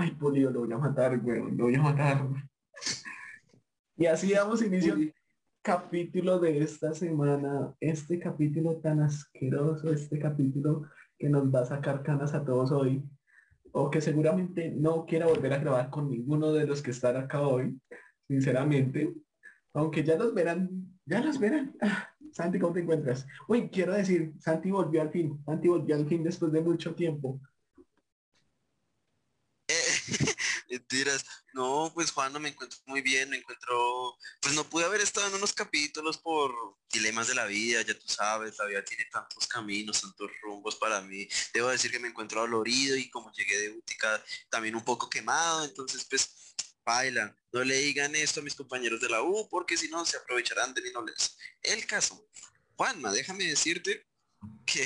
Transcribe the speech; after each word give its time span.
Ay, 0.00 0.12
Pulido, 0.12 0.52
lo 0.52 0.60
voy 0.60 0.72
a 0.72 0.78
matar, 0.78 1.18
güey, 1.18 1.40
lo 1.56 1.64
voy 1.64 1.74
a 1.74 1.82
matar. 1.82 2.24
Y 3.96 4.06
así 4.06 4.30
damos 4.30 4.62
inicio 4.62 4.94
al 4.94 5.12
capítulo 5.60 6.38
de 6.38 6.62
esta 6.62 6.94
semana, 6.94 7.74
este 7.80 8.20
capítulo 8.20 8.76
tan 8.76 9.00
asqueroso, 9.00 9.92
este 9.92 10.20
capítulo 10.20 10.84
que 11.18 11.28
nos 11.28 11.52
va 11.52 11.62
a 11.62 11.64
sacar 11.64 12.04
canas 12.04 12.32
a 12.32 12.44
todos 12.44 12.70
hoy, 12.70 13.02
o 13.72 13.90
que 13.90 14.00
seguramente 14.00 14.70
no 14.70 15.04
quiera 15.04 15.26
volver 15.26 15.52
a 15.52 15.58
grabar 15.58 15.90
con 15.90 16.08
ninguno 16.08 16.52
de 16.52 16.64
los 16.64 16.80
que 16.80 16.92
están 16.92 17.16
acá 17.16 17.40
hoy, 17.40 17.76
sinceramente, 18.28 19.12
aunque 19.74 20.04
ya 20.04 20.16
los 20.16 20.32
verán, 20.32 20.96
ya 21.06 21.20
los 21.20 21.40
verán. 21.40 21.74
Ah, 21.82 22.08
Santi, 22.30 22.60
¿cómo 22.60 22.72
te 22.72 22.82
encuentras? 22.82 23.26
Uy, 23.48 23.68
quiero 23.68 23.94
decir, 23.94 24.32
Santi 24.38 24.70
volvió 24.70 25.02
al 25.02 25.10
fin, 25.10 25.42
Santi 25.44 25.66
volvió 25.66 25.96
al 25.96 26.06
fin 26.06 26.22
después 26.22 26.52
de 26.52 26.60
mucho 26.60 26.94
tiempo. 26.94 27.40
Mentiras. 30.68 31.24
No, 31.54 31.90
pues 31.94 32.10
Juan, 32.10 32.32
no 32.32 32.40
me 32.40 32.50
encuentro 32.50 32.78
muy 32.86 33.00
bien, 33.00 33.30
me 33.30 33.38
encuentro, 33.38 34.16
pues 34.40 34.54
no 34.54 34.64
pude 34.68 34.84
haber 34.84 35.00
estado 35.00 35.26
en 35.28 35.34
unos 35.34 35.52
capítulos 35.52 36.18
por 36.18 36.52
dilemas 36.92 37.28
de 37.28 37.34
la 37.34 37.46
vida, 37.46 37.82
ya 37.82 37.98
tú 37.98 38.06
sabes, 38.06 38.56
la 38.58 38.66
vida 38.66 38.84
tiene 38.84 39.06
tantos 39.06 39.46
caminos, 39.46 40.00
tantos 40.00 40.30
rumbos 40.42 40.76
para 40.76 41.00
mí. 41.00 41.28
Debo 41.52 41.68
decir 41.68 41.90
que 41.90 41.98
me 41.98 42.08
encuentro 42.08 42.40
dolorido 42.40 42.96
y 42.96 43.10
como 43.10 43.32
llegué 43.32 43.58
de 43.58 43.70
Útica 43.70 44.22
también 44.50 44.76
un 44.76 44.84
poco 44.84 45.08
quemado, 45.08 45.64
entonces 45.64 46.06
pues 46.08 46.54
baila, 46.84 47.36
no 47.52 47.64
le 47.64 47.76
digan 47.76 48.14
esto 48.16 48.40
a 48.40 48.42
mis 48.42 48.54
compañeros 48.54 49.00
de 49.00 49.08
la 49.10 49.22
U 49.22 49.48
porque 49.50 49.76
si 49.76 49.88
no 49.88 50.04
se 50.06 50.16
aprovecharán 50.16 50.72
de 50.74 50.82
mi 50.82 50.90
nobleza. 50.90 51.30
El 51.62 51.86
caso, 51.86 52.28
Juanma, 52.76 53.12
déjame 53.12 53.44
decirte 53.44 54.06
que, 54.66 54.82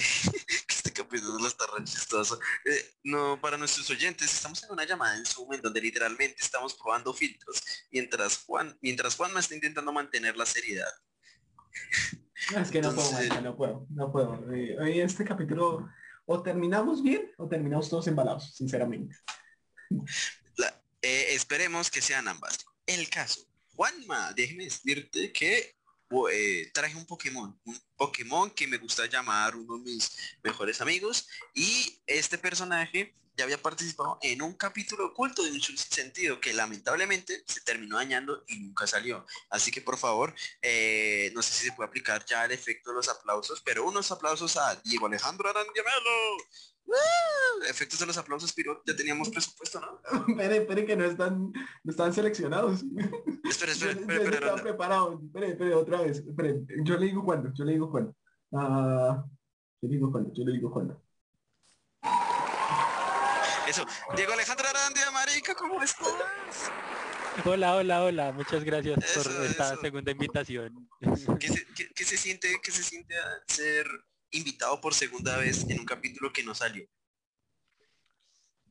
este 0.69 0.93
capítulo 0.93 1.39
no 1.39 1.47
está 1.47 1.67
re 1.67 1.85
chistoso. 1.85 2.39
Eh, 2.65 2.95
no, 3.05 3.41
para 3.41 3.57
nuestros 3.57 3.89
oyentes, 3.91 4.33
estamos 4.33 4.63
en 4.63 4.71
una 4.73 4.85
llamada 4.85 5.17
en 5.17 5.27
Zoom 5.27 5.53
en 5.55 5.63
donde 5.63 5.81
literalmente 5.81 6.37
estamos 6.41 6.75
probando 6.75 7.13
filtros 7.13 7.63
mientras 7.91 8.39
Juan, 8.45 8.77
mientras 8.81 9.17
Juanma 9.17 9.41
está 9.41 9.55
intentando 9.55 9.93
mantener 9.93 10.37
la 10.37 10.47
seriedad. 10.47 10.91
Es 12.57 12.71
que 12.71 12.81
no 12.81 12.95
puedo, 12.95 13.41
no 13.41 13.57
puedo, 13.57 13.87
no 13.91 14.13
puedo. 14.13 14.53
Eh, 14.53 14.77
Hoy 14.81 15.01
este 15.01 15.25
capítulo 15.25 15.89
o 16.27 16.43
terminamos 16.43 17.03
bien 17.03 17.31
o 17.37 17.49
terminamos 17.49 17.89
todos 17.89 18.07
embalados, 18.07 18.55
sinceramente. 18.55 19.17
La- 20.57 20.83
eh, 21.03 21.35
esperemos 21.35 21.91
que 21.91 22.01
sean 22.01 22.27
ambas. 22.29 22.65
El 22.87 23.09
caso, 23.09 23.47
Juanma, 23.75 24.33
déjeme 24.35 24.65
decirte 24.65 25.33
que 25.33 25.77
eh, 26.31 26.71
traje 26.73 26.97
un 26.97 27.07
Pokémon, 27.07 27.59
un 27.65 27.81
Pokémon 27.97 28.51
que 28.51 28.67
me 28.67 28.79
gusta 28.79 29.07
llamar 29.07 29.57
uno 29.57 29.79
de 29.79 29.85
mis 29.85 30.11
mejores 30.43 30.81
amigos 30.81 31.27
y 31.55 32.01
este 32.07 32.39
personaje 32.39 33.15
ya 33.37 33.45
había 33.45 33.61
participado 33.61 34.19
en 34.23 34.43
un 34.43 34.55
capítulo 34.55 35.07
oculto 35.07 35.43
de 35.43 35.53
un 35.53 35.61
sentido 35.61 36.41
que 36.41 36.53
lamentablemente 36.53 37.43
se 37.47 37.61
terminó 37.63 37.97
dañando 37.97 38.45
y 38.47 38.59
nunca 38.59 38.87
salió. 38.87 39.25
Así 39.49 39.71
que 39.71 39.81
por 39.81 39.97
favor, 39.97 40.35
eh, 40.61 41.31
no 41.35 41.43
sé 41.43 41.53
si 41.55 41.67
se 41.67 41.73
puede 41.73 41.89
aplicar 41.89 42.25
ya 42.27 42.45
el 42.45 42.53
efecto 42.53 42.91
de 42.91 42.97
los 42.97 43.09
aplausos, 43.09 43.63
pero 43.63 43.87
unos 43.87 44.11
aplausos 44.11 44.57
a 44.57 44.77
Diego 44.85 45.07
Alejandro 45.07 45.49
Arandiamelo. 45.49 46.37
¡Woo! 46.85 46.97
Efectos 47.69 47.99
de 48.01 48.07
los 48.07 48.19
aplausos, 48.19 48.53
Piro, 48.53 48.83
ya 48.87 48.95
teníamos 48.97 49.31
presupuesto, 49.31 49.81
¿no? 49.81 50.01
espere, 50.29 50.57
espere 50.59 50.85
que 50.87 50.97
no 50.97 51.05
están, 51.05 51.53
no 51.53 51.91
están 51.91 52.13
seleccionados. 52.13 52.83
Espera, 53.49 53.73
Yo, 53.73 53.91
espera, 53.91 54.25
yo 54.25 54.31
no 54.31 54.47
Ronda. 54.49 54.63
preparado. 54.63 55.21
Espere, 55.25 55.49
espere, 55.51 55.75
otra 55.75 56.01
vez. 56.03 56.19
Espere. 56.19 56.61
Yo 56.85 56.97
le 56.97 57.07
digo 57.07 57.25
cuándo, 57.25 57.51
yo 57.55 57.65
le 57.65 57.73
digo 57.73 57.91
cuándo. 57.91 58.15
Ah, 58.53 59.25
yo 59.81 59.89
le 59.89 59.95
digo 59.95 60.11
cuándo, 60.11 60.33
yo 60.35 60.45
le 60.45 60.53
digo 60.53 60.71
cuándo. 60.73 61.03
Eso. 63.69 63.87
Diego 64.17 64.33
Alejandro 64.33 64.67
Arandia, 64.69 65.11
marica, 65.13 65.55
¿cómo 65.55 65.83
estás? 65.83 66.09
Hola, 67.45 67.77
hola, 67.77 68.03
hola. 68.05 68.33
Muchas 68.33 68.63
gracias 68.65 68.97
por 69.15 69.45
esta 69.45 69.73
eso. 69.73 69.81
segunda 69.81 70.11
invitación. 70.13 70.89
¿Qué 71.39 71.49
se, 71.49 71.67
qué- 71.75 71.89
qué 71.95 72.05
se 72.05 72.17
siente, 72.19 72.61
qué 72.63 72.71
se 72.71 72.83
siente 72.83 73.15
ser 73.47 73.87
invitado 74.33 74.81
por 74.81 74.95
segunda 74.95 75.37
vez 75.39 75.65
en 75.69 75.81
un 75.81 75.87
capítulo 75.87 76.33
que 76.33 76.43
no 76.43 76.55
salió? 76.55 76.85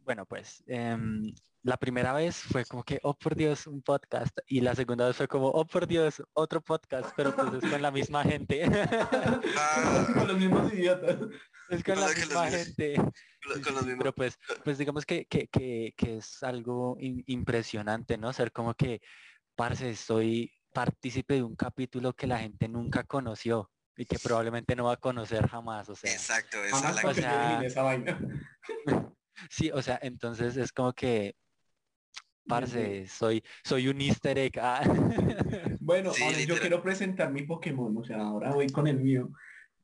Bueno, 0.04 0.26
pues 0.26 0.64
em, 0.68 1.32
la 1.64 1.78
primera 1.78 2.12
vez 2.14 2.36
fue 2.38 2.66
como 2.66 2.84
que, 2.84 3.00
oh 3.04 3.16
por 3.18 3.36
Dios, 3.36 3.68
un 3.68 3.82
podcast. 3.82 4.36
Y 4.48 4.62
la 4.62 4.74
segunda 4.76 5.06
vez 5.08 5.16
fue 5.16 5.28
como, 5.28 5.48
oh 5.48 5.66
por 5.66 5.86
Dios, 5.88 6.22
otro 6.34 6.62
podcast, 6.62 7.12
pero 7.16 7.36
pues 7.36 7.64
es 7.64 7.70
con 7.70 7.82
la 7.82 7.92
misma 7.92 8.24
gente. 8.24 8.64
Ah, 9.58 10.08
Con 10.14 10.28
los 10.28 10.38
mismos 10.38 10.74
idiotas. 10.74 11.18
es 11.70 11.84
con 11.84 12.00
la 12.00 12.08
los 12.08 12.18
misma 12.18 12.50
gente. 12.50 12.96
con, 12.96 13.62
con 13.62 13.74
los 13.76 13.86
mismos. 13.86 13.98
Pero 14.00 14.14
pues, 14.16 14.38
pues 14.64 14.78
digamos 14.80 15.06
que, 15.06 15.26
que, 15.26 15.48
que, 15.48 15.94
que 15.96 16.18
es 16.18 16.42
algo 16.44 16.98
im- 16.98 17.24
impresionante, 17.28 18.18
¿no? 18.18 18.34
Ser 18.34 18.52
como 18.52 18.74
que, 18.74 19.02
parce, 19.56 19.96
soy 19.96 20.52
partícipe 20.74 21.36
de 21.36 21.44
un 21.44 21.56
capítulo 21.56 22.14
que 22.14 22.26
la 22.28 22.40
gente 22.40 22.68
nunca 22.68 23.04
conoció 23.04 23.70
y 23.97 24.06
que 24.06 24.18
probablemente 24.19 24.75
no 24.75 24.85
va 24.85 24.94
a 24.94 24.97
conocer 24.97 25.47
jamás, 25.47 25.90
o 25.90 25.96
sea. 25.96 26.12
Exacto, 26.12 26.63
esa 26.63 26.78
Jamás 26.78 26.97
es 26.97 27.03
la 27.03 27.09
o 27.09 27.13
sea- 27.13 27.62
esa 27.63 27.81
vaina. 27.84 28.19
Sí, 29.50 29.72
o 29.72 29.81
sea, 29.81 29.97
entonces 30.03 30.56
es 30.56 30.72
como 30.72 30.94
que, 30.94 31.35
parce, 32.47 33.07
soy, 33.07 33.44
soy 33.63 33.88
un 33.88 34.00
easter 34.01 34.38
egg. 34.38 34.59
ah. 34.62 34.81
Bueno, 35.80 36.13
Sí, 36.13 36.24
ahora 36.24 36.40
yo 36.41 36.59
quiero 36.59 36.81
presentar 36.84 37.31
mi 37.31 37.41
Pokémon, 37.44 37.97
o 37.97 38.03
sea, 38.03 38.22
ahora 38.22 38.51
voy 38.51 38.68
con 38.69 38.85
el 38.88 39.00
mío. 39.00 39.30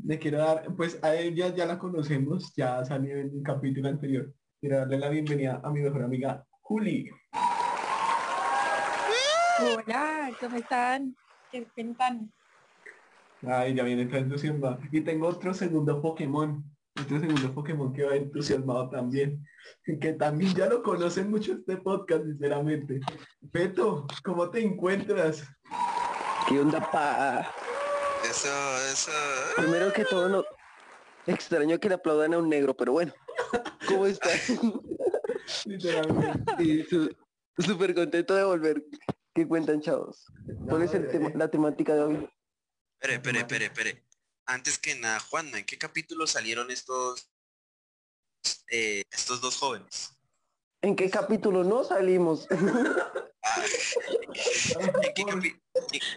Le 0.04 0.20
quiero 0.20 0.38
dar, 0.40 0.76
pues 0.76 1.04
a 1.04 1.16
ella 1.16 1.48
ya 1.56 1.66
la 1.66 1.80
conocemos, 1.80 2.54
ya 2.56 2.86
salió 2.86 3.18
en 3.18 3.30
un 3.36 3.42
capítulo 3.42 3.90
anterior. 3.90 4.32
Quiero 4.60 4.78
darle 4.78 5.00
la 5.00 5.10
bienvenida 5.10 5.60
a 5.64 5.72
mi 5.72 5.82
mejor 5.82 6.04
amiga, 6.04 6.46
Juli. 6.62 7.10
Hola, 9.60 10.32
¿cómo 10.40 10.58
están? 10.58 11.16
¿Qué 11.52 11.66
cuentan? 11.74 12.32
Ay, 13.44 13.76
ya 13.76 13.84
viene 13.84 14.06
toda 14.06 14.20
entusiasmada. 14.20 14.80
Y 14.92 15.02
tengo 15.02 15.28
otro 15.28 15.54
segundo 15.54 16.02
Pokémon, 16.02 16.64
otro 17.00 17.20
segundo 17.20 17.54
Pokémon 17.54 17.94
que 17.94 18.04
va 18.04 18.16
entusiasmado 18.16 18.90
también, 18.90 19.46
que 19.84 20.14
también 20.14 20.54
ya 20.56 20.68
lo 20.68 20.82
conocen 20.82 21.30
mucho 21.30 21.54
este 21.54 21.78
podcast, 21.78 22.26
sinceramente. 22.26 23.00
Beto, 23.42 24.08
¿cómo 24.24 24.50
te 24.50 24.62
encuentras? 24.64 25.44
¿Qué 26.48 26.60
onda, 26.60 26.80
pa? 26.92 27.52
Eso, 28.24 28.50
eso. 28.92 29.12
Primero 29.56 29.94
que 29.94 30.06
todo, 30.06 30.30
no... 30.30 30.44
Extraño 31.28 31.78
que 31.78 31.90
le 31.90 31.96
aplaudan 31.96 32.34
a 32.34 32.38
un 32.38 32.48
negro, 32.50 32.74
pero 32.74 32.94
bueno. 32.94 33.12
¿Cómo 33.88 34.06
estás? 34.06 34.50
Literalmente. 35.66 36.88
Súper 37.58 37.94
contento 37.94 38.34
de 38.34 38.44
volver. 38.46 38.84
¿Qué 39.34 39.48
cuentan, 39.48 39.82
chavos? 39.82 40.26
¿Cuál 40.70 40.84
es 40.84 40.94
el 40.94 41.08
tema- 41.10 41.28
eh, 41.30 41.34
la 41.36 41.50
temática 41.50 41.94
de 41.96 42.02
hoy? 42.02 42.30
Espere, 43.00 43.16
espere, 43.16 43.40
espere, 43.40 43.66
espere. 43.66 44.04
Antes 44.46 44.78
que 44.80 44.96
nada, 44.96 45.20
Juanma, 45.20 45.60
¿en 45.60 45.66
qué 45.66 45.78
capítulo 45.78 46.26
salieron 46.26 46.72
estos 46.72 47.30
eh, 48.72 49.04
estos 49.12 49.40
dos 49.42 49.58
jóvenes? 49.58 50.18
¿En 50.82 50.96
qué 50.96 51.10
capítulo 51.10 51.64
no 51.64 51.84
salimos? 51.84 52.48
¿En 52.52 52.60
qué, 55.16 55.24
capi- 55.24 55.62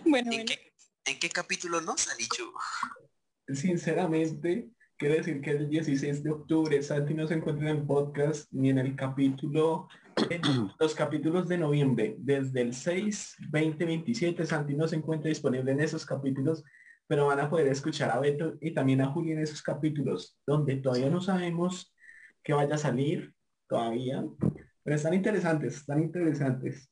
Bueno, 0.05 0.31
en 0.33 0.37
bueno. 0.39 0.45
qué- 0.47 0.73
en 1.07 1.19
qué 1.19 1.29
capítulo 1.31 1.81
no 1.81 1.97
salí 1.99 2.29
yo? 2.39 2.53
Sinceramente, 3.55 4.71
quiero 4.97 5.15
decir 5.17 5.41
que 5.41 5.51
el 5.51 5.69
16 5.71 6.23
de 6.23 6.31
octubre 6.31 6.83
Santi 6.83 7.15
no 7.15 7.27
se 7.27 7.35
encuentra 7.35 7.71
en 7.71 7.79
el 7.79 7.87
podcast 7.87 8.47
ni 8.53 8.71
en 8.71 8.79
el 8.79 8.95
capítulo, 8.97 9.89
en 10.29 10.43
los 10.79 10.95
capítulos 10.95 11.49
de 11.49 11.59
noviembre. 11.59 12.17
Desde 12.19 12.61
el 12.63 12.75
6, 12.75 13.37
20, 13.51 13.85
27, 13.85 14.47
Santi 14.47 14.75
no 14.75 14.87
se 14.89 14.97
encuentra 14.97 15.29
disponible 15.29 15.73
en 15.73 15.81
esos 15.81 16.05
capítulos, 16.05 16.63
pero 17.07 17.27
van 17.27 17.41
a 17.41 17.49
poder 17.51 17.67
escuchar 17.69 18.11
a 18.11 18.21
Beto 18.21 18.55
y 18.61 18.73
también 18.73 19.01
a 19.01 19.09
Juli 19.11 19.33
en 19.33 19.41
esos 19.41 19.63
capítulos, 19.63 20.39
donde 20.47 20.77
todavía 20.77 21.11
no 21.11 21.21
sabemos 21.21 21.95
que 22.43 22.53
vaya 22.53 22.75
a 22.75 22.79
salir 22.79 23.35
todavía, 23.69 24.25
pero 24.83 24.97
están 24.97 25.15
interesantes, 25.15 25.77
están 25.77 26.01
interesantes. 26.03 26.89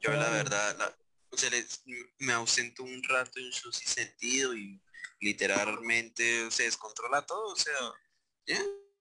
Yo 0.00 0.12
la 0.12 0.30
verdad, 0.30 0.76
la- 0.78 0.94
o 1.30 1.36
sea, 1.36 1.50
les- 1.50 1.82
me 2.18 2.32
ausento 2.32 2.82
un 2.82 3.02
rato 3.02 3.38
en 3.40 3.52
su 3.52 3.72
sentido 3.72 4.54
y 4.54 4.80
literalmente 5.20 6.50
se 6.50 6.64
descontrola 6.64 7.22
todo, 7.22 7.52
o 7.52 7.56
sea, 7.56 7.74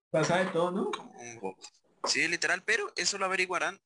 Pasa 0.09 0.38
de 0.38 0.45
todo, 0.51 0.71
¿no? 0.71 0.92
como 0.92 1.12
un 1.19 1.39
bobo. 1.39 1.57
Sí, 2.05 2.27
literal, 2.27 2.63
pero 2.65 2.91
eso 2.95 3.17
lo 3.17 3.25
averiguarán 3.25 3.79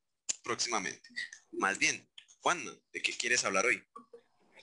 próximamente. 0.43 1.09
Más 1.51 1.77
bien, 1.77 2.07
Juan, 2.41 2.59
¿de 2.93 3.01
qué 3.01 3.13
quieres 3.17 3.45
hablar 3.45 3.65
hoy? 3.65 3.83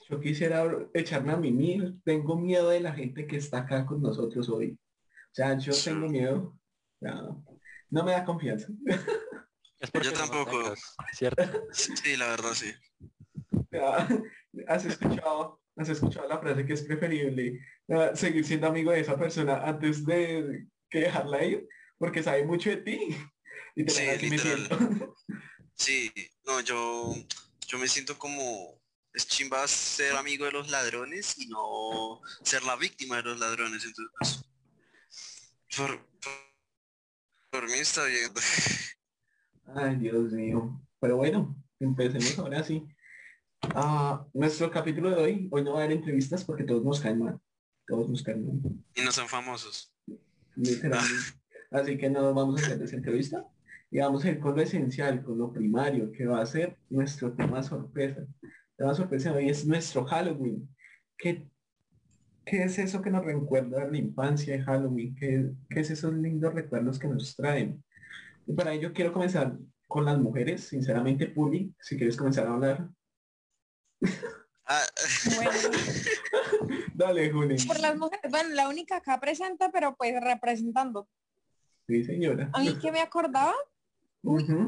Yo 0.09 0.19
quisiera 0.19 0.65
echarme 0.93 1.33
a 1.33 1.37
mimir. 1.37 1.95
Tengo 2.03 2.37
miedo 2.37 2.69
de 2.69 2.79
la 2.79 2.93
gente 2.93 3.25
que 3.25 3.37
está 3.37 3.59
acá 3.59 3.85
con 3.85 4.01
nosotros 4.01 4.49
hoy. 4.49 4.77
O 5.03 5.33
sea, 5.33 5.57
yo 5.57 5.73
Sí. 5.73 5.89
tengo 5.89 6.07
miedo. 6.07 6.57
No 7.89 8.03
me 8.03 8.11
da 8.11 8.23
confianza. 8.25 8.67
Es 9.79 9.91
Yo 10.03 10.13
tampoco. 10.13 10.57
negros, 10.59 10.95
¿cierto? 11.13 11.43
Sí, 11.71 12.15
la 12.17 12.27
verdad, 12.27 12.53
sí. 12.53 12.73
Sea, 13.69 14.07
has 14.67 14.85
escuchado, 14.85 15.61
has 15.75 15.89
escuchado 15.89 16.27
la 16.29 16.39
frase 16.39 16.65
que 16.65 16.73
es 16.73 16.83
preferible 16.83 17.59
eh, 17.89 18.11
seguir 18.15 18.45
siendo 18.45 18.67
amigo 18.67 18.91
de 18.91 19.01
esa 19.01 19.17
persona 19.17 19.63
antes 19.65 20.05
de 20.05 20.67
que 20.89 20.99
dejarla 21.01 21.43
ir, 21.43 21.67
porque 21.97 22.23
sabe 22.23 22.45
mucho 22.45 22.69
de 22.69 22.77
ti. 22.77 23.17
Sí, 23.75 24.29
literal. 24.29 24.69
Sí, 25.77 26.09
no, 26.45 26.61
yo, 26.61 27.13
yo 27.67 27.77
me 27.77 27.89
siento 27.89 28.17
como 28.17 28.79
es 29.13 29.27
chimba 29.27 29.67
ser 29.67 30.15
amigo 30.15 30.45
de 30.45 30.51
los 30.51 30.69
ladrones 30.69 31.37
y 31.37 31.47
no 31.47 32.21
ser 32.43 32.63
la 32.63 32.77
víctima 32.77 33.17
de 33.17 33.23
los 33.23 33.39
ladrones. 33.39 33.83
Entonces, 33.83 34.13
pues, 34.17 34.45
por, 35.75 35.99
por, 35.99 36.33
por 37.51 37.69
mí 37.69 37.77
está 37.77 38.05
bien. 38.05 38.31
Ay, 39.75 39.95
Dios 39.97 40.31
mío. 40.31 40.81
Pero 40.99 41.17
bueno, 41.17 41.55
empecemos 41.79 42.39
ahora 42.39 42.63
sí. 42.63 42.85
Ah, 43.73 44.25
nuestro 44.33 44.69
capítulo 44.69 45.09
de 45.09 45.15
hoy, 45.15 45.47
hoy 45.51 45.63
no 45.63 45.73
va 45.73 45.81
a 45.81 45.83
haber 45.83 45.97
entrevistas 45.97 46.43
porque 46.43 46.63
todos 46.63 46.83
nos 46.83 46.99
caen 46.99 47.19
mal. 47.19 47.39
Todos 47.87 48.09
nos 48.09 48.23
caen 48.23 48.45
mal. 48.45 48.71
Y 48.95 49.01
no 49.01 49.11
son 49.11 49.27
famosos. 49.27 49.93
Literalmente. 50.55 51.39
Así 51.71 51.97
que 51.97 52.09
no 52.09 52.33
vamos 52.33 52.61
a 52.61 52.65
hacer 52.65 52.81
esa 52.81 52.95
entrevista. 52.95 53.45
A 54.01 54.29
ir 54.29 54.39
con 54.39 54.55
lo 54.55 54.61
esencial, 54.61 55.23
con 55.23 55.37
lo 55.37 55.53
primario, 55.53 56.11
que 56.11 56.25
va 56.25 56.41
a 56.41 56.45
ser 56.45 56.77
nuestro 56.89 57.33
tema 57.33 57.63
sorpresa. 57.63 58.21
El 58.41 58.51
tema 58.77 58.93
sorpresa 58.93 59.31
hoy 59.31 59.49
es 59.49 59.65
nuestro 59.65 60.03
Halloween. 60.05 60.67
¿Qué, 61.17 61.47
qué 62.45 62.63
es 62.63 62.77
eso 62.77 63.01
que 63.01 63.09
nos 63.09 63.23
recuerda 63.23 63.85
la 63.85 63.97
infancia 63.97 64.57
de 64.57 64.63
Halloween? 64.63 65.15
¿Qué, 65.15 65.51
qué 65.69 65.79
es 65.79 65.91
esos 65.91 66.13
lindos 66.13 66.53
recuerdos 66.53 66.99
que 66.99 67.07
nos 67.07 67.35
traen? 67.35 67.81
Y 68.45 68.53
para 68.53 68.73
ello 68.73 68.91
quiero 68.93 69.13
comenzar 69.13 69.57
con 69.87 70.03
las 70.03 70.17
mujeres. 70.17 70.67
Sinceramente, 70.67 71.27
Puli, 71.27 71.73
si 71.79 71.95
quieres 71.95 72.17
comenzar 72.17 72.47
a 72.47 72.53
hablar. 72.53 72.89
Ah, 74.65 74.81
Bueno, 75.35 75.51
Dale, 76.95 77.31
Juli. 77.31 77.55
por 77.65 77.79
las 77.79 77.95
mujeres, 77.97 78.31
bueno, 78.31 78.49
la 78.55 78.67
única 78.67 78.97
acá 78.97 79.19
presente, 79.19 79.69
pero 79.71 79.95
pues 79.95 80.13
representando. 80.21 81.07
Sí, 81.87 82.03
señora. 82.03 82.49
A 82.53 82.61
mí 82.61 82.77
que 82.79 82.91
me 82.91 82.99
acordaba, 82.99 83.53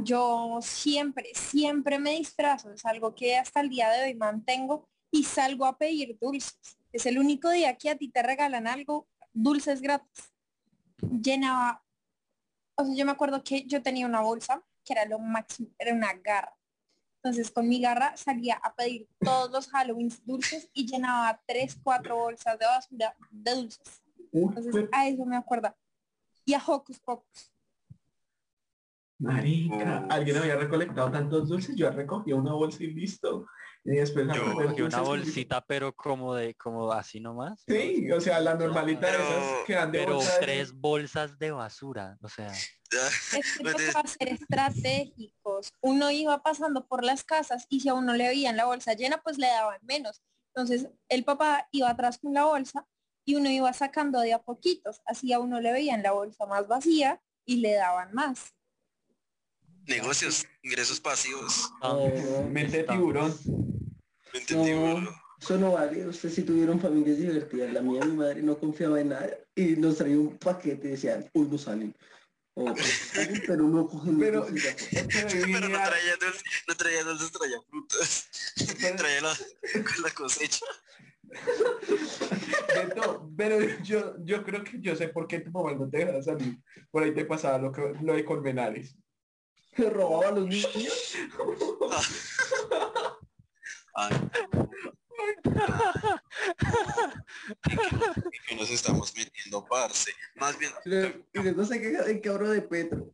Yo 0.04 0.60
siempre, 0.62 1.32
siempre 1.34 2.00
me 2.00 2.12
disfrazo. 2.12 2.72
Es 2.72 2.86
algo 2.86 3.16
que 3.16 3.38
hasta 3.38 3.62
el 3.62 3.70
día 3.70 3.90
de 3.90 4.04
hoy 4.04 4.16
mantengo 4.16 4.88
y 5.12 5.24
salgo 5.24 5.66
a 5.66 5.78
pedir 5.78 6.18
dulces. 6.20 6.78
Es 6.92 7.06
el 7.06 7.18
único 7.18 7.50
día 7.50 7.76
que 7.76 7.90
a 7.90 7.96
ti 7.96 8.10
te 8.10 8.22
regalan 8.22 8.68
algo, 8.68 9.08
dulces 9.34 9.82
gratis. 9.82 10.32
Llenaba, 11.22 11.84
o 12.76 12.86
sea, 12.86 12.96
yo 12.96 13.06
me 13.06 13.12
acuerdo 13.12 13.44
que 13.44 13.64
yo 13.66 13.82
tenía 13.82 14.06
una 14.06 14.22
bolsa 14.22 14.64
que 14.84 14.94
era 14.94 15.06
lo 15.06 15.20
máximo, 15.20 15.70
era 15.78 15.94
una 15.94 16.14
garra. 16.14 16.56
Entonces 17.18 17.52
con 17.52 17.68
mi 17.68 17.82
garra 17.82 18.16
salía 18.16 18.56
a 18.64 18.74
pedir 18.74 19.08
todos 19.20 19.52
los 19.52 19.68
Halloween 19.68 20.12
dulces 20.24 20.70
y 20.74 20.86
llenaba 20.86 21.42
tres, 21.46 21.78
cuatro 21.84 22.16
bolsas 22.16 22.58
de 22.58 22.66
basura 22.66 23.16
de 23.32 23.56
dulces. 23.56 24.02
Entonces 24.32 24.86
a 24.92 25.08
eso 25.08 25.26
me 25.26 25.36
acuerda. 25.36 25.76
Y 26.46 26.54
a 26.54 26.64
Hocus 26.66 27.00
Pocus. 27.00 27.52
Marica, 29.20 30.06
alguien 30.10 30.38
había 30.38 30.56
recolectado 30.56 31.12
tantos 31.12 31.50
dulces, 31.50 31.76
yo 31.76 31.90
recogí 31.92 32.34
una 32.34 32.54
bolsa 32.54 32.84
y 32.84 32.88
listo. 32.94 33.46
Y 33.84 33.92
después 33.92 34.26
Yo 34.26 34.34
agarré 34.34 34.54
los 34.56 34.72
Cogí 34.72 34.82
una 34.82 35.00
bolsita, 35.02 35.62
pero 35.66 35.94
como 35.96 36.36
de, 36.36 36.56
como 36.56 36.92
así 36.92 37.22
nomás. 37.22 37.64
Sí, 37.66 38.12
o 38.12 38.20
sea, 38.20 38.42
la 38.42 38.56
normalita 38.56 39.08
de 39.08 39.14
Pero- 39.14 39.24
esas 39.30 39.66
que 39.66 39.74
dan 39.74 39.92
de 39.94 40.00
Pero 40.00 40.16
bolsa 40.16 40.34
de- 40.34 40.40
tres 40.42 40.74
bolsas 40.74 41.40
de 41.40 41.52
basura, 41.52 42.18
o 42.22 42.28
sea. 42.28 42.48
Es 42.52 42.80
que 43.58 43.64
tocaba 44.04 44.08
ser 44.08 44.28
estratégicos. 44.34 45.72
Uno 45.82 46.12
iba 46.12 46.42
pasando 46.44 46.86
por 46.86 47.06
las 47.06 47.24
casas 47.24 47.66
y 47.70 47.80
si 47.80 47.88
a 47.90 47.94
uno 47.94 48.14
le 48.14 48.28
veían 48.28 48.58
la 48.58 48.66
bolsa 48.66 48.94
llena, 48.94 49.22
pues 49.24 49.38
le 49.38 49.48
daban 49.48 49.80
menos. 49.84 50.22
Entonces 50.54 50.90
el 51.08 51.24
papá 51.24 51.68
iba 51.72 51.90
atrás 51.90 52.18
con 52.18 52.34
la 52.34 52.44
bolsa 52.46 52.86
y 53.26 53.36
uno 53.36 53.50
iba 53.50 53.72
sacando 53.74 54.20
de 54.20 54.34
a 54.34 54.40
poquitos. 54.42 55.02
Así 55.06 55.32
a 55.32 55.40
uno 55.40 55.62
le 55.62 55.72
veían 55.72 56.04
la 56.04 56.12
bolsa 56.12 56.46
más 56.46 56.68
vacía 56.68 57.22
y 57.46 57.58
le 57.58 57.74
daban 57.76 58.14
más. 58.14 58.54
Negocios, 59.88 60.46
ingresos 60.62 61.00
pasivos. 61.00 61.72
No, 61.82 62.44
Mente 62.50 62.78
de 62.78 62.80
Está- 62.82 62.94
tiburón. 62.94 63.36
¿Me 64.34 64.40
entendí, 64.40 64.72
No. 64.72 64.82
boludo? 64.82 65.16
Eso 65.40 65.58
no 65.58 65.74
vale, 65.74 66.08
ustedes 66.08 66.34
sí 66.34 66.42
tuvieron 66.42 66.80
familias 66.80 67.18
divertidas. 67.18 67.72
La 67.72 67.82
mía, 67.82 68.04
mi 68.04 68.18
madre 68.18 68.42
no 68.42 68.58
confiaba 68.58 69.00
en 69.00 69.10
nada 69.10 69.30
y 69.56 69.76
nos 69.76 69.98
traía 69.98 70.18
un 70.18 70.38
paquete 70.38 70.88
y 70.88 70.92
decían, 70.92 71.30
hoy 71.34 71.48
no 71.50 71.58
salen. 71.60 71.96
O 72.56 72.76
salen, 72.76 73.44
pero 73.46 73.64
no 73.64 73.88
cogen 73.88 74.18
Pero-. 74.18 74.48
Pero, 74.52 75.70
no 75.70 75.78
traía 75.78 76.16
dulces, 76.20 76.44
no 76.68 76.76
traía 76.76 77.04
dulces, 77.04 77.32
traía 77.32 77.62
frutas. 77.70 78.30
traía 78.98 79.22
la, 79.22 79.38
con 79.84 80.02
la 80.02 80.10
cosecha. 80.12 80.66
Beto, 82.74 83.30
pero 83.38 83.60
yo, 83.84 84.16
yo 84.24 84.44
creo 84.44 84.64
que 84.64 84.80
yo 84.80 84.96
sé 84.96 85.10
por 85.10 85.28
qué 85.28 85.42
tu 85.42 85.52
mamá 85.52 85.74
no 85.74 85.90
te 85.90 86.00
deja 86.06 86.22
salir. 86.24 86.58
Por 86.90 87.04
ahí 87.04 87.14
te 87.14 87.26
pasaba 87.26 87.58
lo, 87.58 87.72
que, 87.72 87.94
lo 88.02 88.14
de 88.14 88.26
Colmenares. 88.26 88.96
Me 89.78 89.90
robaba 89.90 90.28
a 90.28 90.32
los 90.32 90.48
niños. 90.48 91.14
Ay, 93.96 94.12
¿En 97.64 98.42
qué 98.48 98.56
nos 98.56 98.70
estamos 98.70 99.14
metiendo, 99.16 99.66
parce? 99.66 100.12
Más 100.36 100.58
bien, 100.58 100.72
Y 101.34 101.40
luego 101.40 101.66
se 101.66 101.82
queja 101.82 102.04
del 102.04 102.22
cabro 102.22 102.50
de 102.50 102.62
Petro. 102.62 103.12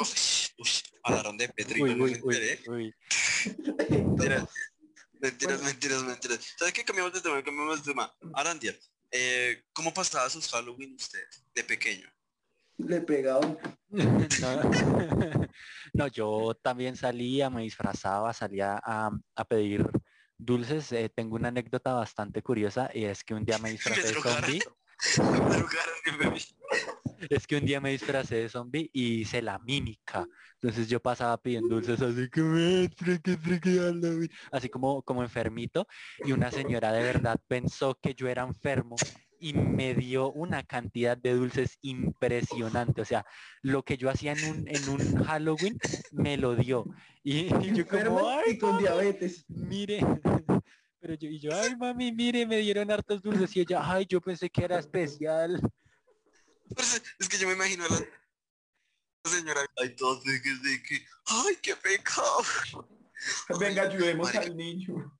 Uf, 0.00 0.48
uf, 0.58 0.80
hablaron 1.02 1.36
de 1.38 1.48
Petro 1.48 1.76
y 1.78 1.82
Uy, 1.82 1.90
no 1.90 1.96
me 1.96 2.04
uy, 2.04 2.20
uy, 2.22 2.34
enteré. 2.36 2.60
uy. 2.68 2.94
Mentiras, 3.88 4.48
mentiras, 5.20 5.62
mentiras, 5.62 6.02
mentiras. 6.02 6.54
¿Sabes 6.58 6.74
qué? 6.74 6.84
Cambiamos 6.84 7.12
de 7.12 7.20
tema, 7.20 7.42
cambiamos 7.42 7.82
de 7.84 7.92
tema. 7.92 8.12
Arandia, 8.34 8.76
eh, 9.10 9.62
¿cómo 9.72 9.92
pasaba 9.94 10.28
sus 10.30 10.48
Halloween 10.48 10.94
usted 10.96 11.24
de 11.54 11.64
pequeño? 11.64 12.08
Le 12.78 13.00
pegaban. 13.00 13.56
No, 13.94 14.60
no, 15.94 16.06
yo 16.08 16.54
también 16.60 16.96
salía, 16.96 17.48
me 17.48 17.62
disfrazaba, 17.62 18.32
salía 18.32 18.80
a, 18.82 19.10
a 19.36 19.44
pedir 19.44 19.88
dulces. 20.36 20.90
Eh, 20.92 21.08
tengo 21.14 21.36
una 21.36 21.48
anécdota 21.48 21.94
bastante 21.94 22.42
curiosa 22.42 22.90
y 22.92 23.04
es 23.04 23.22
que 23.22 23.34
un 23.34 23.44
día 23.44 23.58
me 23.58 23.70
disfracé 23.70 24.08
de 24.08 24.14
zombie. 24.14 24.60
Es 27.30 27.46
que 27.46 27.56
un 27.56 27.64
día 27.64 27.80
me 27.80 27.90
disfracé 27.90 28.36
de 28.36 28.48
zombie 28.48 28.90
y 28.92 29.20
hice 29.20 29.40
la 29.42 29.58
mímica. 29.60 30.26
Entonces 30.54 30.88
yo 30.88 31.00
pasaba 31.00 31.36
pidiendo 31.40 31.74
dulces 31.76 32.00
así 32.00 32.28
Halloween", 32.32 34.30
así 34.50 34.68
como, 34.68 35.02
como 35.02 35.22
enfermito. 35.22 35.86
Y 36.24 36.32
una 36.32 36.50
señora 36.50 36.92
de 36.92 37.02
verdad 37.02 37.40
pensó 37.46 37.94
que 37.94 38.14
yo 38.14 38.28
era 38.28 38.42
enfermo 38.42 38.96
y 39.44 39.52
me 39.52 39.94
dio 39.94 40.32
una 40.32 40.62
cantidad 40.62 41.18
de 41.18 41.34
dulces 41.34 41.76
impresionante. 41.82 43.02
O 43.02 43.04
sea, 43.04 43.26
lo 43.60 43.82
que 43.82 43.98
yo 43.98 44.08
hacía 44.08 44.32
en 44.32 44.42
un, 44.42 44.66
en 44.66 44.88
un 44.88 45.22
Halloween 45.22 45.78
me 46.12 46.38
lo 46.38 46.56
dio. 46.56 46.86
Y, 47.22 47.48
y 47.62 47.74
yo 47.76 47.86
como, 47.86 48.26
"Ay, 48.26 48.56
con 48.56 48.78
diabetes. 48.78 49.44
mire. 49.48 50.00
Pero 50.98 51.12
yo, 51.16 51.28
y 51.28 51.38
yo, 51.38 51.50
ay 51.54 51.76
mami, 51.76 52.10
mire, 52.10 52.46
me 52.46 52.56
dieron 52.56 52.90
hartos 52.90 53.20
dulces. 53.20 53.54
Y 53.54 53.60
ella, 53.60 53.82
ay, 53.82 54.06
yo 54.08 54.18
pensé 54.22 54.48
que 54.48 54.64
era 54.64 54.78
especial. 54.78 55.60
Es 57.18 57.28
que 57.28 57.36
yo 57.36 57.46
me 57.46 57.52
imagino 57.52 57.84
a 57.84 57.88
la 57.90 59.30
señora, 59.30 59.60
ay, 59.76 59.94
todos 59.94 60.24
de 60.24 60.40
que, 60.40 60.48
de 60.48 60.82
que, 60.82 61.06
ay, 61.26 61.56
qué 61.60 61.76
pecado. 61.76 62.38
Venga, 63.60 63.82
ayudemos 63.82 64.32
Marica. 64.32 64.50
al 64.50 64.56
niño. 64.56 65.18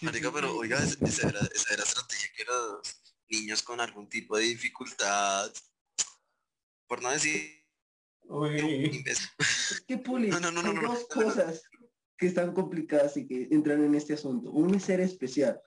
Marica, 0.00 0.30
pero 0.32 0.56
oiga, 0.56 0.78
esa 0.78 1.04
esa 1.04 1.28
era, 1.28 1.40
esa 1.52 1.74
era 1.74 1.82
estrategia 1.82 2.30
que 2.36 2.44
los 2.44 3.03
niños 3.28 3.62
con 3.62 3.80
algún 3.80 4.08
tipo 4.08 4.36
de 4.36 4.44
dificultad, 4.44 5.52
por 6.86 7.02
no 7.02 7.10
decir 7.10 7.62
Uy, 8.26 9.04
Es 9.06 9.80
que 9.86 9.98
Puli, 9.98 10.28
No, 10.28 10.40
no, 10.40 10.50
no, 10.50 10.62
no, 10.62 10.68
hay 10.70 10.74
no, 10.76 10.82
no. 10.82 10.88
dos 10.94 11.06
cosas 11.08 11.62
que 12.16 12.26
están 12.26 12.54
complicadas 12.54 13.16
y 13.16 13.26
que 13.26 13.48
entran 13.50 13.84
en 13.84 13.94
este 13.94 14.14
asunto. 14.14 14.50
Uno 14.50 14.76
es 14.76 14.84
ser 14.84 15.00
especial 15.00 15.60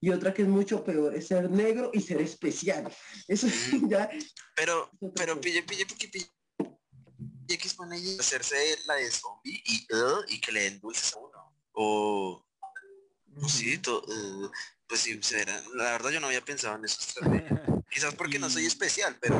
y 0.00 0.10
otra 0.10 0.34
que 0.34 0.42
es 0.42 0.48
mucho 0.48 0.84
peor 0.84 1.14
es 1.14 1.28
ser 1.28 1.48
negro 1.48 1.90
y 1.94 2.00
ser 2.00 2.20
especial. 2.20 2.92
Eso 3.28 3.46
ya 3.88 4.10
pero, 4.56 4.90
es 5.00 5.10
pero 5.14 5.40
pille, 5.40 5.62
pille, 5.62 5.86
pille, 5.86 6.08
pille 6.08 6.28
que 7.58 7.68
es 7.68 7.76
hacerse 8.18 8.56
la 8.86 8.94
de 8.94 9.10
zombie 9.10 9.62
y, 9.64 9.94
uh, 9.94 10.24
y 10.28 10.40
que 10.40 10.52
le 10.52 10.62
den 10.62 10.80
dulces 10.80 11.14
a 11.14 11.18
uno. 11.18 11.54
O, 11.72 12.46
o 13.42 13.48
sí, 13.48 13.78
to- 13.78 14.02
uh, 14.06 14.50
pues 14.92 15.00
sí, 15.00 15.18
será. 15.22 15.58
la 15.74 15.84
verdad 15.92 16.10
yo 16.10 16.20
no 16.20 16.26
había 16.26 16.42
pensado 16.42 16.76
en 16.76 16.84
eso. 16.84 16.98
Quizás 17.90 18.14
porque 18.14 18.38
no 18.38 18.50
soy 18.50 18.66
especial, 18.66 19.16
pero 19.18 19.36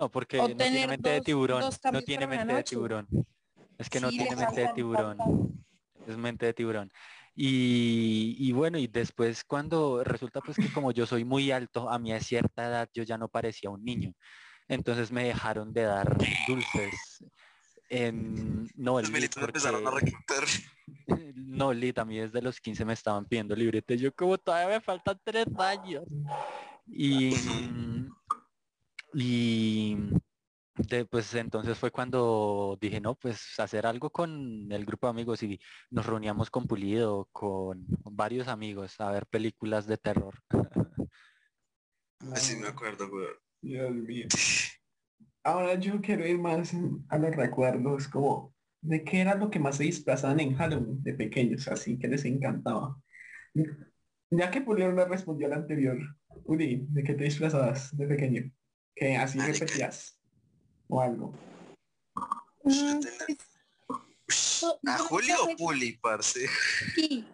No, 0.00 0.10
porque 0.10 0.40
O 0.40 0.48
no 0.48 0.54
tiene 0.56 0.70
tener 0.70 0.88
mente 0.88 1.10
de 1.10 1.16
dos- 1.16 1.24
tiburón. 1.26 1.60
dos 1.60 1.78
No 1.92 2.00
tiene 2.00 2.26
mente 2.26 2.54
de 2.54 2.62
tiburón. 2.64 3.06
Es 3.76 3.90
que 3.90 4.00
no 4.00 4.08
Sí, 4.10 4.16
tiene 4.16 4.36
mente 4.36 4.60
de 4.62 4.68
tiburón. 4.68 5.18
Es 6.06 6.16
mente 6.16 6.46
de 6.46 6.54
tiburón. 6.54 6.90
Y, 7.34 8.36
y 8.38 8.52
bueno, 8.52 8.78
y 8.78 8.86
después 8.86 9.44
cuando 9.44 10.02
resulta 10.02 10.40
pues 10.40 10.56
que 10.56 10.72
como 10.72 10.92
yo 10.92 11.04
soy 11.04 11.26
muy 11.26 11.50
alto, 11.50 11.90
a 11.90 11.98
mí 11.98 12.10
a 12.14 12.20
cierta 12.20 12.66
edad 12.66 12.88
yo 12.94 13.02
ya 13.02 13.18
no 13.18 13.28
parecía 13.28 13.68
un 13.68 13.84
niño. 13.84 14.14
Entonces 14.66 15.12
me 15.12 15.24
dejaron 15.24 15.74
de 15.74 15.82
dar 15.82 16.16
dulces. 16.48 17.22
En, 17.94 18.70
no, 18.74 18.98
el 18.98 19.14
empezaron 19.14 19.86
a 19.86 19.90
porque- 19.90 20.06
reclutar. 20.06 20.44
no, 21.36 21.68
a 21.72 22.04
mí 22.06 22.18
desde 22.18 22.40
los 22.40 22.58
15 22.58 22.86
me 22.86 22.94
estaban 22.94 23.26
pidiendo 23.26 23.54
libreta. 23.54 23.94
Yo 23.94 24.14
como 24.14 24.38
todavía 24.38 24.78
me 24.78 24.80
faltan 24.80 25.20
tres 25.22 25.46
años. 25.58 26.04
Y, 26.86 27.34
y, 29.12 29.98
de, 30.76 31.04
pues 31.04 31.34
entonces 31.34 31.76
fue 31.76 31.90
cuando 31.90 32.78
dije, 32.80 32.98
no, 32.98 33.14
pues 33.14 33.60
hacer 33.60 33.84
algo 33.84 34.08
con 34.08 34.72
el 34.72 34.86
grupo 34.86 35.06
de 35.06 35.10
amigos 35.10 35.42
y 35.42 35.60
nos 35.90 36.06
reuníamos 36.06 36.48
con 36.48 36.66
Pulido, 36.66 37.28
con 37.30 37.84
varios 38.04 38.48
amigos 38.48 38.98
a 39.02 39.10
ver 39.10 39.26
películas 39.26 39.86
de 39.86 39.98
terror. 39.98 40.34
Así 42.32 42.56
me 42.56 42.68
acuerdo, 42.68 43.10
güey. 43.10 43.28
Dios 43.60 43.92
mío. 43.92 44.28
Ahora 45.44 45.74
yo 45.74 46.00
quiero 46.00 46.26
ir 46.26 46.38
más 46.38 46.72
a 47.08 47.18
los 47.18 47.34
recuerdos, 47.34 48.08
como 48.08 48.54
de 48.80 49.02
qué 49.02 49.20
era 49.20 49.34
lo 49.34 49.50
que 49.50 49.58
más 49.58 49.76
se 49.76 49.84
disfrazaban 49.84 50.40
en 50.40 50.54
Halloween 50.54 51.02
de 51.02 51.14
pequeños, 51.14 51.68
así 51.68 51.98
que 51.98 52.08
les 52.08 52.24
encantaba. 52.24 52.96
Ya 54.30 54.50
que 54.50 54.60
Pulido 54.60 54.92
no 54.92 55.04
respondió 55.04 55.46
al 55.46 55.54
anterior, 55.54 55.98
Uri, 56.44 56.86
¿de 56.88 57.02
qué 57.02 57.14
te 57.14 57.24
disfrazabas 57.24 57.96
de 57.96 58.06
pequeño? 58.06 58.50
Que 58.94 59.16
así 59.16 59.38
Marica. 59.38 59.60
repetías 59.60 60.18
o 60.88 61.00
algo. 61.00 61.32
Mm, 62.64 63.00
Ush, 64.28 64.64
¿A 64.86 64.98
Julio 64.98 65.34
o 65.42 65.56
Puli, 65.56 65.92
parce? 65.98 66.46
Sí, 66.94 67.26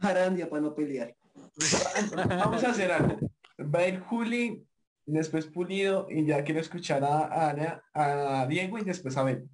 para 0.00 0.30
no 0.30 0.74
pelear. 0.74 1.14
Vamos 2.28 2.64
a 2.64 2.70
hacer 2.70 2.92
algo. 2.92 3.18
Va 3.58 3.80
a 3.80 3.88
ir 3.88 4.00
Juli, 4.00 4.67
después 5.12 5.46
Pulido 5.46 6.06
y 6.10 6.24
ya 6.26 6.44
quiero 6.44 6.60
escuchar 6.60 7.02
a, 7.04 7.50
a, 7.50 8.42
a 8.42 8.46
Diego 8.46 8.78
y 8.78 8.84
después 8.84 9.16
a 9.16 9.22
Ben. 9.22 9.48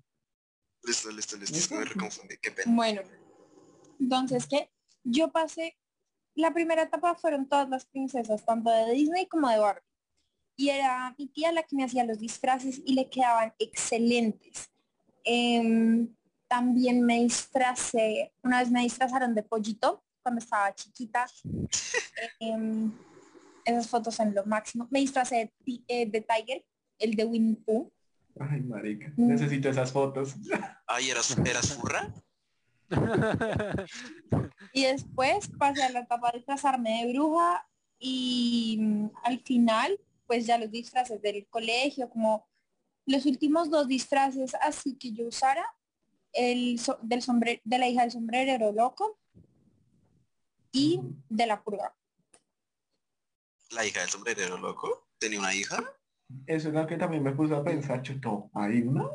Listo, 0.83 1.11
listo, 1.11 1.37
listo. 1.37 1.53
Que 1.53 1.59
¿Listo? 1.59 1.75
me 1.77 1.85
reconfundí. 1.85 2.37
Qué 2.43 2.51
pena. 2.51 2.75
bueno. 2.75 3.03
Entonces, 3.99 4.47
¿qué? 4.47 4.71
Yo 5.03 5.31
pasé, 5.31 5.77
la 6.35 6.53
primera 6.53 6.83
etapa 6.83 7.15
fueron 7.15 7.49
todas 7.49 7.69
las 7.69 7.87
princesas, 7.87 8.45
tanto 8.45 8.71
de 8.71 8.93
Disney 8.93 9.27
como 9.27 9.49
de 9.49 9.59
Barbie. 9.59 9.83
Y 10.57 10.69
era 10.69 11.15
mi 11.19 11.27
tía 11.27 11.53
la 11.53 11.63
que 11.63 11.75
me 11.77 11.85
hacía 11.85 12.05
los 12.05 12.19
disfraces 12.19 12.81
y 12.85 12.95
le 12.95 13.09
quedaban 13.09 13.55
excelentes. 13.59 14.71
Em, 15.25 16.15
también 16.49 17.03
me 17.03 17.21
disfracé, 17.23 18.33
una 18.43 18.61
vez 18.61 18.71
me 18.71 18.83
disfrazaron 18.83 19.35
de 19.35 19.43
pollito 19.43 20.05
cuando 20.23 20.41
estaba 20.41 20.75
chiquita. 20.75 21.27
Em, 22.41 22.93
esas 23.64 23.88
fotos 23.88 24.14
son 24.14 24.35
lo 24.35 24.44
máximo. 24.47 24.87
Me 24.90 25.00
disfracé 25.00 25.52
de, 25.66 25.80
eh, 25.88 26.06
de 26.06 26.21
Tiger, 26.21 26.64
el 26.99 27.14
de 27.16 27.25
Winnie 27.25 27.56
Pooh. 27.56 27.90
Ay, 28.38 28.61
marica, 28.62 29.12
Mm. 29.16 29.28
necesito 29.28 29.68
esas 29.68 29.92
fotos. 29.92 30.35
Ay, 30.87 31.11
¿eras, 31.11 31.37
eras 31.38 31.73
furra? 31.75 32.12
Y 34.73 34.85
después 34.85 35.49
pasé 35.59 35.83
a 35.83 35.90
la 35.90 36.00
etapa 36.00 36.30
de 36.30 36.38
disfrazarme 36.38 37.04
de 37.04 37.12
bruja 37.12 37.66
y 37.99 38.76
mm, 38.80 39.11
al 39.23 39.40
final, 39.40 39.99
pues 40.26 40.47
ya 40.47 40.59
los 40.59 40.71
disfraces 40.71 41.21
del 41.23 41.47
colegio, 41.49 42.09
como 42.11 42.47
los 43.06 43.26
últimos 43.26 43.71
dos 43.71 43.87
disfraces 43.88 44.54
así 44.61 44.97
que 44.97 45.12
yo 45.12 45.26
usara, 45.28 45.64
el 46.33 46.78
so- 46.80 46.99
del 47.02 47.23
sombre 47.23 47.61
de 47.64 47.78
la 47.78 47.88
hija 47.88 48.02
del 48.02 48.11
sombrerero 48.11 48.73
loco 48.73 49.18
y 50.73 51.00
de 51.28 51.47
la 51.47 51.62
purga. 51.62 51.94
La 53.75 53.85
hija 53.85 54.00
del 54.00 54.09
sombrerero 54.11 54.57
loco. 54.57 55.09
¿Tenía 55.19 55.40
una 55.40 55.54
hija? 55.54 55.83
Eso 56.47 56.69
es 56.69 56.75
lo 56.75 56.87
que 56.87 56.97
también 56.97 57.23
me 57.23 57.33
puso 57.33 57.57
a 57.57 57.64
pensar, 57.64 58.02
chuto, 58.02 58.50
¿hay 58.54 58.83
una? 58.83 59.09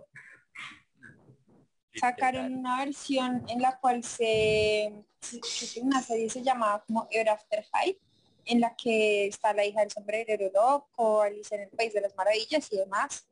Sacaron 1.96 2.54
una 2.56 2.78
versión 2.86 3.44
en 3.48 3.62
la 3.62 3.80
cual 3.80 4.04
se, 4.04 4.94
se- 5.22 5.40
que 5.40 5.82
una 5.82 6.02
serie 6.02 6.30
se 6.30 6.44
llamaba 6.44 6.84
como 6.86 7.08
Ever 7.10 7.30
After 7.30 7.66
High, 7.74 8.00
en 8.46 8.62
la 8.62 8.76
que 8.76 9.28
está 9.28 9.54
la 9.54 9.66
hija 9.66 9.82
del 9.82 9.92
sombrerero 9.92 10.50
loco, 10.54 11.22
Alice 11.22 11.54
en 11.56 11.62
el 11.62 11.70
País 11.70 11.94
de 11.94 12.02
las 12.02 12.16
Maravillas 12.16 12.72
y 12.72 12.78
demás. 12.78 13.28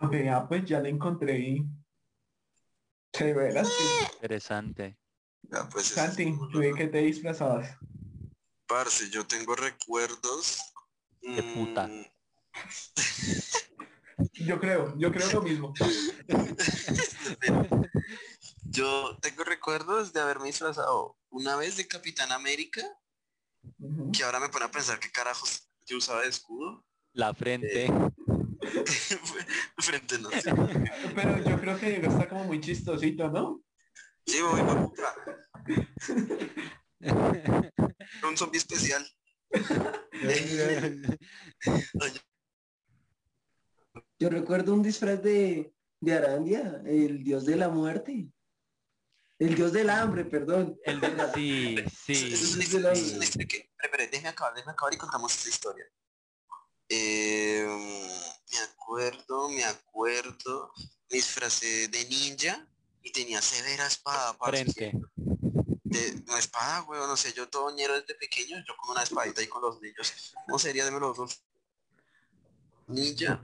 Ok, 0.00 0.14
ah, 0.30 0.46
pues 0.48 0.64
ya 0.64 0.80
la 0.80 0.88
encontré 0.88 1.38
veras 3.34 3.68
que... 3.68 4.14
Interesante. 4.14 4.96
Ya, 5.42 5.68
pues. 5.68 5.86
ese 5.86 5.94
Santi, 5.94 6.34
¿tú 6.52 6.60
qué 6.76 6.86
te 6.86 6.98
disfrazabas? 6.98 7.76
Parce, 8.70 9.10
yo 9.10 9.26
tengo 9.26 9.56
recuerdos. 9.56 10.72
De 11.20 11.42
puta. 11.42 11.88
mm, 11.88 12.04
Yo 14.46 14.60
creo, 14.60 14.94
yo 14.96 15.10
creo 15.10 15.32
lo 15.32 15.42
mismo. 15.42 15.74
Yo 18.64 19.18
tengo 19.20 19.42
recuerdos 19.44 20.12
de 20.12 20.20
haberme 20.20 20.46
disfrazado 20.46 21.16
una 21.30 21.56
vez 21.56 21.76
de 21.76 21.88
Capitán 21.88 22.30
América, 22.30 22.82
que 24.12 24.22
ahora 24.22 24.38
me 24.38 24.48
pone 24.48 24.66
a 24.66 24.70
pensar 24.70 25.00
qué 25.00 25.10
carajos 25.10 25.68
yo 25.86 25.96
usaba 25.98 26.22
de 26.22 26.28
escudo. 26.28 26.84
La 27.12 27.34
frente. 27.34 27.88
Frente 29.78 30.18
no 30.18 30.30
sé. 30.30 30.54
Pero 31.14 31.38
yo 31.42 31.60
creo 31.60 31.78
que 31.78 31.96
está 31.96 32.28
como 32.28 32.44
muy 32.44 32.60
chistosito, 32.60 33.28
¿no? 33.30 33.62
Sí, 34.26 34.40
voy 34.40 34.60
pa' 34.60 34.84
puta. 34.84 35.14
Un 37.00 38.36
zombie 38.36 38.58
especial. 38.58 39.06
Yo 44.18 44.28
recuerdo 44.28 44.74
un 44.74 44.82
disfraz 44.82 45.22
de, 45.22 45.72
de 46.00 46.14
Arandia, 46.14 46.82
el 46.86 47.24
dios 47.24 47.44
de 47.46 47.56
la 47.56 47.68
muerte. 47.68 48.28
El 49.38 49.54
dios 49.54 49.72
del 49.72 49.88
hambre, 49.88 50.26
perdón. 50.26 50.78
El 50.84 51.00
de- 51.00 51.90
sí, 52.04 52.22
Eso 52.32 52.34
es 52.34 52.40
sí. 52.40 52.54
una 52.54 52.54
Sí, 52.54 52.60
historia- 52.60 52.92
es 52.92 53.12
una 53.14 53.24
historia 53.24 53.48
que- 53.48 53.56
espere, 53.56 53.74
espere, 53.84 54.06
déjeme 54.08 54.28
acabar, 54.28 54.54
déjeme 54.54 54.72
acabar 54.72 54.92
y 54.94 54.98
contamos 54.98 55.34
esta 55.34 55.48
historia. 55.48 55.86
Eh, 56.90 57.66
me 58.52 58.58
acuerdo, 58.58 59.48
me 59.48 59.64
acuerdo, 59.64 60.72
me 61.10 61.16
disfracé 61.16 61.88
de 61.88 62.04
ninja 62.06 62.66
y 63.02 63.10
tenía 63.12 63.40
severa 63.40 63.86
espada. 63.86 64.36
parce, 64.36 64.64
Frente. 64.64 64.92
De, 65.90 66.22
una 66.28 66.38
espada, 66.38 66.82
weón, 66.84 67.08
no 67.08 67.16
sé, 67.16 67.32
yo 67.32 67.48
todo 67.48 67.74
ñero 67.74 68.00
desde 68.00 68.14
pequeño, 68.14 68.56
yo 68.66 68.76
con 68.76 68.90
una 68.90 69.02
espadita 69.02 69.40
ahí 69.40 69.48
con 69.48 69.62
los 69.62 69.80
niños. 69.80 70.32
¿Cómo 70.46 70.58
sería 70.58 70.84
de 70.84 70.92
los 70.92 71.16
dos? 71.16 71.42
Ninja. 72.86 73.40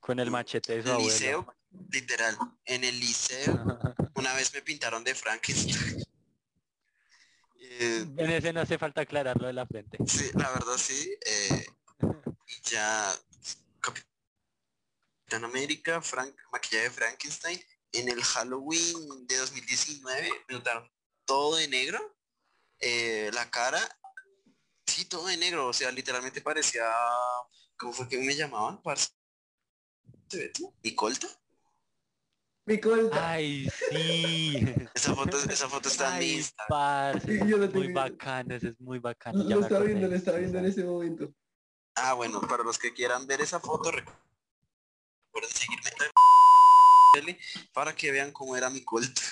Con 0.00 0.18
el 0.20 0.30
machete 0.30 0.72
de 0.72 0.78
en 0.80 0.84
su 0.84 0.88
el 0.88 0.94
abuelo. 0.94 1.10
liceo, 1.10 1.56
literal, 1.90 2.36
en 2.66 2.84
el 2.84 2.98
liceo, 3.00 3.54
una 4.16 4.34
vez 4.34 4.52
me 4.54 4.62
pintaron 4.62 5.04
de 5.04 5.14
Frankenstein. 5.14 6.04
Eh, 7.74 8.04
En 8.18 8.30
ese 8.30 8.52
no 8.52 8.60
hace 8.60 8.76
falta 8.76 9.00
aclararlo 9.00 9.46
de 9.46 9.54
la 9.54 9.64
frente. 9.66 9.96
Sí, 10.06 10.30
la 10.34 10.50
verdad 10.50 10.76
sí. 10.76 11.16
eh, 11.24 11.66
ya 12.64 13.10
Capitán 13.80 15.44
América, 15.44 16.02
Frank, 16.02 16.34
maquillaje 16.52 16.84
de 16.84 16.90
Frankenstein, 16.90 17.58
en 17.92 18.08
el 18.10 18.22
Halloween 18.22 19.26
de 19.26 19.36
2019 19.38 20.30
me 20.48 20.54
notaron 20.54 20.90
todo 21.32 21.56
de 21.56 21.66
negro, 21.66 21.98
eh, 22.78 23.30
la 23.32 23.50
cara, 23.50 23.80
sí, 24.86 25.06
todo 25.06 25.28
de 25.28 25.38
negro, 25.38 25.68
o 25.68 25.72
sea, 25.72 25.90
literalmente 25.90 26.42
parecía, 26.42 26.84
¿cómo 27.78 27.94
fue 27.94 28.06
que 28.06 28.18
me 28.18 28.36
llamaban? 28.36 28.82
Parce? 28.82 29.08
¿Nicolta? 30.82 31.26
Mi 32.66 32.78
colta. 32.78 33.30
Ay, 33.32 33.66
sí. 33.88 34.62
Esa 34.94 35.14
foto, 35.14 35.38
esa 35.38 35.68
foto 35.70 35.88
está 35.88 36.12
en 36.12 36.18
mi 36.18 36.24
Ay, 36.26 36.36
Insta. 36.36 36.64
parce, 36.68 37.26
Sí, 37.26 37.38
yo 37.48 37.56
lo 37.56 37.64
es 37.64 37.72
muy 37.72 37.86
ese 38.50 38.68
es 38.68 38.80
muy 38.80 38.98
bacano. 38.98 39.48
ya 39.48 39.56
Lo 39.56 39.62
acordé. 39.78 39.94
viendo, 39.94 40.08
lo 40.08 40.14
estaba 40.16 40.36
viendo 40.36 40.58
en 40.58 40.66
ese 40.66 40.84
momento. 40.84 41.32
Ah, 41.94 42.12
bueno, 42.12 42.42
para 42.42 42.62
los 42.62 42.78
que 42.78 42.92
quieran 42.92 43.26
ver 43.26 43.40
esa 43.40 43.58
foto, 43.58 43.90
recuerden 43.90 45.50
seguirme 45.50 45.90
para 47.72 47.94
que 47.96 48.12
vean 48.12 48.32
cómo 48.32 48.54
era 48.54 48.68
mi 48.68 48.84
colta. 48.84 49.22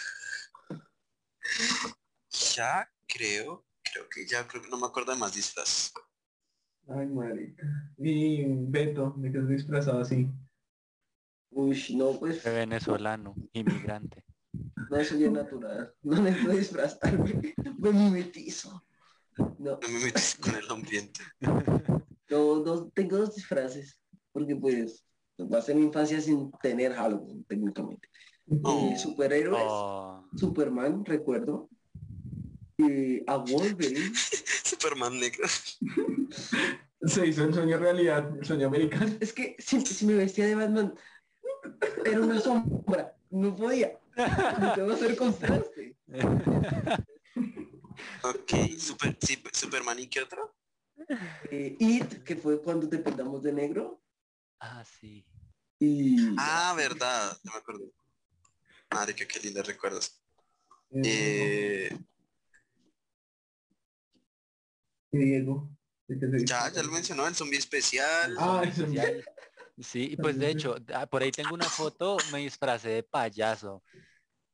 Ya 2.54 2.88
creo, 3.08 3.64
creo 3.82 4.08
que 4.08 4.26
ya 4.26 4.46
creo 4.46 4.62
que 4.62 4.68
no 4.68 4.76
me 4.78 4.86
acuerdo 4.86 5.12
de 5.12 5.18
más 5.18 5.34
disfraz. 5.34 5.92
Ay, 6.88 7.06
marica. 7.06 7.66
Y 7.98 8.44
Beto, 8.46 9.14
¿de 9.16 9.30
qué 9.32 9.38
te 9.38 9.46
disfrazado 9.46 10.00
así? 10.00 10.28
Uy, 11.50 11.84
no, 11.96 12.18
pues, 12.18 12.44
De 12.44 12.52
venezolano, 12.52 13.34
inmigrante. 13.52 14.24
no 14.90 15.04
soy 15.04 15.30
natural. 15.30 15.92
No 16.02 16.20
necesito 16.22 16.52
disfrazarme. 16.52 17.54
Me 17.78 17.92
mimetizo. 17.92 18.84
No, 19.36 19.78
No 19.82 19.88
me 19.88 20.04
metes 20.04 20.36
con 20.40 20.54
el 20.54 20.70
ambiente. 20.70 21.20
no, 21.40 22.64
no, 22.64 22.88
tengo 22.90 23.16
dos 23.18 23.34
disfraces. 23.34 24.00
Porque 24.32 24.54
pues, 24.54 25.04
va 25.40 25.58
a 25.58 25.62
ser 25.62 25.74
mi 25.76 25.82
infancia 25.82 26.20
sin 26.20 26.50
tener 26.62 26.92
Halloween, 26.94 27.44
técnicamente. 27.44 28.08
Oh. 28.62 28.94
Superhéroes, 28.96 29.62
Oh, 29.64 30.24
Superman, 30.36 31.04
recuerdo. 31.04 31.68
Eh, 32.78 33.22
a 33.26 33.36
Wolverine. 33.36 34.12
Superman 34.64 35.18
negro. 35.20 35.46
Se 37.02 37.26
hizo 37.26 37.44
el 37.44 37.54
sueño 37.54 37.78
realidad, 37.78 38.36
el 38.38 38.44
sueño 38.44 38.66
americano. 38.66 39.10
Es 39.20 39.32
que 39.32 39.56
si, 39.58 39.80
si 39.80 40.04
me 40.06 40.14
vestía 40.14 40.46
de 40.46 40.54
Batman, 40.54 40.94
era 42.04 42.20
una 42.20 42.40
sombra. 42.40 43.16
No 43.30 43.54
podía. 43.56 43.98
No 44.16 44.74
te 44.74 44.82
va 44.82 44.92
a 44.92 44.96
hacer 44.96 45.16
contraste. 45.16 45.96
Ok, 48.22 48.52
super, 48.78 49.16
sí, 49.20 49.42
Superman 49.52 49.98
y 49.98 50.06
qué 50.06 50.20
otro? 50.22 50.54
Eh, 51.50 51.76
It, 51.78 52.22
que 52.22 52.36
fue 52.36 52.60
cuando 52.60 52.88
te 52.88 52.98
pintamos 52.98 53.42
de 53.42 53.52
negro. 53.52 54.02
Ah, 54.58 54.84
sí. 54.84 55.26
Y 55.78 56.34
Ah, 56.38 56.74
verdad, 56.76 57.36
no 57.44 57.52
me 57.52 57.58
acuerdo. 57.58 57.84
Marica, 58.92 59.24
qué 59.26 59.38
lindos 59.40 59.66
recuerdos. 59.66 60.20
Eh, 61.04 61.96
y 65.12 65.18
Diego. 65.18 65.70
¿de 66.08 66.18
qué 66.18 66.38
se 66.40 66.44
ya, 66.44 66.70
ya 66.72 66.82
lo 66.82 66.90
mencionó, 66.90 67.26
el 67.26 67.34
zombie 67.34 67.58
especial. 67.58 68.34
Ah, 68.38 68.62
Zombie 68.64 68.70
especial. 68.70 69.24
Sí, 69.78 70.16
pues 70.20 70.38
de 70.38 70.50
hecho, 70.50 70.74
por 71.10 71.22
ahí 71.22 71.30
tengo 71.30 71.54
una 71.54 71.64
foto, 71.64 72.16
me 72.32 72.40
disfracé 72.40 72.88
de 72.90 73.02
payaso. 73.02 73.82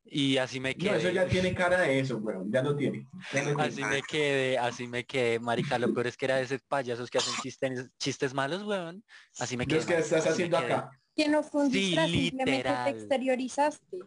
Y 0.09 0.37
así 0.37 0.59
me 0.61 0.73
No, 0.75 0.91
eso 0.93 1.01
quedé. 1.01 1.13
ya 1.15 1.27
tiene 1.27 1.53
cara 1.53 1.81
de 1.81 1.99
eso, 1.99 2.17
weón. 2.17 2.49
Ya 2.49 2.61
lo 2.61 2.77
tiene. 2.77 3.09
Ya 3.33 3.43
lo 3.43 3.47
tiene. 3.55 3.63
Así 3.63 3.83
me 3.83 4.01
quedé, 4.03 4.57
así 4.57 4.87
me 4.87 5.03
quedé, 5.05 5.37
marica, 5.39 5.77
lo 5.77 5.93
peor 5.93 6.07
es 6.07 6.15
que 6.15 6.25
era 6.25 6.37
de 6.37 6.43
esos 6.43 6.61
payasos 6.61 7.09
que 7.09 7.17
hacen 7.17 7.33
chistes, 7.41 7.89
chistes 7.99 8.33
malos, 8.33 8.63
weón. 8.63 9.03
Así 9.39 9.57
me 9.57 9.65
quedé. 9.67 9.77
Los 9.77 9.85
que 9.85 9.97
estás 9.97 10.27
haciendo 10.27 10.59
quedé. 10.59 10.73
acá. 10.73 10.91
Que 11.13 11.27
no 11.27 11.43
fue 11.43 11.63
un 11.65 11.71
Sí, 11.71 11.79
disfraz, 11.79 12.09
simplemente 12.09 12.57
literal. 12.57 12.83
te 12.93 12.99
exteriorizaste. 12.99 13.97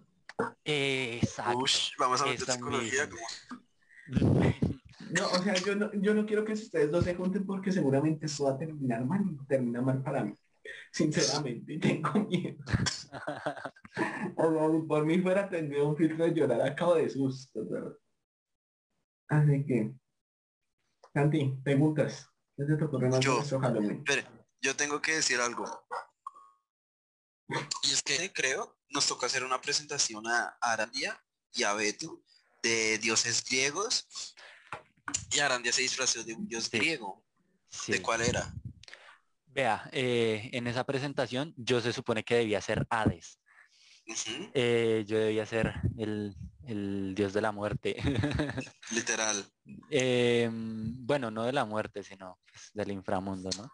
Exacto. 0.64 1.58
Ush, 1.58 1.90
vamos 1.98 2.20
a 2.22 2.26
meter 2.26 2.42
Esa 2.42 2.52
psicología. 2.52 3.08
como- 3.08 4.40
No, 5.10 5.26
o 5.26 5.42
sea, 5.42 5.54
yo 5.54 5.74
no, 5.74 5.90
yo 5.94 6.14
no 6.14 6.24
quiero 6.24 6.44
que 6.44 6.52
ustedes 6.52 6.90
dos 6.90 7.04
se 7.04 7.16
junten 7.16 7.44
porque 7.44 7.72
seguramente 7.72 8.26
eso 8.26 8.44
va 8.44 8.52
a 8.52 8.58
terminar 8.58 9.04
mal 9.04 9.22
y 9.26 9.36
termina 9.46 9.82
mal 9.82 10.02
para 10.02 10.24
mí. 10.24 10.34
Sinceramente, 10.92 11.78
tengo 11.82 12.12
miedo. 12.28 12.62
O 14.36 14.86
por 14.86 15.04
mí 15.04 15.20
fuera 15.20 15.48
tendría 15.48 15.82
un 15.82 15.96
filtro 15.96 16.24
de 16.24 16.32
llorar 16.32 16.62
a 16.62 16.74
cabo 16.74 16.94
de 16.94 17.08
susto. 17.08 17.60
Así 19.28 19.66
que... 19.66 19.92
Santi, 21.12 21.58
preguntas. 21.64 22.28
¿Qué 22.56 22.64
te 22.76 22.84
ocurre 22.84 23.08
más 23.08 23.20
Yo. 23.20 23.40
Espere, 23.40 24.26
yo 24.60 24.76
tengo 24.76 25.00
que 25.00 25.16
decir 25.16 25.40
algo. 25.40 25.64
Y 27.48 27.90
es 27.90 28.02
que 28.02 28.32
creo 28.32 28.79
nos 28.90 29.06
toca 29.06 29.26
hacer 29.26 29.44
una 29.44 29.60
presentación 29.60 30.26
a 30.26 30.56
Arandia 30.60 31.22
y 31.52 31.62
a 31.62 31.72
Beto 31.74 32.22
de 32.62 32.98
dioses 32.98 33.44
griegos. 33.44 34.06
Y 35.32 35.40
Arandia 35.40 35.72
se 35.72 35.82
disfrazó 35.82 36.22
de 36.22 36.34
un 36.34 36.46
dios 36.46 36.64
Sí. 36.64 36.78
griego. 36.78 37.24
Sí. 37.68 37.92
¿De 37.92 38.02
cuál 38.02 38.20
era? 38.22 38.52
Vea, 39.46 39.88
eh, 39.92 40.50
en 40.52 40.66
esa 40.66 40.84
presentación 40.84 41.54
yo 41.56 41.80
se 41.80 41.92
supone 41.92 42.22
que 42.24 42.36
debía 42.36 42.60
ser 42.60 42.86
Hades. 42.90 43.38
Eh, 44.54 45.04
yo 45.06 45.18
debía 45.18 45.46
ser 45.46 45.72
el, 45.98 46.34
el 46.66 47.14
dios 47.14 47.32
de 47.32 47.40
la 47.40 47.52
muerte. 47.52 47.96
Literal. 48.90 49.44
Em, 49.88 50.94
bueno, 51.06 51.30
no 51.30 51.44
de 51.44 51.52
la 51.52 51.64
muerte, 51.64 52.02
sino 52.02 52.38
pues, 52.50 52.70
del 52.74 52.90
inframundo, 52.90 53.50
¿no? 53.56 53.70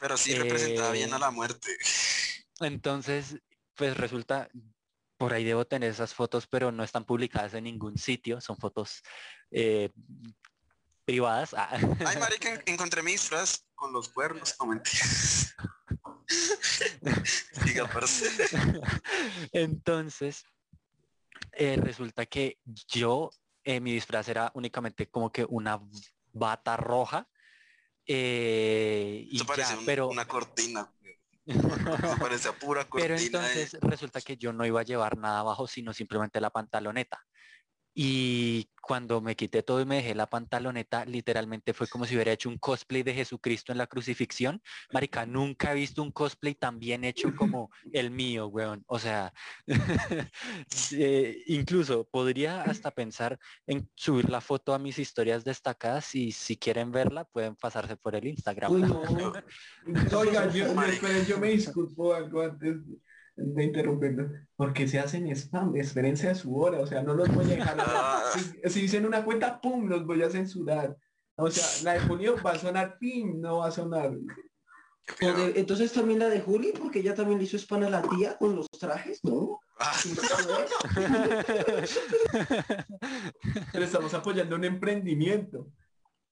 Pero 0.00 0.16
sí 0.16 0.34
representaba 0.34 0.90
bien 0.92 1.12
a 1.12 1.16
Eh, 1.16 1.20
la 1.20 1.30
muerte. 1.30 1.74
Entonces, 2.60 3.36
pues 3.78 3.96
resulta, 3.96 4.50
por 5.16 5.32
ahí 5.32 5.44
debo 5.44 5.64
tener 5.64 5.90
esas 5.90 6.12
fotos, 6.12 6.46
pero 6.48 6.72
no 6.72 6.82
están 6.82 7.04
publicadas 7.04 7.54
en 7.54 7.64
ningún 7.64 7.96
sitio, 7.96 8.40
son 8.40 8.56
fotos 8.58 9.02
eh, 9.52 9.90
privadas. 11.04 11.54
Ah, 11.56 11.70
Ay, 12.04 12.16
marica, 12.20 12.52
en- 12.52 12.62
encontré 12.66 13.02
mi 13.02 13.12
disfraz 13.12 13.64
con 13.76 13.92
los 13.92 14.08
cuernos. 14.08 14.56
No 14.60 14.66
mentira. 14.66 15.06
Diga. 17.64 17.88
Entonces, 19.52 20.44
eh, 21.52 21.76
resulta 21.80 22.26
que 22.26 22.58
yo, 22.88 23.30
eh, 23.64 23.80
mi 23.80 23.92
disfraz 23.92 24.28
era 24.28 24.50
únicamente 24.54 25.08
como 25.08 25.30
que 25.30 25.44
una 25.48 25.80
bata 26.32 26.76
roja. 26.76 27.28
eh, 28.10 29.24
y 29.28 29.36
Eso 29.36 29.44
ya, 29.44 29.48
parece 29.48 29.76
un- 29.76 29.84
pero, 29.84 30.08
una 30.08 30.26
cortina. 30.26 30.92
Parece 32.20 32.48
a 32.48 32.52
pura 32.52 32.84
cortina. 32.84 33.08
pero 33.08 33.16
entonces 33.16 33.76
resulta 33.80 34.20
que 34.20 34.36
yo 34.36 34.52
no 34.52 34.66
iba 34.66 34.80
a 34.80 34.84
llevar 34.84 35.16
nada 35.16 35.40
abajo, 35.40 35.66
sino 35.66 35.92
simplemente 35.92 36.40
la 36.40 36.50
pantaloneta. 36.50 37.24
Y 38.00 38.70
cuando 38.80 39.20
me 39.20 39.34
quité 39.34 39.64
todo 39.64 39.80
y 39.80 39.84
me 39.84 39.96
dejé 39.96 40.14
la 40.14 40.30
pantaloneta, 40.30 41.04
literalmente 41.04 41.74
fue 41.74 41.88
como 41.88 42.04
si 42.04 42.14
hubiera 42.14 42.30
hecho 42.30 42.48
un 42.48 42.56
cosplay 42.56 43.02
de 43.02 43.12
Jesucristo 43.12 43.72
en 43.72 43.78
la 43.78 43.88
crucifixión. 43.88 44.62
Marica, 44.92 45.26
nunca 45.26 45.72
he 45.72 45.74
visto 45.74 46.00
un 46.00 46.12
cosplay 46.12 46.54
tan 46.54 46.78
bien 46.78 47.02
hecho 47.02 47.32
como 47.36 47.72
el 47.92 48.12
mío, 48.12 48.46
weón. 48.46 48.84
O 48.86 49.00
sea, 49.00 49.32
eh, 50.92 51.42
incluso 51.46 52.04
podría 52.04 52.62
hasta 52.62 52.92
pensar 52.92 53.36
en 53.66 53.90
subir 53.96 54.30
la 54.30 54.40
foto 54.40 54.74
a 54.74 54.78
mis 54.78 55.00
historias 55.00 55.42
destacadas 55.42 56.14
y 56.14 56.30
si 56.30 56.56
quieren 56.56 56.92
verla 56.92 57.24
pueden 57.24 57.56
pasarse 57.56 57.96
por 57.96 58.14
el 58.14 58.28
Instagram. 58.28 58.70
Uy, 58.70 58.82
no. 60.12 60.16
Oiga, 60.16 60.48
yo 60.52 61.38
me 61.38 61.48
disculpo 61.48 62.14
algo 62.14 62.42
antes 62.42 62.76
de 63.38 63.64
interrumpirlo. 63.64 64.30
Porque 64.56 64.88
se 64.88 64.98
hacen 64.98 65.26
spam, 65.34 65.76
espérense 65.76 66.28
a 66.28 66.34
su 66.34 66.56
hora, 66.56 66.80
o 66.80 66.86
sea, 66.86 67.02
no 67.02 67.14
los 67.14 67.32
voy 67.34 67.44
a 67.46 67.56
dejar. 67.56 67.76
Ah. 67.80 68.22
si, 68.64 68.70
si 68.70 68.80
dicen 68.82 69.06
una 69.06 69.24
cuenta, 69.24 69.60
pum, 69.60 69.88
los 69.88 70.04
voy 70.04 70.22
a 70.22 70.30
censurar. 70.30 70.96
O 71.36 71.50
sea, 71.50 71.64
la 71.84 71.92
de 71.94 72.00
Julio 72.06 72.36
va 72.44 72.52
a 72.52 72.58
sonar 72.58 72.98
pim, 72.98 73.40
no 73.40 73.58
va 73.58 73.68
a 73.68 73.70
sonar. 73.70 74.10
De- 75.20 75.52
entonces 75.56 75.92
también 75.92 76.18
la 76.18 76.28
de 76.28 76.40
Juli, 76.40 76.72
porque 76.78 76.98
ella 76.98 77.14
también 77.14 77.38
le 77.38 77.44
hizo 77.44 77.56
spam 77.56 77.84
a 77.84 77.90
la 77.90 78.02
tía 78.02 78.36
con 78.36 78.56
los 78.56 78.66
trajes, 78.78 79.20
¿no? 79.22 79.60
Ah, 79.80 79.92
Pero 83.72 83.84
estamos 83.84 84.12
apoyando 84.12 84.56
un 84.56 84.64
emprendimiento. 84.64 85.70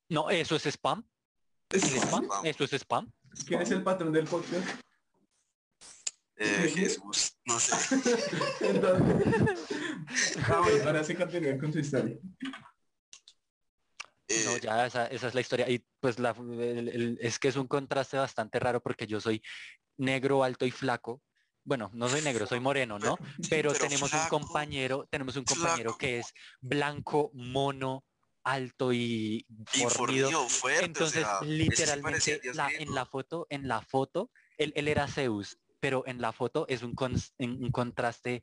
No, 0.09 0.29
eso 0.29 0.57
es 0.57 0.67
spam. 0.67 1.05
¿Es 1.71 1.85
spam? 1.85 2.25
spam. 2.25 2.47
Eso 2.47 2.65
es 2.65 2.73
spam. 2.73 3.13
¿Quién 3.47 3.63
es 3.63 3.71
el 3.71 3.83
patrón 3.83 4.13
del 4.13 4.27
podcast? 4.27 4.67
Eh, 6.39 6.73
Jesús, 6.75 7.37
no 7.45 7.59
sé. 7.59 7.75
Entonces, 8.61 9.27
vamos, 10.49 10.81
ahora 10.85 11.03
sí 11.05 11.15
continúen 11.15 11.59
con 11.59 11.73
su 11.73 11.79
historia. 11.79 12.17
Eh, 14.29 14.43
No, 14.45 14.57
ya 14.59 14.87
esa, 14.87 15.07
esa 15.07 15.29
es 15.29 15.35
la 15.35 15.41
historia. 15.41 15.69
Y 15.71 15.85
pues 16.01 16.19
la, 16.19 16.31
el- 16.31 16.89
el- 16.89 17.19
es 17.21 17.39
que 17.39 17.49
es 17.49 17.57
un 17.57 17.67
contraste 17.69 18.17
bastante 18.17 18.59
raro 18.59 18.81
porque 18.83 19.07
yo 19.07 19.21
soy 19.21 19.43
negro, 19.97 20.43
alto 20.45 20.67
y 20.67 20.71
flaco. 20.71 21.23
Bueno, 21.65 21.91
no 21.95 22.09
soy 22.09 22.23
negro, 22.23 22.47
soy 22.47 22.61
moreno, 22.61 22.99
¿no? 22.99 23.17
Pero, 23.49 23.71
Pero 23.73 23.73
tenemos 23.75 24.11
flaco, 24.11 24.37
un 24.37 24.43
compañero, 24.43 25.07
tenemos 25.11 25.37
un 25.37 25.45
compañero 25.45 25.91
flaco. 25.91 25.99
que 25.99 26.19
es 26.19 26.33
blanco, 26.61 27.31
mono, 27.35 28.05
alto 28.45 28.93
y 28.93 29.45
y 29.73 29.79
fornido. 29.89 30.49
fuerte. 30.49 30.85
Entonces, 30.85 31.25
o 31.25 31.39
sea, 31.41 31.49
literalmente, 31.49 32.41
la- 32.53 32.71
en 32.71 32.95
la 32.95 33.05
foto, 33.07 33.47
en 33.51 33.67
la 33.67 33.81
foto, 33.81 34.31
él, 34.59 34.73
él 34.77 34.87
era 34.87 35.09
Zeus, 35.09 35.59
pero 35.87 36.03
en 36.09 36.21
la 36.21 36.33
foto 36.33 36.67
es 36.69 36.83
un, 36.83 36.97
cons- 36.97 37.33
un 37.39 37.71
contraste 37.71 38.43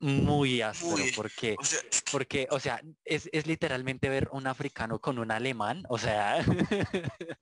muy 0.00 0.60
áspero, 0.60 0.98
Muy, 0.98 1.12
porque, 1.12 1.56
O 1.58 1.64
sea, 1.64 1.80
porque, 2.12 2.46
o 2.50 2.60
sea, 2.60 2.82
es, 3.06 3.30
es 3.32 3.46
literalmente 3.46 4.10
ver 4.10 4.28
un 4.32 4.46
africano 4.46 5.00
con 5.00 5.18
un 5.18 5.30
alemán, 5.30 5.82
o 5.88 5.98
sea, 5.98 6.36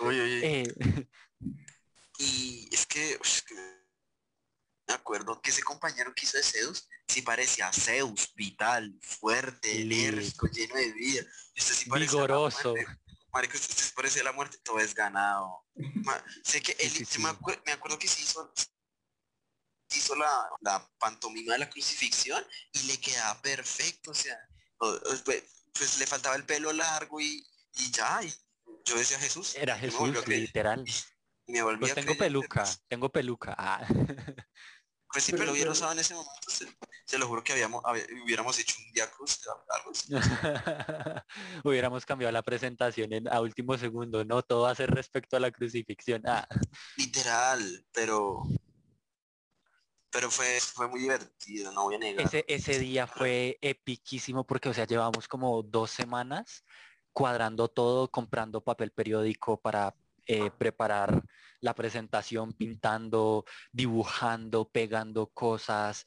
Oye, 0.00 0.20
oye, 0.20 0.40
eh, 0.42 0.74
y 2.18 2.68
es 2.70 2.84
que, 2.84 3.18
me 4.86 4.94
acuerdo 4.94 5.40
que 5.40 5.48
ese 5.48 5.62
compañero 5.62 6.12
que 6.14 6.26
hizo 6.26 6.36
de 6.36 6.42
Zeus 6.42 6.90
sí 7.08 7.22
parecía 7.22 7.72
Zeus, 7.72 8.34
vital, 8.34 8.98
fuerte, 9.00 9.80
enérgico, 9.80 10.46
lleno 10.48 10.74
de 10.74 10.92
vida. 10.92 11.22
Sí 11.56 11.88
la 11.88 11.96
vigoroso. 11.96 12.74
Marico, 13.32 13.56
usted, 13.56 13.70
usted 13.76 13.94
parece 13.94 14.22
la 14.24 14.32
muerte, 14.32 14.58
todo 14.62 14.78
es 14.80 14.94
ganado. 14.94 15.64
Ma- 16.04 16.24
sé 16.44 16.60
que 16.62 16.72
él, 16.78 16.90
sí, 16.90 17.00
yo 17.00 17.06
sí. 17.06 17.18
Me, 17.22 17.28
acuer- 17.30 17.62
me 17.64 17.72
acuerdo 17.72 17.98
que 17.98 18.08
se 18.08 18.22
hizo, 18.22 18.52
hizo 19.90 20.14
la, 20.16 20.48
la 20.60 20.88
pantomima 20.98 21.52
de 21.54 21.60
la 21.60 21.70
crucifixión 21.70 22.44
y 22.72 22.82
le 22.84 22.98
quedaba 22.98 23.40
perfecto, 23.42 24.10
o 24.10 24.14
sea, 24.14 24.36
pues, 24.78 25.22
pues 25.72 25.98
le 25.98 26.06
faltaba 26.06 26.36
el 26.36 26.44
pelo 26.44 26.72
largo 26.72 27.20
y, 27.20 27.46
y 27.74 27.90
ya, 27.90 28.20
y 28.22 28.32
yo 28.84 28.96
decía 28.96 29.18
Jesús. 29.18 29.54
era 29.54 29.76
Jesús, 29.78 30.26
literal. 30.26 30.84
me 31.46 31.62
volví 31.62 31.80
Pues 31.80 31.92
a 31.92 31.94
tengo 31.96 32.06
creer, 32.14 32.18
peluca, 32.18 32.62
pues, 32.62 32.82
tengo 32.88 33.08
peluca. 33.10 33.54
ah. 33.58 33.86
Pues 35.12 35.24
sí, 35.24 35.32
Pero- 35.32 35.52
pero 35.52 35.72
usado 35.72 35.90
en 35.92 35.98
ese 35.98 36.14
momento, 36.14 36.50
se 37.10 37.18
lo 37.18 37.26
juro 37.26 37.42
que 37.42 37.52
habíamos, 37.52 37.82
había- 37.84 38.04
hubiéramos 38.24 38.56
hecho 38.60 38.76
un 38.86 38.92
día 38.92 39.10
cruz, 39.10 39.40
algo 39.68 39.90
así. 39.90 40.12
Hubiéramos 41.64 42.06
cambiado 42.06 42.30
la 42.30 42.42
presentación 42.42 43.12
en, 43.12 43.26
a 43.26 43.40
último 43.40 43.76
segundo, 43.76 44.24
¿no? 44.24 44.42
Todo 44.42 44.62
va 44.62 44.70
a 44.70 44.74
ser 44.76 44.92
respecto 44.92 45.36
a 45.36 45.40
la 45.40 45.50
crucifixión. 45.50 46.22
Ah, 46.24 46.46
Literal, 46.96 47.84
pero 47.92 48.44
pero 50.12 50.30
fue, 50.30 50.60
fue 50.60 50.86
muy 50.86 51.00
divertido, 51.00 51.72
no 51.72 51.82
voy 51.84 51.96
a 51.96 51.98
negar. 51.98 52.24
ese, 52.24 52.44
ese 52.46 52.78
día 52.78 53.08
fue 53.08 53.58
epiquísimo 53.60 54.46
porque, 54.46 54.68
o 54.68 54.74
sea, 54.74 54.86
llevamos 54.86 55.26
como 55.26 55.64
dos 55.64 55.90
semanas 55.90 56.64
cuadrando 57.12 57.66
todo, 57.66 58.08
comprando 58.08 58.62
papel 58.62 58.92
periódico 58.92 59.60
para 59.60 59.96
eh, 60.26 60.50
preparar 60.56 61.24
la 61.60 61.74
presentación, 61.74 62.52
pintando, 62.52 63.44
dibujando, 63.72 64.68
pegando 64.70 65.26
cosas, 65.28 66.04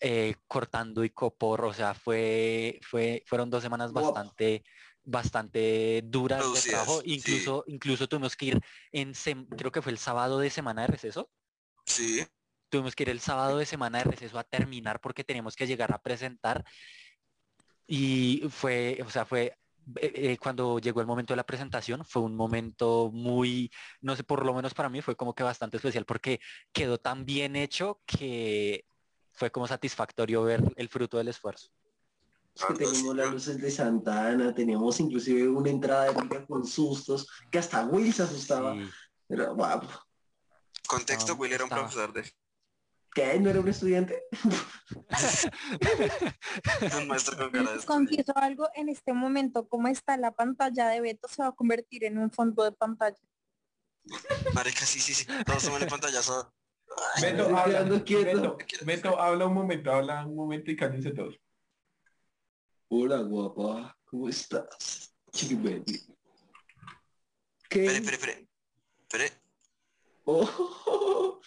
eh, 0.00 0.34
cortando 0.46 1.04
y 1.04 1.10
copor. 1.10 1.64
O 1.64 1.72
sea, 1.72 1.94
fue, 1.94 2.80
fue, 2.82 3.22
fueron 3.26 3.50
dos 3.50 3.62
semanas 3.62 3.92
bastante 3.92 4.62
bastante 5.08 6.02
duras 6.04 6.52
de 6.52 6.60
trabajo. 6.60 7.00
sí. 7.02 7.14
Incluso, 7.14 7.64
incluso 7.68 8.08
tuvimos 8.08 8.36
que 8.36 8.46
ir 8.46 8.60
en, 8.92 9.14
sem- 9.14 9.46
creo 9.56 9.70
que 9.70 9.80
fue 9.82 9.92
el 9.92 9.98
sábado 9.98 10.38
de 10.40 10.50
semana 10.50 10.82
de 10.82 10.88
receso. 10.88 11.30
Sí. 11.86 12.26
Tuvimos 12.68 12.96
que 12.96 13.04
ir 13.04 13.10
el 13.10 13.20
sábado 13.20 13.58
de 13.58 13.66
semana 13.66 13.98
de 13.98 14.04
receso 14.04 14.38
a 14.38 14.44
terminar 14.44 15.00
porque 15.00 15.22
teníamos 15.22 15.54
que 15.54 15.66
llegar 15.66 15.92
a 15.92 16.02
presentar. 16.02 16.64
Y 17.86 18.42
fue, 18.50 18.98
o 19.06 19.10
sea, 19.10 19.24
fue 19.24 19.56
eh, 20.00 20.12
eh, 20.32 20.38
cuando 20.38 20.80
llegó 20.80 21.00
el 21.00 21.06
momento 21.06 21.32
de 21.32 21.36
la 21.36 21.46
presentación, 21.46 22.04
fue 22.04 22.22
un 22.22 22.34
momento 22.34 23.10
muy, 23.12 23.70
no 24.00 24.16
sé, 24.16 24.24
por 24.24 24.44
lo 24.44 24.52
menos 24.54 24.74
para 24.74 24.88
mí 24.88 25.00
fue 25.02 25.14
como 25.16 25.34
que 25.34 25.44
bastante 25.44 25.76
especial 25.76 26.04
porque 26.04 26.40
quedó 26.72 26.98
tan 26.98 27.24
bien 27.24 27.54
hecho 27.54 28.02
que 28.04 28.84
fue 29.36 29.50
como 29.50 29.68
satisfactorio 29.68 30.42
ver 30.42 30.62
el 30.76 30.88
fruto 30.88 31.18
del 31.18 31.28
esfuerzo. 31.28 31.68
Es 32.54 32.64
que 32.64 32.72
teníamos 32.74 33.14
las 33.14 33.30
luces 33.30 33.60
de 33.60 33.70
Santana, 33.70 34.54
teníamos 34.54 34.98
inclusive 34.98 35.46
una 35.46 35.68
entrada 35.70 36.08
épica 36.10 36.44
con 36.46 36.66
sustos, 36.66 37.28
que 37.50 37.58
hasta 37.58 37.84
Will 37.84 38.12
se 38.14 38.22
asustaba. 38.22 38.72
Sí. 38.74 38.88
Era 39.28 39.48
guapo. 39.50 39.88
Contexto, 40.88 41.34
No, 41.34 41.38
Will 41.40 41.52
era 41.52 41.64
un 41.64 41.68
estaba- 41.68 41.82
profesor 41.82 42.12
de... 42.14 42.32
¿Qué? 43.14 43.38
¿No 43.40 43.48
era 43.50 43.60
un 43.60 43.68
estudiante? 43.68 44.22
Un 46.98 47.08
maestro 47.08 47.36
con 47.36 47.50
cara 47.50 47.72
de 47.72 47.84
confieso 47.84 48.32
algo, 48.36 48.68
en 48.74 48.88
este 48.90 49.12
momento, 49.14 49.68
como 49.68 49.88
está 49.88 50.16
la 50.18 50.32
pantalla 50.32 50.88
de 50.88 51.00
Beto, 51.00 51.26
se 51.28 51.42
va 51.42 51.48
a 51.48 51.52
convertir 51.52 52.04
en 52.04 52.18
un 52.18 52.30
fondo 52.30 52.62
de 52.64 52.72
pantalla. 52.72 53.16
Marica, 54.54 54.84
sí, 54.84 55.00
sí, 55.00 55.14
sí. 55.14 55.26
Todos 55.46 55.64
toman 55.64 55.82
el 55.82 55.88
pantallazo. 55.88 56.52
Beto, 57.20 57.42
Estoy 57.42 57.54
habla. 57.56 57.82
Beto, 57.82 58.58
Beto, 58.84 59.20
habla 59.20 59.46
un 59.46 59.54
momento, 59.54 59.90
habla 59.90 60.26
un 60.26 60.36
momento 60.36 60.70
y 60.70 60.76
cállense 60.76 61.12
todos. 61.12 61.38
Hola, 62.88 63.18
guapa. 63.18 63.98
¿Cómo 64.04 64.28
estás? 64.28 65.12
Chiqui 65.32 65.54
baby. 65.54 65.84
¿Qué? 67.68 67.86
Espere, 67.86 68.16
espere, 68.16 68.16
espere. 68.16 68.46
Espere. 69.02 69.32
Oh. 70.24 71.40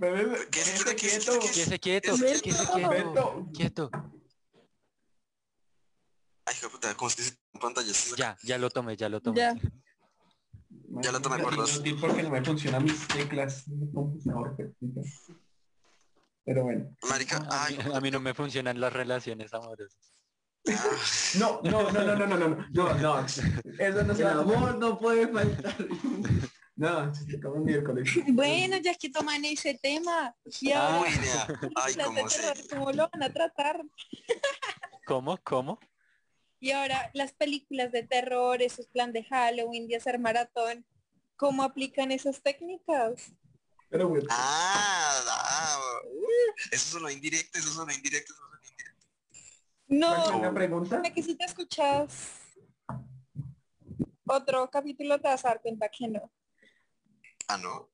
Bebé, 0.00 0.48
¿Qué 0.50 0.60
quédate 0.60 0.96
quieto? 0.96 1.38
¿Qué 1.40 1.62
es 1.62 1.80
quieto. 1.80 2.16
Quieto, 2.42 3.48
quieto. 3.52 3.90
Ay, 6.44 6.54
hijo 6.56 6.70
puta, 6.70 6.94
¿cómo 6.94 7.10
se 7.10 7.36
un 7.52 7.60
pantallazo? 7.60 8.16
Ya, 8.16 8.36
ya 8.42 8.58
lo 8.58 8.70
tomé, 8.70 8.96
ya 8.96 9.08
lo 9.08 9.20
tomé. 9.20 9.38
Ya. 9.38 9.54
Ya 10.88 11.12
lo 11.12 11.20
tomé 11.20 11.38
por 11.38 11.56
dos. 11.56 11.74
Inútil 11.76 11.98
porque 12.00 12.22
no 12.22 12.30
me 12.30 12.44
funcionan 12.44 12.84
mis 12.84 13.06
teclas 13.08 13.64
computador. 13.92 14.56
Pero 16.44 16.62
bueno. 16.62 16.94
Marica, 17.08 17.36
A 17.50 17.68
mí, 17.68 17.76
a 17.94 18.00
mí 18.00 18.10
no 18.10 18.20
me 18.20 18.34
funcionan 18.34 18.80
las 18.80 18.92
relaciones 18.92 19.52
amorosas. 19.52 20.12
ah, 20.68 20.96
No, 21.38 21.60
no, 21.62 21.90
no, 21.90 22.04
no, 22.04 22.16
no, 22.16 22.26
no, 22.26 22.36
no, 22.38 22.48
no, 22.48 22.66
no, 22.72 22.94
no. 22.94 23.26
Eso 23.26 24.02
no 24.04 24.14
se 24.14 24.22
El 24.22 24.28
amor 24.28 24.78
no 24.78 24.98
puede 24.98 25.26
faltar. 25.28 25.76
No, 26.76 27.14
se 27.14 27.38
toma 27.38 27.60
miércoles. 27.60 28.08
Bueno, 28.28 28.76
ya 28.76 28.90
es 28.90 28.98
que 28.98 29.08
toman 29.08 29.42
ese 29.46 29.78
tema. 29.82 30.34
Y 30.60 30.72
ahora, 30.72 31.10
uy, 31.10 31.18
nea. 31.18 31.46
Ay, 31.74 31.94
¿cómo 32.70 32.92
lo 32.92 33.08
van 33.10 33.22
a 33.22 33.32
tratar? 33.32 33.80
¿Cómo? 35.06 35.38
¿Cómo? 35.42 35.78
Y 36.58 36.70
ahora 36.72 37.10
las 37.12 37.32
películas 37.32 37.92
de 37.92 38.02
terror, 38.02 38.62
esos 38.62 38.86
plan 38.86 39.12
de 39.12 39.24
Halloween, 39.24 39.88
de 39.88 39.96
hacer 39.96 40.18
maratón, 40.18 40.86
¿cómo 41.36 41.62
aplican 41.62 42.10
esas 42.10 42.40
técnicas? 42.42 43.32
Pero 43.88 44.08
bueno. 44.08 44.26
Ah, 44.30 45.20
ah, 45.28 45.78
uh, 46.04 46.52
eso 46.72 46.98
sonó 46.98 47.10
indirecto, 47.10 47.58
eso 47.58 47.68
sonó 47.72 47.92
indirecto, 47.92 48.32
eso 48.32 48.42
sonó 48.42 48.58
indirecto. 48.70 49.06
No, 49.88 50.38
¿Una 50.38 50.54
pregunta? 50.54 51.02
que 51.14 51.22
si 51.22 51.34
te 51.36 51.44
escuchas 51.44 52.40
otro 54.26 54.68
capítulo 54.70 55.20
te 55.20 55.28
vas 55.28 55.44
a 55.44 55.48
dar 55.48 55.60
cuenta 55.60 55.88
que 55.88 56.08
no. 56.08 56.32
Ah, 57.48 57.58
no. 57.58 57.88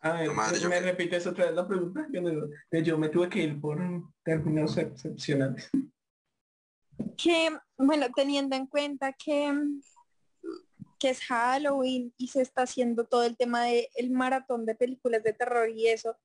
A 0.00 0.12
ver, 0.12 0.30
Madre, 0.30 0.60
yo- 0.60 0.68
¿me 0.68 0.80
repites 0.80 1.26
otra 1.26 1.46
vez 1.46 1.54
la 1.54 1.66
pregunta? 1.66 2.06
Yo, 2.10 2.22
no- 2.22 2.48
yo 2.70 2.96
me 2.96 3.08
tuve 3.08 3.28
que 3.28 3.40
ir 3.40 3.60
por 3.60 3.78
términos 4.24 4.76
excepcionales. 4.78 5.68
Que, 7.16 7.50
bueno, 7.76 8.06
teniendo 8.14 8.56
en 8.56 8.66
cuenta 8.66 9.12
que, 9.12 9.52
que 10.98 11.10
es 11.10 11.20
Halloween 11.24 12.12
y 12.16 12.28
se 12.28 12.42
está 12.42 12.62
haciendo 12.62 13.06
todo 13.06 13.24
el 13.24 13.36
tema 13.36 13.64
del 13.64 14.10
maratón 14.10 14.66
de 14.66 14.74
películas 14.74 15.22
de 15.22 15.32
terror 15.32 15.68
y 15.70 15.88
eso, 15.88 16.16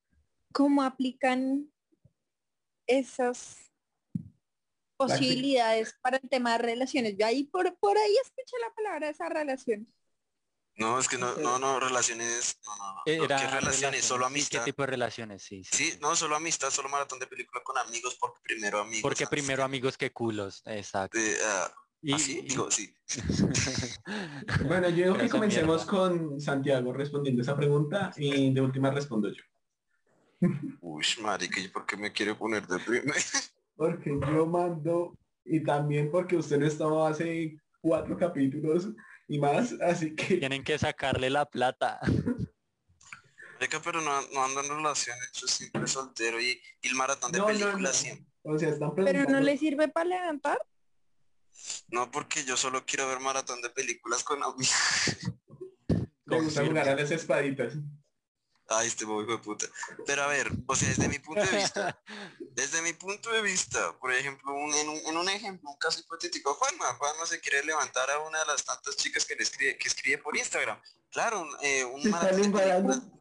¿cómo 0.52 0.84
aplican 0.84 1.72
esas 2.88 3.72
posibilidades 4.98 5.96
para 6.02 6.18
el 6.18 6.30
tema 6.30 6.54
de 6.54 6.60
relaciones? 6.60 7.16
Yo 7.18 7.26
ahí 7.26 7.44
por, 7.46 7.76
por 7.78 7.98
ahí 7.98 8.16
escuché 8.24 8.56
la 8.62 8.74
palabra 8.74 9.10
esa 9.10 9.30
relación. 9.30 9.88
No, 10.76 10.98
es 11.00 11.08
que 11.08 11.18
no, 11.20 11.36
no, 11.38 11.60
no, 11.60 11.80
relaciones, 11.80 12.58
no, 12.66 12.76
no, 12.78 12.94
no. 12.96 13.02
Era 13.06 13.20
¿Qué 13.28 13.28
relaciones? 13.28 13.54
relaciones, 13.64 14.06
Solo 14.06 14.26
sí, 14.26 14.34
¿Qué 14.34 14.38
amistad. 14.40 14.64
tipo 14.66 14.82
de 14.84 14.88
relaciones? 14.88 15.44
Sí, 15.44 15.64
sí. 15.64 15.76
Sí, 15.92 15.98
no, 16.02 16.16
solo 16.16 16.36
amistad, 16.36 16.72
solo 16.72 16.90
maratón 16.90 17.20
de 17.20 17.28
película 17.28 17.62
con 17.64 17.78
amigos, 17.78 18.18
porque 18.20 18.40
primero 18.44 18.80
amigos. 18.80 19.02
Porque 19.04 19.24
antes 19.26 19.30
primero 19.40 19.64
amigos 19.64 19.98
que 19.98 20.12
culos, 20.12 20.64
exacto. 20.66 21.18
Eh, 21.20 21.36
ah, 21.46 21.72
Y- 22.02 22.14
¿ah, 22.14 22.20
sí? 22.20 22.42
Digo, 22.42 22.72
sí. 22.72 22.94
Bueno, 24.68 24.90
yo 24.90 24.96
digo 25.06 25.18
que 25.18 25.30
comencemos 25.30 25.86
mierda. 25.86 25.92
con 25.92 26.42
Santiago 26.42 26.92
respondiendo 26.94 27.42
esa 27.42 27.56
pregunta 27.56 28.12
y 28.18 28.54
de 28.54 28.62
última 28.62 28.90
respondo 28.92 29.30
yo. 29.30 29.44
Uy, 30.82 31.06
marica, 31.22 31.60
¿y 31.60 31.68
por 31.70 31.86
qué 31.86 31.96
me 31.96 32.12
quiere 32.12 32.36
poner 32.36 32.66
de 32.68 32.80
primero? 32.80 33.14
Porque 33.76 34.12
yo 34.20 34.46
mando 34.46 35.18
y 35.46 35.64
también 35.64 36.12
porque 36.12 36.36
usted 36.38 36.58
no 36.60 36.66
estaba 36.68 37.10
hace 37.10 37.58
cuatro 37.82 38.16
capítulos 38.18 38.90
y 39.34 39.40
más, 39.40 39.74
así 39.82 40.16
que 40.16 40.38
Tienen 40.38 40.64
que 40.64 40.78
sacarle 40.78 41.30
la 41.32 41.46
plata. 41.50 42.00
Marica, 43.56 43.82
pero 43.84 44.00
no, 44.02 44.22
no 44.34 44.44
ando 44.44 44.62
en 44.62 44.70
relaciones, 44.70 45.32
yo 45.34 45.48
siempre 45.48 45.88
soltero 45.88 46.40
y, 46.40 46.62
y 46.82 46.88
el 46.88 46.96
maratón 46.96 47.32
de 47.32 47.40
No, 47.40 47.48
películas 47.48 47.78
no. 47.80 47.94
siempre. 47.94 48.28
o 48.44 48.60
sea, 48.60 48.70
están 48.70 48.94
Pero 48.94 49.24
no 49.24 49.40
le 49.40 49.58
sirve 49.58 49.88
para 49.88 50.10
levantar. 50.10 50.60
No, 51.88 52.12
porque 52.12 52.44
yo 52.46 52.58
solo 52.58 52.86
quiero 52.86 53.08
ver 53.08 53.20
maratón 53.20 53.62
de 53.64 53.70
películas 53.72 54.24
con 54.24 54.44
amigos. 54.44 54.70
Me 56.26 56.42
gusta 56.42 56.66
jugar 56.66 56.90
a 56.90 56.96
las 56.96 57.10
espaditas. 57.12 57.74
Ay, 58.70 58.88
este 58.88 59.06
bobo 59.06 59.22
hijo 59.22 59.34
de 59.34 59.38
puta. 59.40 59.66
Pero 60.06 60.24
a 60.24 60.28
ver, 60.28 60.50
o 60.68 60.76
sea, 60.76 60.88
desde 60.90 61.10
mi 61.10 61.20
punto 61.20 61.42
de 61.46 61.58
vista, 61.58 62.02
desde 62.40 62.82
mi 62.82 62.94
punto 62.94 63.30
de 63.32 63.42
vista, 63.42 63.98
por 64.00 64.12
ejemplo, 64.14 64.54
un- 64.54 64.74
en, 64.74 64.90
un, 64.90 64.98
en 65.06 65.18
un 65.18 65.30
ejemplo, 65.30 65.70
un 65.70 65.78
caso 65.78 66.00
hipotético, 66.00 66.54
Juanma, 66.54 66.94
Juanma 66.96 67.26
se 67.26 67.40
quiere 67.42 67.64
levantar 67.66 68.10
a 68.10 68.20
una 68.20 68.40
de 68.40 68.46
las 68.46 68.64
tantas 68.64 68.96
chicas 68.96 69.26
que 69.26 69.36
le 69.36 69.44
escribe, 69.44 69.78
que 69.78 69.88
escribe 69.88 70.18
por 70.20 70.36
Instagram. 70.38 70.80
Claro, 71.12 71.42
un, 71.42 71.50
eh, 71.62 71.84
un 71.86 72.10
maratón 72.10 72.40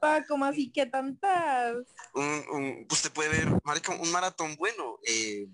Pa, 0.00 0.24
¿cómo 0.26 0.44
así 0.46 0.70
que 0.72 0.86
tantas? 0.86 1.76
un, 2.14 2.44
un- 2.50 2.86
usted 2.90 3.10
puede 3.12 3.28
ver, 3.30 3.48
marica, 3.64 3.92
un 3.92 4.10
maratón 4.12 4.54
bueno, 4.56 4.98
eh, 5.06 5.46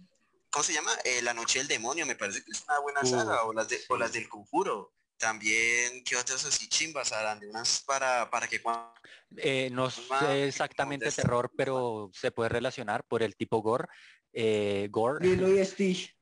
¿cómo 0.51 0.63
se 0.63 0.73
llama? 0.75 0.93
Eh, 1.05 1.23
La 1.23 1.35
Noche 1.35 1.59
del 1.61 1.67
Demonio, 1.69 2.05
me 2.07 2.15
parece 2.15 2.45
que 2.45 2.53
es 2.53 2.63
una 2.69 2.79
buena 2.81 3.05
saga, 3.05 3.43
o 3.45 3.53
las, 3.53 3.69
de, 3.69 3.81
o 3.89 3.97
las 3.97 4.13
del 4.13 4.29
Conjuro. 4.29 4.93
También, 5.19 6.05
¿qué 6.05 6.17
otras 6.17 6.45
así 6.45 6.69
chimbas 6.69 7.13
harán? 7.13 7.41
De 7.41 7.49
unas 7.49 7.81
para, 7.81 8.31
para 8.31 8.47
que 8.47 8.63
cuando... 8.63 8.93
Eh, 9.37 9.69
no 9.73 9.91
sé 9.91 10.47
exactamente 10.47 11.11
terror, 11.11 11.51
pero 11.57 12.11
se 12.15 12.31
puede 12.31 12.49
relacionar 12.49 13.05
por 13.05 13.23
el 13.23 13.37
tipo 13.37 13.61
gore. 13.61 13.89
Eh, 14.33 14.89
gore. 14.91 15.27
Lilo 15.27 15.49
y 15.49 15.65
Stitch. 15.65 16.17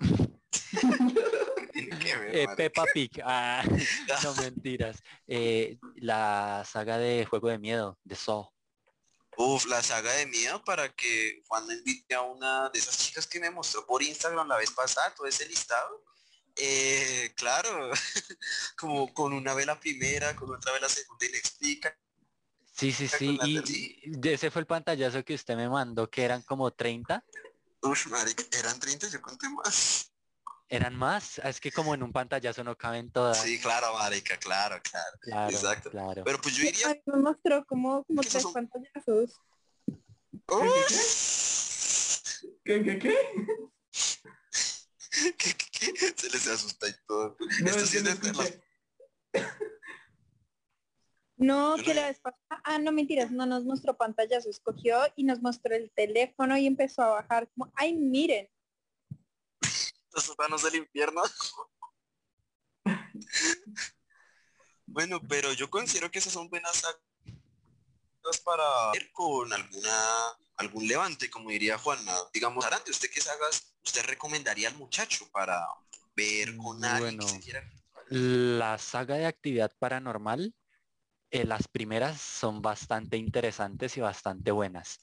Eh. 2.32 2.46
Peppa 2.56 2.84
Pig. 2.92 3.10
Ah, 3.24 3.62
no 4.24 4.34
mentiras. 4.34 5.02
Eh, 5.26 5.78
la 5.96 6.64
saga 6.66 6.98
de 6.98 7.26
Juego 7.26 7.48
de 7.48 7.58
Miedo, 7.58 7.98
de 8.04 8.16
Saw. 8.16 8.48
Uf, 9.36 9.66
la 9.66 9.82
saga 9.82 10.12
de 10.12 10.26
miedo 10.26 10.62
para 10.64 10.88
que 10.94 11.42
Juan 11.46 11.64
invite 11.70 12.14
a 12.14 12.22
una 12.22 12.68
de 12.68 12.78
esas 12.78 12.98
chicas 12.98 13.26
que 13.26 13.40
me 13.40 13.50
mostró 13.50 13.86
por 13.86 14.02
Instagram 14.02 14.46
la 14.48 14.58
vez 14.58 14.70
pasada, 14.70 15.14
todo 15.14 15.26
ese 15.26 15.48
listado. 15.48 16.04
Eh, 16.62 17.32
claro, 17.36 17.90
como 18.76 19.14
con 19.14 19.32
una 19.32 19.54
vela 19.54 19.80
primera, 19.80 20.36
con 20.36 20.54
otra 20.54 20.72
vela 20.72 20.90
segunda 20.90 21.24
y 21.24 21.30
le 21.30 21.38
explica. 21.38 21.96
Sí, 22.70 22.92
sí, 22.92 23.08
sí. 23.08 23.38
Y, 23.44 24.28
ese 24.28 24.50
fue 24.50 24.60
el 24.60 24.66
pantallazo 24.66 25.24
que 25.24 25.34
usted 25.34 25.56
me 25.56 25.70
mandó, 25.70 26.10
que 26.10 26.22
eran 26.22 26.42
como 26.42 26.70
30. 26.70 27.24
Uf, 27.82 28.06
marica, 28.08 28.44
eran 28.58 28.78
30, 28.78 29.08
yo 29.08 29.22
conté 29.22 29.48
más. 29.48 30.12
¿Eran 30.68 30.94
más? 30.94 31.38
Es 31.38 31.60
que 31.60 31.72
como 31.72 31.94
en 31.94 32.02
un 32.02 32.12
pantallazo 32.12 32.62
no 32.62 32.76
caben 32.76 33.10
todas. 33.10 33.40
Sí, 33.42 33.58
claro, 33.58 33.94
marica, 33.94 34.36
claro, 34.38 34.80
claro. 34.82 35.18
claro, 35.20 35.50
exacto. 35.50 35.90
claro. 35.90 36.22
Pero 36.24 36.40
pues 36.40 36.54
yo 36.56 36.64
A 36.64 36.68
iría... 36.68 36.88
mí 36.88 37.00
me 37.06 37.18
mostró 37.18 37.64
como, 37.64 38.04
como 38.04 38.20
tres 38.20 38.42
son- 38.42 38.52
pantallazos. 38.52 39.40
¿Qué, 42.64 42.82
qué, 42.84 42.98
qué? 42.98 43.14
¿Qué, 45.18 45.38
qué, 45.38 45.54
qué? 45.56 45.66
Se 46.16 46.30
les 46.30 46.46
asusta 46.46 46.88
y 46.88 46.94
todo. 47.06 47.36
No, 47.38 47.70
Esto 47.70 47.80
es 47.80 47.88
sí 47.90 48.02
que 48.02 48.10
es 48.10 48.18
no 51.36 51.76
de 51.76 51.82
que 51.84 51.94
la 51.94 52.08
vez 52.08 52.20
pasada, 52.20 52.62
ah, 52.64 52.78
no 52.78 52.92
mentiras, 52.92 53.30
no 53.30 53.46
nos 53.46 53.64
mostró 53.64 53.96
pantallazos, 53.96 54.60
cogió 54.60 55.00
y 55.16 55.24
nos 55.24 55.40
mostró 55.40 55.74
el 55.74 55.90
teléfono 55.92 56.56
y 56.58 56.66
empezó 56.66 57.02
a 57.02 57.22
bajar 57.22 57.48
como, 57.52 57.72
ay, 57.76 57.94
miren. 57.94 58.48
Los 60.12 60.24
sótanos 60.24 60.62
del 60.62 60.74
infierno. 60.76 61.22
bueno, 64.86 65.20
pero 65.28 65.52
yo 65.52 65.70
considero 65.70 66.10
que 66.10 66.18
esas 66.18 66.32
son 66.32 66.50
buenas 66.50 66.82
para 68.44 68.92
ver 68.92 69.10
con 69.12 69.52
alguna 69.52 70.38
algún 70.60 70.86
levante, 70.86 71.30
como 71.30 71.50
diría 71.50 71.78
Juana. 71.78 72.12
Digamos, 72.32 72.64
Arante, 72.64 72.90
¿usted 72.90 73.10
qué 73.10 73.20
sagas 73.20 73.72
usted 73.82 74.04
recomendaría 74.04 74.68
al 74.68 74.76
muchacho 74.76 75.28
para 75.32 75.66
ver 76.14 76.56
con 76.56 76.84
alguien 76.84 77.18
que 77.18 77.28
se 77.28 77.40
quiera? 77.40 77.64
La 78.08 78.76
saga 78.78 79.16
de 79.16 79.26
actividad 79.26 79.72
paranormal, 79.78 80.54
eh, 81.30 81.44
las 81.44 81.66
primeras 81.66 82.20
son 82.20 82.60
bastante 82.60 83.16
interesantes 83.16 83.96
y 83.96 84.00
bastante 84.00 84.50
buenas. 84.50 85.00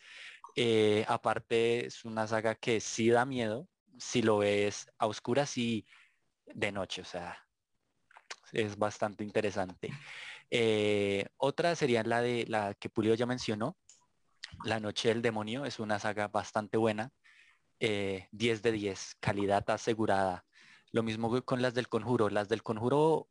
Eh, 0.55 1.05
aparte 1.07 1.87
es 1.87 2.05
una 2.05 2.27
saga 2.27 2.55
que 2.55 2.79
sí 2.79 3.09
da 3.09 3.25
miedo 3.25 3.67
si 3.97 4.21
lo 4.21 4.39
ves 4.39 4.87
a 4.99 5.07
oscuras 5.07 5.57
y 5.57 5.85
de 6.45 6.71
noche, 6.71 7.01
o 7.01 7.05
sea, 7.05 7.37
es 8.51 8.77
bastante 8.77 9.23
interesante. 9.23 9.89
Eh, 10.51 11.25
otra 11.37 11.75
sería 11.75 12.03
la 12.03 12.21
de 12.21 12.45
la 12.47 12.73
que 12.75 12.89
Pulio 12.89 13.15
ya 13.15 13.25
mencionó, 13.25 13.75
La 14.63 14.79
Noche 14.79 15.09
del 15.09 15.21
Demonio, 15.21 15.65
es 15.65 15.79
una 15.79 15.99
saga 15.99 16.27
bastante 16.27 16.77
buena, 16.77 17.11
10 17.79 18.29
eh, 18.31 18.61
de 18.61 18.71
10, 18.71 19.15
calidad 19.19 19.69
asegurada. 19.69 20.45
Lo 20.91 21.03
mismo 21.03 21.43
con 21.43 21.61
las 21.61 21.73
del 21.73 21.89
Conjuro, 21.89 22.29
las 22.29 22.49
del 22.49 22.63
Conjuro 22.63 23.29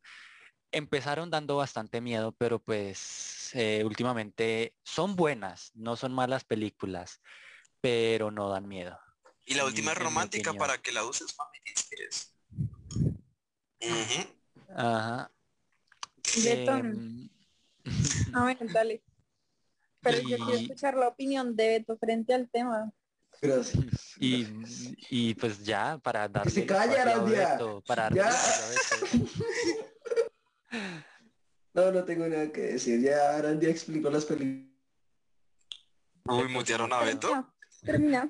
empezaron 0.71 1.29
dando 1.29 1.57
bastante 1.57 2.01
miedo, 2.01 2.33
pero 2.33 2.59
pues 2.59 3.51
eh, 3.53 3.83
últimamente 3.85 4.75
son 4.83 5.15
buenas, 5.15 5.71
no 5.75 5.95
son 5.95 6.13
malas 6.13 6.43
películas, 6.43 7.21
pero 7.81 8.31
no 8.31 8.49
dan 8.49 8.67
miedo. 8.67 8.99
Y 9.45 9.55
la 9.55 9.65
última 9.65 9.93
es 9.93 9.97
romántica 9.97 10.53
para 10.53 10.77
que 10.77 10.91
la 10.91 11.05
uses, 11.05 11.35
mami, 11.37 11.57
Ajá. 14.75 15.31
Beto. 16.43 16.73
A 18.33 18.45
ver, 18.45 18.57
dale. 18.73 19.01
Pero 20.11 20.29
yo 20.29 20.37
quiero 20.37 20.53
escuchar 20.53 20.95
la 20.95 21.07
opinión 21.07 21.55
de 21.55 21.67
Beto 21.67 21.97
frente 21.97 22.33
al 22.33 22.49
tema. 22.49 22.91
Gracias. 23.41 24.17
Y, 24.19 24.47
y 25.09 25.35
pues 25.35 25.63
ya, 25.63 25.97
para 25.99 26.27
darle... 26.27 26.51
se 26.51 26.65
calla, 26.65 27.19
Beto, 27.19 27.83
para 27.85 28.09
ya. 28.09 28.33
No, 31.73 31.91
no 31.91 32.03
tengo 32.03 32.27
nada 32.27 32.51
que 32.51 32.61
decir. 32.61 32.99
Ya 33.01 33.35
Arandia 33.37 33.69
explicó 33.69 34.09
las 34.09 34.25
películas. 34.25 34.67
Uy, 36.25 36.47
mutearon 36.47 36.91
a 36.91 37.03
Beto. 37.03 37.53
Termina. 37.83 38.29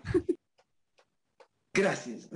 Gracias. 1.73 2.29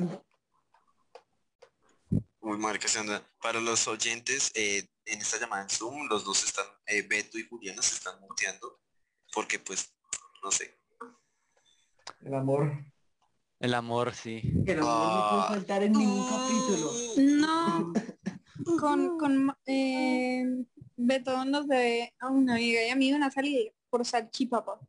Uy, 2.40 2.58
marica, 2.58 2.88
se 2.88 3.00
anda. 3.00 3.22
Para 3.42 3.60
los 3.60 3.88
oyentes, 3.88 4.52
eh, 4.56 4.88
en 5.06 5.20
esta 5.20 5.40
llamada 5.40 5.64
en 5.64 5.70
Zoom, 5.70 6.08
los 6.08 6.24
dos 6.24 6.44
están, 6.46 6.66
eh, 6.86 7.02
Beto 7.02 7.38
y 7.38 7.48
Juliana 7.48 7.82
se 7.82 7.96
están 7.96 8.20
muteando, 8.22 8.80
porque 9.34 9.60
pues, 9.60 9.94
no 10.44 10.52
sé. 10.52 10.78
El 12.22 12.34
amor. 12.34 12.72
El 13.60 13.74
amor, 13.74 14.14
sí. 14.14 14.42
El 14.66 14.80
amor 14.80 15.14
no 15.14 15.30
puede 15.30 15.60
faltar 15.60 15.84
en 15.84 15.94
ningún 15.94 16.28
capítulo. 16.30 16.92
No. 17.18 17.94
con, 18.80 19.18
con 19.18 19.58
eh, 19.66 20.44
Beto 20.98 21.46
nos 21.46 21.68
debe 21.68 22.14
a 22.20 22.28
una 22.30 22.56
amiga 22.56 22.84
y 22.84 22.90
a 22.90 22.96
mí 22.96 23.14
una 23.14 23.32
salida 23.32 23.72
por 23.90 24.06
salchipapa. 24.06 24.80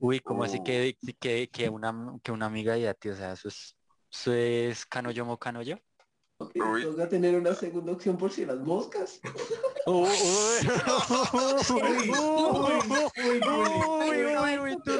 Uy, 0.00 0.20
como 0.20 0.44
así 0.44 0.62
que, 0.62 0.96
que, 1.18 1.48
que, 1.48 1.68
una, 1.68 2.18
que 2.22 2.30
una 2.30 2.46
amiga 2.46 2.78
y 2.78 2.86
a 2.86 2.94
ti, 2.94 3.08
o 3.08 3.16
sea, 3.16 3.32
eso 3.32 3.48
es, 3.48 3.76
eso 4.12 4.32
es 4.32 4.86
canoyo 4.86 5.24
mo 5.24 5.38
canoyo. 5.38 5.78
Okay, 6.40 6.62
toca 6.84 7.08
tener 7.08 7.34
una 7.34 7.52
segunda 7.52 7.92
opción 7.92 8.16
por 8.16 8.30
si 8.30 8.46
las 8.46 8.58
moscas. 8.58 9.20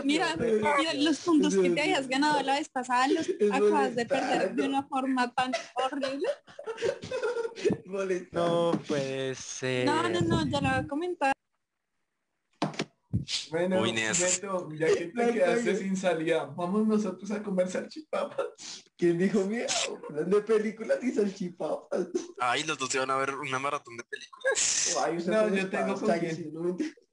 Mira, 0.04 0.36
mira 0.36 0.94
los 0.94 1.18
puntos 1.18 1.54
que 1.56 1.70
te 1.70 1.80
hayas 1.80 2.08
ganado 2.08 2.42
la 2.42 2.54
vez 2.54 2.68
pasada 2.68 3.08
los 3.08 3.28
acabas 3.52 3.94
de 3.94 4.06
perder 4.06 4.54
de 4.54 4.66
una 4.66 4.82
forma 4.84 5.32
tan 5.32 5.52
horrible. 5.74 6.28
No 8.32 8.72
puede 8.86 9.34
ser. 9.34 9.86
No, 9.86 10.08
no, 10.08 10.20
no, 10.20 10.46
ya 10.46 10.60
lo 10.60 10.68
voy 10.68 10.78
a 10.78 10.86
comentar. 10.86 11.32
Bueno, 13.50 13.82
Beto, 13.82 14.68
ya 14.72 14.86
que 14.86 15.06
te 15.06 15.32
quedaste 15.32 15.76
sin 15.76 15.96
salida, 15.96 16.46
vamos 16.46 16.86
nosotros 16.86 17.30
a 17.30 17.42
comer 17.42 17.70
salchipapas. 17.70 18.46
¿Quién 18.96 19.18
dijo 19.18 19.44
miedo? 19.44 19.68
De 20.10 20.40
películas 20.42 20.98
y 21.02 21.12
salchipapas. 21.12 22.08
Ay, 22.38 22.64
los 22.64 22.78
dos 22.78 22.88
se 22.90 22.98
van 22.98 23.10
a 23.10 23.16
ver 23.16 23.34
una 23.34 23.58
maratón 23.58 23.96
de 23.96 24.04
películas. 24.04 24.96
Ay, 25.04 25.18
no, 25.26 25.54
yo 25.54 25.68
tengo 25.68 25.94
con 25.94 26.10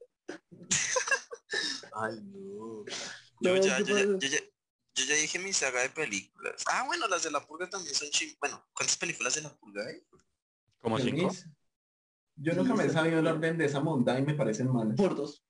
Ay, 1.98 2.20
no. 2.22 2.84
Yo, 3.40 3.56
ya, 3.56 3.80
yo, 3.80 3.96
ya, 3.98 4.04
yo, 4.04 4.18
ya, 4.18 4.38
yo, 4.94 5.04
ya, 5.04 5.14
dije 5.14 5.38
mi 5.38 5.52
saga 5.52 5.82
de 5.82 5.90
películas. 5.90 6.64
Ah, 6.66 6.84
bueno, 6.86 7.06
las 7.08 7.22
de 7.22 7.30
la 7.30 7.46
purga 7.46 7.68
también 7.68 7.94
son 7.94 8.08
ching... 8.10 8.34
Bueno, 8.40 8.66
¿cuántas 8.72 8.96
películas 8.96 9.34
de 9.34 9.42
la 9.42 9.54
purga 9.54 9.86
hay? 9.86 10.02
¿Como 10.78 10.98
cinco? 10.98 11.30
Yo 12.36 12.54
nunca 12.54 12.74
me 12.74 12.84
he 12.84 12.90
sabido 12.90 13.18
el 13.20 13.26
orden 13.26 13.58
de 13.58 13.66
esa 13.66 13.80
montaña 13.80 14.20
y 14.20 14.24
me 14.24 14.34
parecen 14.34 14.72
mal. 14.72 14.94
Por 14.94 15.14
dos. 15.14 15.46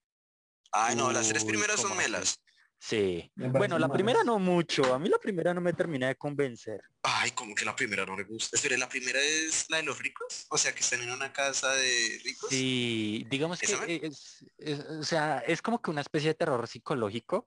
Ay, 0.72 0.96
no, 0.96 1.12
las 1.12 1.28
tres 1.28 1.44
primeras 1.44 1.80
son 1.80 1.96
melas. 1.96 2.40
Sí. 2.78 3.32
Bueno, 3.34 3.78
la 3.78 3.88
primera 3.88 4.22
no 4.22 4.38
mucho. 4.38 4.94
A 4.94 4.98
mí 4.98 5.08
la 5.08 5.18
primera 5.18 5.52
no 5.54 5.60
me 5.60 5.72
termina 5.72 6.08
de 6.08 6.16
convencer. 6.16 6.80
Ay, 7.02 7.30
como 7.32 7.54
que 7.54 7.64
la 7.64 7.74
primera 7.74 8.04
no 8.04 8.16
le 8.16 8.24
gusta. 8.24 8.56
Espera, 8.56 8.76
¿la 8.76 8.88
primera 8.88 9.20
es 9.20 9.66
la 9.70 9.78
de 9.78 9.82
los 9.82 9.98
ricos? 9.98 10.46
O 10.50 10.58
sea, 10.58 10.72
que 10.74 10.80
están 10.80 11.02
en 11.02 11.10
una 11.10 11.32
casa 11.32 11.72
de 11.72 12.20
ricos. 12.22 12.50
Sí, 12.50 13.26
digamos 13.28 13.58
que 13.58 14.10
es, 14.58 14.84
o 14.90 15.02
sea, 15.02 15.38
es 15.38 15.62
como 15.62 15.80
que 15.80 15.90
una 15.90 16.02
especie 16.02 16.28
de 16.28 16.34
terror 16.34 16.68
psicológico. 16.68 17.46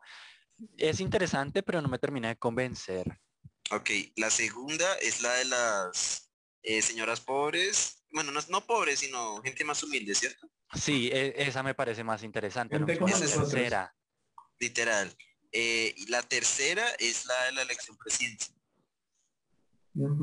Es 0.77 0.99
interesante, 0.99 1.63
pero 1.63 1.81
no 1.81 1.87
me 1.87 1.99
termina 1.99 2.29
de 2.29 2.35
convencer. 2.35 3.19
Ok, 3.71 3.91
la 4.15 4.29
segunda 4.29 4.93
es 4.95 5.21
la 5.21 5.31
de 5.35 5.45
las 5.45 6.29
eh, 6.63 6.81
señoras 6.81 7.21
pobres. 7.21 8.03
Bueno, 8.11 8.31
no, 8.31 8.41
no 8.49 8.65
pobres, 8.65 8.99
sino 8.99 9.41
gente 9.41 9.63
más 9.63 9.83
humilde, 9.83 10.15
¿cierto? 10.15 10.49
Sí, 10.73 11.09
e, 11.11 11.33
esa 11.37 11.63
me 11.63 11.73
parece 11.73 12.03
más 12.03 12.23
interesante. 12.23 12.77
¿no? 12.79 12.85
tercera. 12.85 13.93
Literal. 14.59 15.15
Eh, 15.51 15.93
y 15.97 16.05
la 16.07 16.21
tercera 16.21 16.87
es 16.99 17.25
la 17.25 17.43
de 17.45 17.51
la 17.53 17.61
elección 17.63 17.97
presidencial. 17.97 18.57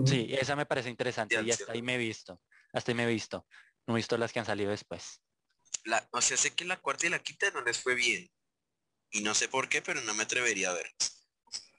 Sí, 0.06 0.28
esa 0.30 0.54
me 0.56 0.66
parece 0.66 0.88
interesante 0.88 1.40
y 1.42 1.50
hasta 1.50 1.72
ahí 1.72 1.82
me 1.82 1.96
he 1.96 1.98
visto. 1.98 2.40
Hasta 2.72 2.92
ahí 2.92 2.96
me 2.96 3.04
he 3.04 3.08
visto. 3.08 3.46
No 3.86 3.94
he 3.94 3.96
visto 3.96 4.16
las 4.16 4.32
que 4.32 4.38
han 4.38 4.46
salido 4.46 4.70
después. 4.70 5.20
La, 5.84 6.08
o 6.12 6.20
sea, 6.20 6.36
sé 6.36 6.54
que 6.54 6.64
la 6.64 6.80
cuarta 6.80 7.06
y 7.06 7.10
la 7.10 7.18
quinta 7.18 7.50
no 7.50 7.62
les 7.62 7.78
fue 7.78 7.94
bien. 7.94 8.30
Y 9.10 9.20
no 9.20 9.34
sé 9.34 9.48
por 9.48 9.68
qué, 9.68 9.82
pero 9.82 10.00
no 10.02 10.14
me 10.14 10.22
atrevería 10.22 10.70
a 10.70 10.74
verlas. 10.74 11.26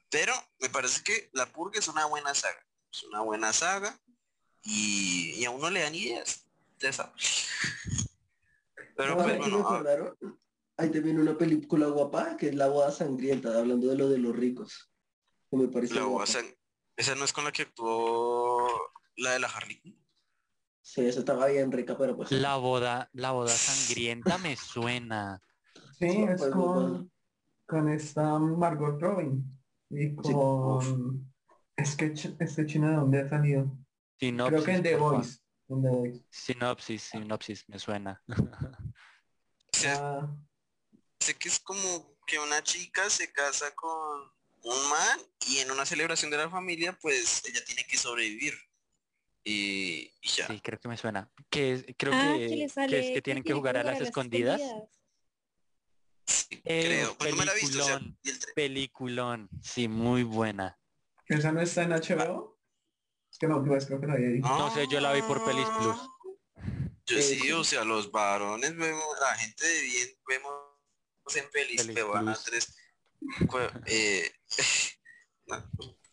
Pero 0.10 0.34
me 0.60 0.69
parece 0.69 1.03
que 1.03 1.30
La 1.34 1.51
Purga 1.51 1.80
es 1.80 1.88
una 1.88 2.06
buena 2.06 2.34
saga. 2.34 2.65
Es 2.91 3.03
una 3.03 3.21
buena 3.21 3.51
saga. 3.53 3.99
Y, 4.63 5.34
y 5.36 5.45
a 5.45 5.49
uno 5.49 5.69
le 5.69 5.82
dan 5.82 5.95
ideas. 5.95 6.45
Ya 6.80 6.91
sabes. 6.93 7.47
Pero 8.98 9.16
pues, 9.16 9.38
bueno, 9.38 10.18
Ahí 10.80 10.92
también 10.92 11.20
una 11.20 11.36
película 11.36 11.88
guapa 11.88 12.38
que 12.38 12.50
es 12.50 12.56
La 12.56 12.68
boda 12.68 12.92
sangrienta, 12.92 13.58
hablando 13.58 13.88
de 13.88 13.98
lo 13.98 14.10
de 14.10 14.20
los 14.20 14.36
ricos. 14.36 14.92
Que 15.50 15.58
me 15.58 15.68
parece 15.68 15.96
La 15.96 16.04
boda 16.04 16.26
Esa 16.96 17.16
no 17.16 17.26
es 17.26 17.34
con 17.34 17.46
la 17.46 17.52
que 17.52 17.64
actuó 17.64 18.68
la 19.16 19.32
de 19.32 19.40
la 19.40 19.48
Harley. 19.48 19.82
Sí, 20.82 21.02
esa 21.06 21.20
estaba 21.20 21.48
bien 21.48 21.72
rica, 21.72 21.98
pero 21.98 22.16
pues. 22.16 22.32
La 22.32 22.58
boda, 22.58 23.10
la 23.14 23.32
boda 23.32 23.50
sangrienta 23.50 24.38
me 24.38 24.56
suena. 24.56 25.42
Sí, 25.98 26.06
es 26.06 26.40
pues, 26.40 26.52
con, 26.52 27.12
con 27.66 27.90
esta 27.90 28.38
Margot 28.38 29.02
Robin. 29.02 29.44
Y 29.90 30.16
con 30.16 31.28
es 31.76 31.96
que 31.96 32.14
este 32.40 32.66
chino 32.66 32.90
de 32.90 32.96
dónde 32.96 33.22
ha 33.22 33.30
salido. 33.30 33.72
Creo 34.18 34.64
que 34.64 34.72
en 34.72 34.84
The 34.84 34.96
Voice. 34.96 35.40
Sinopsis, 36.30 37.02
sinopsis, 37.02 37.68
me 37.68 37.80
suena. 37.80 38.22
Ah. 39.86 40.28
sé 41.20 41.36
que 41.36 41.50
es 41.50 41.60
como 41.60 42.18
que 42.26 42.40
una 42.40 42.63
chica 42.63 43.10
se 43.10 43.32
casa 43.32 43.74
con 43.76 44.32
un 44.63 44.90
man 44.90 45.20
y 45.48 45.60
en 45.60 45.72
una 45.72 45.86
celebración 45.86 46.32
de 46.32 46.38
la 46.38 46.50
familia 46.50 46.98
pues 47.02 47.44
ella 47.48 47.63
tiene 47.66 47.86
que 47.86 47.98
sobrevivir. 47.98 48.54
Y, 49.44 50.12
ya. 50.24 50.48
Sí, 50.48 50.60
creo 50.62 50.78
que 50.78 50.90
me 50.90 50.98
suena. 50.98 51.32
Que 51.50 51.96
creo 51.98 52.12
ah, 52.13 52.34
que, 52.36 52.63
es 52.66 52.74
que 52.76 53.22
tienen 53.22 53.44
que 53.44 53.54
jugar 53.54 53.78
a 53.78 53.84
las 53.84 54.02
escondidas. 54.02 54.60
creo. 56.66 57.18
Pues 57.18 57.34
peliculón, 58.54 59.50
Sí, 59.62 59.88
muy 59.88 60.24
buena. 60.24 60.78
¿Esa 61.28 61.54
no 61.54 61.62
está 61.62 61.84
en 61.84 61.92
HBO? 61.92 62.58
que 63.40 63.48
no, 63.48 63.63
pues 63.63 63.86
creo 63.86 64.00
que 64.00 64.08
no 64.08 64.13
había 64.13 64.30
No 64.40 64.74
sé, 64.74 64.88
yo 64.88 65.00
la 65.00 65.13
vi 65.13 65.22
por 65.22 65.44
Pelis 65.46 65.68
Plus. 65.80 65.98
Yo 67.08 67.22
sí, 67.22 67.52
o 67.52 67.63
sea, 67.63 67.84
los 67.84 68.12
varones 68.12 68.76
vemos, 68.76 69.04
la 69.20 69.36
gente 69.36 69.65
de 69.65 69.82
bien 69.82 70.10
vemos 70.28 70.54
en 71.36 71.50
Pelis, 71.52 71.88
pero 71.93 72.10
van 72.10 72.30
a 72.30 72.36
tres. 72.36 72.76
Eh, 73.86 74.30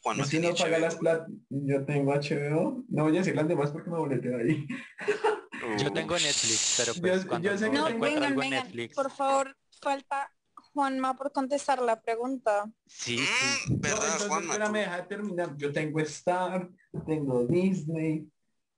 Juan 0.02 0.18
no 0.18 0.54
paga 0.54 0.78
las 0.78 0.96
plata. 0.96 1.26
Yo 1.48 1.84
tengo 1.84 2.12
HBO. 2.12 2.84
No 2.88 3.04
voy 3.04 3.16
a 3.16 3.20
decir 3.20 3.34
las 3.34 3.48
demás 3.48 3.70
porque 3.70 3.90
me 3.90 3.96
boleteo 3.98 4.38
ahí. 4.38 4.66
Yo 5.82 5.90
tengo 5.92 6.14
Netflix, 6.14 6.74
pero 6.76 6.92
pues 7.00 7.22
Yo- 7.22 7.28
cuando 7.28 7.48
yo 7.50 7.56
sé 7.58 7.64
no 7.66 7.70
que 7.72 7.78
No, 7.78 7.84
tengo- 7.86 7.96
encuentro 7.96 8.20
vengan, 8.20 8.24
algo 8.32 8.42
en 8.42 8.50
vengan. 8.50 8.64
Netflix. 8.66 8.94
Por 8.94 9.10
favor, 9.10 9.56
falta 9.80 10.30
Juanma 10.74 11.16
por 11.16 11.32
contestar 11.32 11.80
la 11.80 12.02
pregunta. 12.02 12.70
Sí, 12.86 13.16
sí. 13.18 13.22
mm, 13.70 13.72
No, 13.72 13.78
¿Verdad, 13.80 14.02
entonces 14.04 14.28
Juanma? 14.28 14.52
espera, 14.52 14.70
me 14.70 14.78
deja 14.80 15.08
terminar. 15.08 15.56
Yo 15.56 15.72
tengo 15.72 16.00
Star, 16.00 16.68
tengo 17.06 17.46
Disney, 17.46 18.28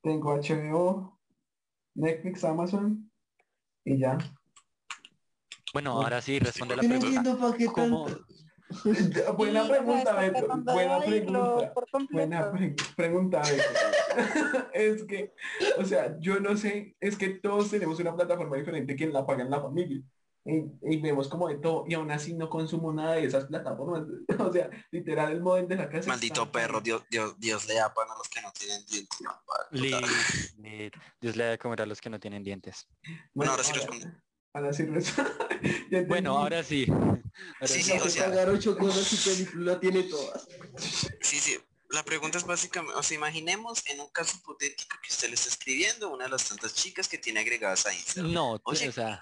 tengo 0.01 0.33
HBO, 0.37 1.16
Netflix, 1.97 2.45
Amazon 2.45 3.11
y 3.85 3.99
ya. 3.99 4.19
Bueno, 5.73 5.93
ahora 5.93 6.23
sí, 6.23 6.39
responde 6.39 6.77
la 6.77 6.83
pregunta. 6.83 7.07
entiendo 7.07 7.39
para 7.39 7.57
qué 7.57 7.67
¿Cómo? 7.67 8.07
Buena 9.37 9.69
pregunta, 9.69 10.15
Beto. 10.15 10.49
Buena 10.65 11.01
pregunta. 11.01 11.73
Buena 12.11 12.51
pre- 12.51 12.77
pregunta, 12.97 13.43
Beto. 13.43 14.69
es 14.75 15.05
que, 15.05 15.33
o 15.79 15.85
sea, 15.85 16.19
yo 16.21 16.41
no 16.41 16.57
sé, 16.57 16.97
es 17.01 17.17
que 17.17 17.29
todos 17.31 17.71
tenemos 17.71 17.99
una 18.01 18.15
plataforma 18.15 18.57
diferente 18.57 18.97
que 18.97 19.07
la 19.07 19.27
paga 19.27 19.43
en 19.43 19.51
la 19.51 19.61
familia. 19.61 20.03
Y, 20.49 20.95
y 20.95 21.01
vemos 21.01 21.27
como 21.29 21.49
de 21.49 21.57
todo, 21.57 21.85
y 21.89 21.95
aún 21.95 22.11
así 22.13 22.33
no 22.35 22.49
consumo 22.49 22.93
nada 22.93 23.15
de 23.15 23.25
esas 23.25 23.47
plataformas. 23.47 24.05
O 24.39 24.53
sea, 24.53 24.71
literal, 24.93 25.33
el 25.33 25.41
modelo 25.41 25.67
de 25.67 25.77
la 25.77 25.89
casa. 25.89 26.09
Maldito 26.09 26.43
está- 26.45 26.53
perro, 26.53 26.81
Dios, 26.81 27.03
Dios, 27.11 27.35
Dios 27.39 27.67
le 27.67 27.75
da 27.75 27.93
pan 27.93 28.07
a 28.11 28.17
los 28.17 28.29
que 28.29 28.41
no 28.43 28.53
tienen 28.53 28.85
dientes. 28.87 29.21
no, 29.21 29.31
pa- 29.47 29.67
Li- 29.73 29.91
puta. 29.93 30.07
li- 30.59 30.91
Dios 31.21 31.37
le 31.37 31.45
da 31.45 31.51
de 31.51 31.59
comer 31.59 31.83
a 31.83 31.87
los 31.87 32.01
que 32.01 32.11
no 32.11 32.21
tienen 32.21 32.45
dientes. 32.45 32.87
Bueno, 33.35 33.53
ahora 33.53 33.65
sí 33.65 33.73
respondo. 33.73 34.07
Ahora 34.53 34.73
sí 34.73 34.85
respondo. 34.85 35.31
Bueno, 36.09 36.37
ahora 36.39 36.63
sí. 36.63 36.87
Ahora 36.89 37.19
Sí, 37.65 37.83
sí. 37.83 37.91
sí, 37.93 37.99
o 37.99 38.05
se 38.05 38.11
sea- 38.11 38.27
pagar 38.27 38.49
ocho 38.51 38.77
cosas 38.79 39.13
y 39.13 39.17
película 39.31 39.81
tiene 39.81 40.05
todas. 40.05 40.47
Sí, 41.21 41.39
sí. 41.39 41.57
La 41.91 42.03
pregunta 42.05 42.37
es 42.39 42.45
básicamente, 42.45 42.97
o 42.99 43.03
sea, 43.03 43.17
imaginemos 43.17 43.85
en 43.87 44.01
un 44.01 44.09
caso 44.11 44.37
hipotético 44.37 44.97
que 45.03 45.09
usted 45.13 45.29
le 45.29 45.35
está 45.35 45.49
escribiendo 45.49 46.13
una 46.13 46.25
de 46.25 46.31
las 46.31 46.45
tantas 46.49 46.75
chicas 46.75 47.09
que 47.09 47.17
tiene 47.19 47.41
agregadas 47.41 47.87
a 47.87 47.95
Instagram. 47.95 48.33
No, 48.33 48.61
Oye. 48.65 48.89
o 48.89 48.93
sea, 48.93 49.21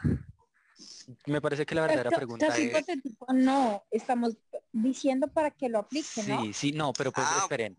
me 1.26 1.40
parece 1.40 1.66
que 1.66 1.74
la 1.74 1.82
verdadera 1.82 2.10
pregunta 2.10 2.46
es... 2.48 2.58
hipotético, 2.64 3.26
no, 3.32 3.84
estamos 3.90 4.36
diciendo 4.72 5.28
para 5.28 5.50
que 5.50 5.68
lo 5.68 5.78
aplique, 5.78 6.22
¿no? 6.26 6.40
Sí, 6.40 6.52
sí, 6.52 6.72
no, 6.72 6.92
pero 6.92 7.12
pues 7.12 7.26
Ah, 7.28 7.40
esperen. 7.42 7.76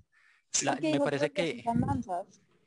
La- 0.62 0.78
me 0.82 1.00
parece 1.00 1.32
que 1.32 1.64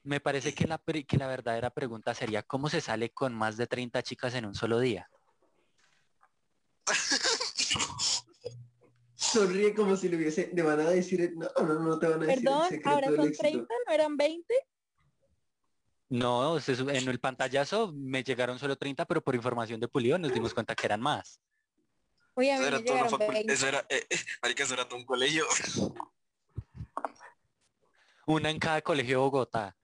me 0.04 0.20
parece 0.20 0.54
que 0.54 0.66
la 0.66 0.78
que 0.78 1.16
la 1.16 1.26
verdadera 1.26 1.70
pregunta 1.70 2.14
sería 2.14 2.42
¿cómo 2.42 2.68
se 2.68 2.80
sale 2.80 3.10
con 3.10 3.34
más 3.34 3.56
de 3.56 3.66
30 3.66 4.02
chicas 4.02 4.34
en 4.34 4.44
un 4.46 4.54
solo 4.54 4.78
día? 4.78 5.10
Sonríe 9.14 9.74
como 9.74 9.96
si 9.96 10.08
le 10.08 10.16
hubiese, 10.16 10.50
le 10.54 10.62
van 10.62 10.80
a 10.80 10.90
decir, 10.90 11.34
no, 11.36 11.48
no, 11.66 11.80
no 11.80 11.98
te 11.98 12.06
van 12.06 12.22
a 12.22 12.26
decir 12.26 12.44
Perdón, 12.44 12.62
el 12.62 12.68
secreto 12.68 12.88
ahora 12.90 13.10
del 13.10 13.16
son 13.16 13.28
éxito. 13.28 13.42
30, 13.42 13.74
¿no 13.86 13.92
eran 13.92 14.16
20? 14.16 14.54
No, 16.10 16.58
se 16.60 16.72
en 16.72 16.88
el 17.08 17.20
pantallazo 17.20 17.92
me 17.92 18.22
llegaron 18.24 18.58
solo 18.58 18.76
30, 18.76 19.04
pero 19.04 19.22
por 19.22 19.34
información 19.34 19.78
de 19.78 19.88
Pulido 19.88 20.18
nos 20.18 20.32
dimos 20.32 20.54
cuenta 20.54 20.74
que 20.74 20.86
eran 20.86 21.00
más. 21.02 21.40
Oye, 22.34 22.52
a 22.52 22.54
Eso 22.54 22.62
mí 22.62 22.68
era 22.68 22.78
me 22.78 22.84
todo 22.84 23.18
facul- 23.18 23.32
20. 23.32 23.52
Eso 23.52 23.66
era, 23.68 23.80
eh, 23.90 24.06
eh, 24.08 24.16
marica, 24.42 24.62
eso 24.62 24.74
era 24.74 24.88
todo 24.88 24.98
un 24.98 25.04
colegio. 25.04 25.44
Una 28.26 28.50
en 28.50 28.58
cada 28.58 28.80
colegio 28.80 29.18
de 29.18 29.22
Bogotá. 29.24 29.76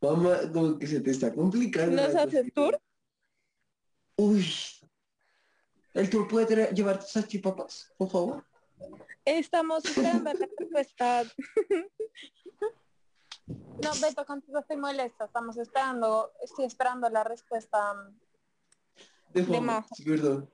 Mamá, 0.00 0.38
como 0.52 0.78
que 0.78 0.86
se 0.86 1.00
te 1.00 1.10
está 1.12 1.32
complicando. 1.32 2.02
¿Nos 2.02 2.14
haces 2.14 2.52
tour? 2.52 2.78
Uy. 4.16 4.46
¿El 5.94 6.10
tour 6.10 6.28
puede 6.28 6.72
llevar 6.74 7.00
salchipapas, 7.02 7.90
por 7.96 8.10
favor? 8.10 8.44
Estamos 9.24 9.84
esperando 9.84 10.30
la 10.34 10.46
respuesta. 10.58 11.24
No, 13.46 13.90
Beto, 14.00 14.24
contigo 14.24 14.58
estoy 14.60 14.76
molesta. 14.76 15.26
Estamos 15.26 15.56
esperando, 15.56 16.32
estoy 16.42 16.64
esperando 16.64 17.08
la 17.10 17.24
respuesta. 17.24 17.94
De 19.32 19.60
Majo. 19.60 19.94
sí, 19.94 20.04
perdón. 20.04 20.50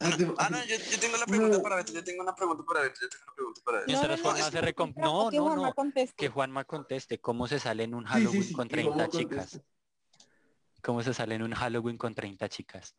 Ah, 0.00 0.16
de- 0.16 0.32
Ah, 0.38 0.48
no, 0.50 0.58
yo, 0.64 0.76
yo 0.76 1.00
tengo 1.00 1.16
la 1.16 1.26
pregunta 1.26 1.56
No. 1.56 1.62
para 1.62 1.76
Beto, 1.76 1.92
yo 1.92 2.04
tengo 2.04 2.22
una 2.22 2.34
pregunta 2.34 2.62
para 2.64 2.82
Beto, 2.82 3.00
yo 3.00 3.08
tengo 3.08 3.24
una 3.24 3.34
pregunta 3.34 3.60
para 3.64 3.78
Beto. 3.80 3.92
No, 3.92 4.08
no, 4.08 4.22
Juanma 4.22 4.50
se 4.50 4.60
recom- 4.62 4.94
No, 4.96 5.30
que 5.30 5.36
no, 5.38 5.42
Juanma 5.44 5.66
no. 5.68 5.74
conteste. 5.74 6.14
Que 6.16 6.28
Juanma 6.28 6.64
conteste 6.64 7.20
cómo 7.20 7.48
se 7.48 7.58
sale 7.58 7.82
en 7.84 7.94
un 7.94 8.04
Sí, 8.06 8.08
sí, 8.08 8.12
Halloween 8.12 8.42
sí, 8.44 8.52
con 8.52 8.66
y 8.66 8.70
30 8.70 8.92
cómo 8.92 9.06
chicas. 9.08 9.50
contesta. 9.50 9.68
¿Cómo 10.84 11.02
se 11.02 11.14
sale 11.14 11.34
en 11.34 11.42
un 11.42 11.52
Halloween 11.52 11.98
con 11.98 12.14
30 12.14 12.48
chicas? 12.48 12.94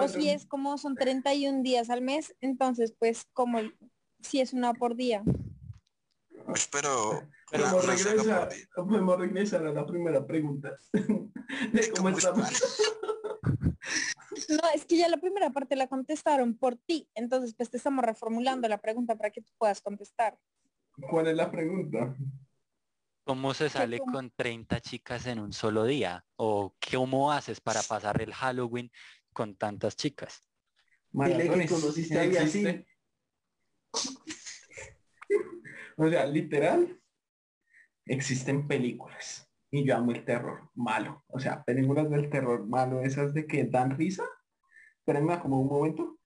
O 0.00 0.08
si 0.08 0.28
es 0.30 0.44
como 0.44 0.76
son 0.76 0.96
31 0.96 1.62
días 1.62 1.88
al 1.88 2.02
mes, 2.02 2.34
entonces 2.40 2.92
pues 2.98 3.24
como 3.32 3.60
si 4.20 4.40
es 4.40 4.52
una 4.52 4.74
por 4.74 4.96
día. 4.96 5.22
Uy, 6.48 6.60
pero 6.72 7.22
Pero 7.50 7.64
una- 7.64 9.16
regresar 9.16 9.66
a 9.66 9.72
la 9.72 9.86
primera 9.86 10.26
pregunta. 10.26 10.76
De 10.92 11.90
cómo 11.90 11.96
¿Cómo 11.96 12.08
estamos. 12.10 12.50
No, 14.48 14.60
es 14.74 14.84
que 14.86 14.96
ya 14.96 15.08
la 15.08 15.16
primera 15.18 15.50
parte 15.50 15.76
la 15.76 15.88
contestaron 15.88 16.56
por 16.56 16.76
ti, 16.76 17.08
entonces 17.14 17.54
pues 17.54 17.70
te 17.70 17.76
estamos 17.76 18.04
reformulando 18.04 18.68
la 18.68 18.78
pregunta 18.78 19.16
para 19.16 19.30
que 19.30 19.42
tú 19.42 19.52
puedas 19.58 19.80
contestar. 19.80 20.38
¿Cuál 21.10 21.28
es 21.28 21.36
la 21.36 21.50
pregunta? 21.50 22.14
¿Cómo 23.24 23.52
se 23.54 23.68
sale 23.68 23.98
cómo? 23.98 24.12
con 24.12 24.30
30 24.30 24.80
chicas 24.80 25.26
en 25.26 25.38
un 25.38 25.52
solo 25.52 25.84
día? 25.84 26.24
¿O 26.36 26.74
cómo 26.90 27.30
haces 27.32 27.60
para 27.60 27.82
pasar 27.82 28.20
el 28.22 28.32
Halloween 28.32 28.90
con 29.32 29.54
tantas 29.54 29.96
chicas? 29.96 30.42
Dile 31.10 31.28
que 31.28 31.44
Maratones. 31.44 31.70
conociste 31.70 32.18
a 32.18 32.24
¿Existe? 32.24 32.86
O 35.98 36.08
sea, 36.08 36.26
literal, 36.26 37.00
existen 38.06 38.68
películas. 38.68 39.50
Y 39.70 39.84
yo 39.84 39.96
amo 39.96 40.12
el 40.12 40.24
terror 40.24 40.70
malo. 40.74 41.24
O 41.26 41.40
sea, 41.40 41.64
películas 41.64 42.08
del 42.08 42.30
terror 42.30 42.64
malo, 42.66 43.02
esas 43.02 43.34
de 43.34 43.46
que 43.46 43.64
dan 43.64 43.98
risa. 43.98 44.24
Espérenme 45.00 45.38
como 45.40 45.60
un 45.60 45.68
momento. 45.68 46.18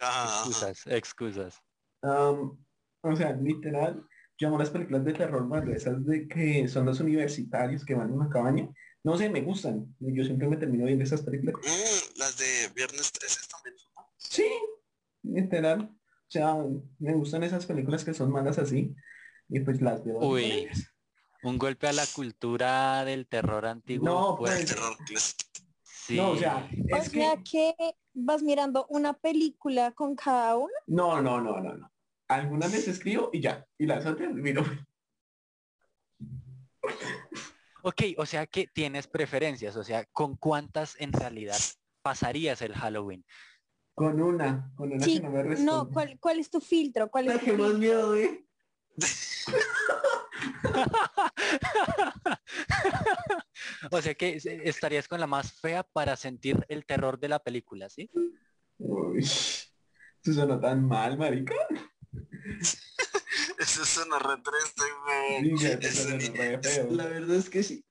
Ajá. 0.00 0.38
Excusas, 0.38 0.86
excusas. 0.86 1.62
O 2.00 3.16
sea, 3.16 3.32
literal, 3.34 4.04
yo 4.38 4.48
amo 4.48 4.58
las 4.58 4.70
películas 4.70 5.04
de 5.04 5.12
terror 5.12 5.46
malo, 5.46 5.72
esas 5.72 6.04
de 6.06 6.26
que 6.26 6.66
son 6.68 6.86
los 6.86 7.00
universitarios 7.00 7.84
que 7.84 7.94
van 7.94 8.10
a 8.10 8.14
una 8.14 8.30
cabaña. 8.30 8.68
No 9.04 9.18
sé, 9.18 9.28
me 9.28 9.42
gustan. 9.42 9.94
Yo 10.00 10.24
siempre 10.24 10.48
me 10.48 10.56
termino 10.56 10.86
viendo 10.86 11.04
esas 11.04 11.22
películas. 11.22 11.56
Mm, 11.56 12.18
las 12.18 12.38
de 12.38 12.70
Viernes 12.74 13.12
13 13.12 13.40
también. 13.50 13.76
Sí, 14.16 14.50
literal. 15.22 15.94
O 16.32 16.38
sea, 16.38 16.56
me 16.98 17.12
gustan 17.12 17.42
esas 17.42 17.66
películas 17.66 18.04
que 18.06 18.14
son 18.14 18.32
malas 18.32 18.56
así. 18.56 18.96
Y 19.50 19.60
pues 19.60 19.82
las 19.82 20.02
veo. 20.02 20.18
Uy. 20.18 20.66
Un 21.42 21.58
golpe 21.58 21.88
a 21.88 21.92
la 21.92 22.06
cultura 22.06 23.04
del 23.04 23.26
terror 23.26 23.66
antiguo. 23.66 24.08
No, 24.08 24.36
pues, 24.38 24.60
El 24.60 24.66
terror 24.66 24.96
sí. 25.82 26.16
No, 26.16 26.30
o 26.30 26.36
sea, 26.38 26.70
O 26.90 27.04
sea 27.04 27.36
que... 27.36 27.74
que 27.76 27.94
vas 28.14 28.42
mirando 28.42 28.86
una 28.88 29.12
película 29.12 29.92
con 29.92 30.16
cada 30.16 30.56
una. 30.56 30.72
No, 30.86 31.20
no, 31.20 31.38
no, 31.38 31.60
no, 31.60 31.74
no. 31.74 31.92
Algunas 32.28 32.72
les 32.72 32.88
escribo 32.88 33.28
y 33.30 33.42
ya. 33.42 33.66
Y 33.76 33.84
las 33.84 34.06
otras 34.06 34.32
miro. 34.32 34.64
Ok, 37.82 38.02
o 38.16 38.24
sea 38.24 38.46
que 38.46 38.68
tienes 38.68 39.06
preferencias, 39.06 39.76
o 39.76 39.84
sea, 39.84 40.06
¿con 40.06 40.36
cuántas 40.36 40.98
en 40.98 41.12
realidad 41.12 41.58
pasarías 42.00 42.62
el 42.62 42.74
Halloween? 42.74 43.22
Con 44.02 44.20
una, 44.20 44.68
con 44.74 44.92
una 44.92 45.04
Sí, 45.04 45.18
que 45.18 45.20
no 45.20 45.30
me 45.30 45.44
responde. 45.44 45.70
No, 45.70 45.88
¿cuál, 45.88 46.18
¿cuál 46.18 46.40
es 46.40 46.50
tu 46.50 46.60
filtro? 46.60 47.08
¿Cuál 47.08 47.28
es 47.28 47.34
La 47.34 47.38
tu 47.38 47.46
que 47.46 47.52
más 47.52 47.74
miedo, 47.74 48.16
¿eh? 48.16 48.44
o 53.92 54.02
sea 54.02 54.14
que 54.14 54.40
estarías 54.64 55.06
con 55.06 55.20
la 55.20 55.28
más 55.28 55.52
fea 55.52 55.84
para 55.84 56.16
sentir 56.16 56.66
el 56.68 56.84
terror 56.84 57.20
de 57.20 57.28
la 57.28 57.38
película, 57.38 57.88
¿sí? 57.88 58.10
Uy, 58.78 59.20
eso 59.20 59.68
suena 60.20 60.60
tan 60.60 60.84
mal, 60.84 61.16
marica. 61.16 61.54
Eso 63.58 63.84
suena 63.84 64.18
re 64.18 64.42
triste. 64.42 64.82
Sí. 66.62 66.80
La 66.90 67.06
verdad 67.06 67.36
es 67.36 67.48
que 67.48 67.62
sí. 67.62 67.84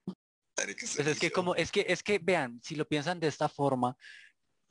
Pues 0.53 1.07
es 1.07 1.19
que 1.19 1.31
como, 1.31 1.55
es 1.55 1.71
que, 1.71 1.86
es 1.88 2.03
que 2.03 2.19
vean, 2.19 2.59
si 2.61 2.75
lo 2.75 2.86
piensan 2.86 3.19
de 3.19 3.27
esta 3.27 3.47
forma, 3.47 3.95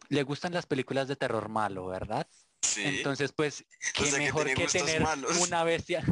le 0.09 0.23
gustan 0.23 0.53
las 0.53 0.67
películas 0.67 1.09
de 1.09 1.17
terror 1.17 1.49
malo, 1.49 1.87
¿verdad? 1.87 2.27
Sí. 2.63 2.83
Entonces, 2.85 3.33
pues, 3.33 3.65
qué 3.95 4.07
sea 4.07 4.19
mejor 4.19 4.53
que 4.53 4.67
tener 4.67 5.03
malos. 5.03 5.41
una 5.47 5.65
bestia. 5.65 6.05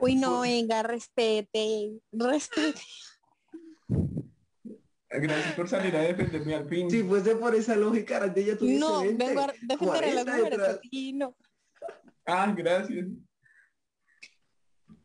Uy, 0.00 0.16
no, 0.16 0.40
venga, 0.40 0.82
respete, 0.82 1.92
respete. 2.12 2.80
Gracias 5.10 5.54
por 5.54 5.68
salir 5.68 5.94
a 5.94 6.00
defenderme 6.00 6.54
al 6.54 6.68
fin. 6.68 6.90
Si 6.90 7.02
fuese 7.02 7.36
por 7.36 7.54
esa 7.54 7.76
lógica, 7.76 8.16
Arante 8.16 8.44
ya 8.44 8.56
tuviese 8.56 8.80
No, 8.80 9.00
20, 9.00 9.24
vengo 9.24 9.40
a 9.42 9.46
defender 9.48 10.04
a 10.04 10.14
las 10.14 10.24
40 10.24 10.36
mujeres 10.36 10.60
a 10.60 10.80
ti, 10.80 11.12
no. 11.12 11.36
Ah, 12.24 12.52
gracias. 12.56 13.06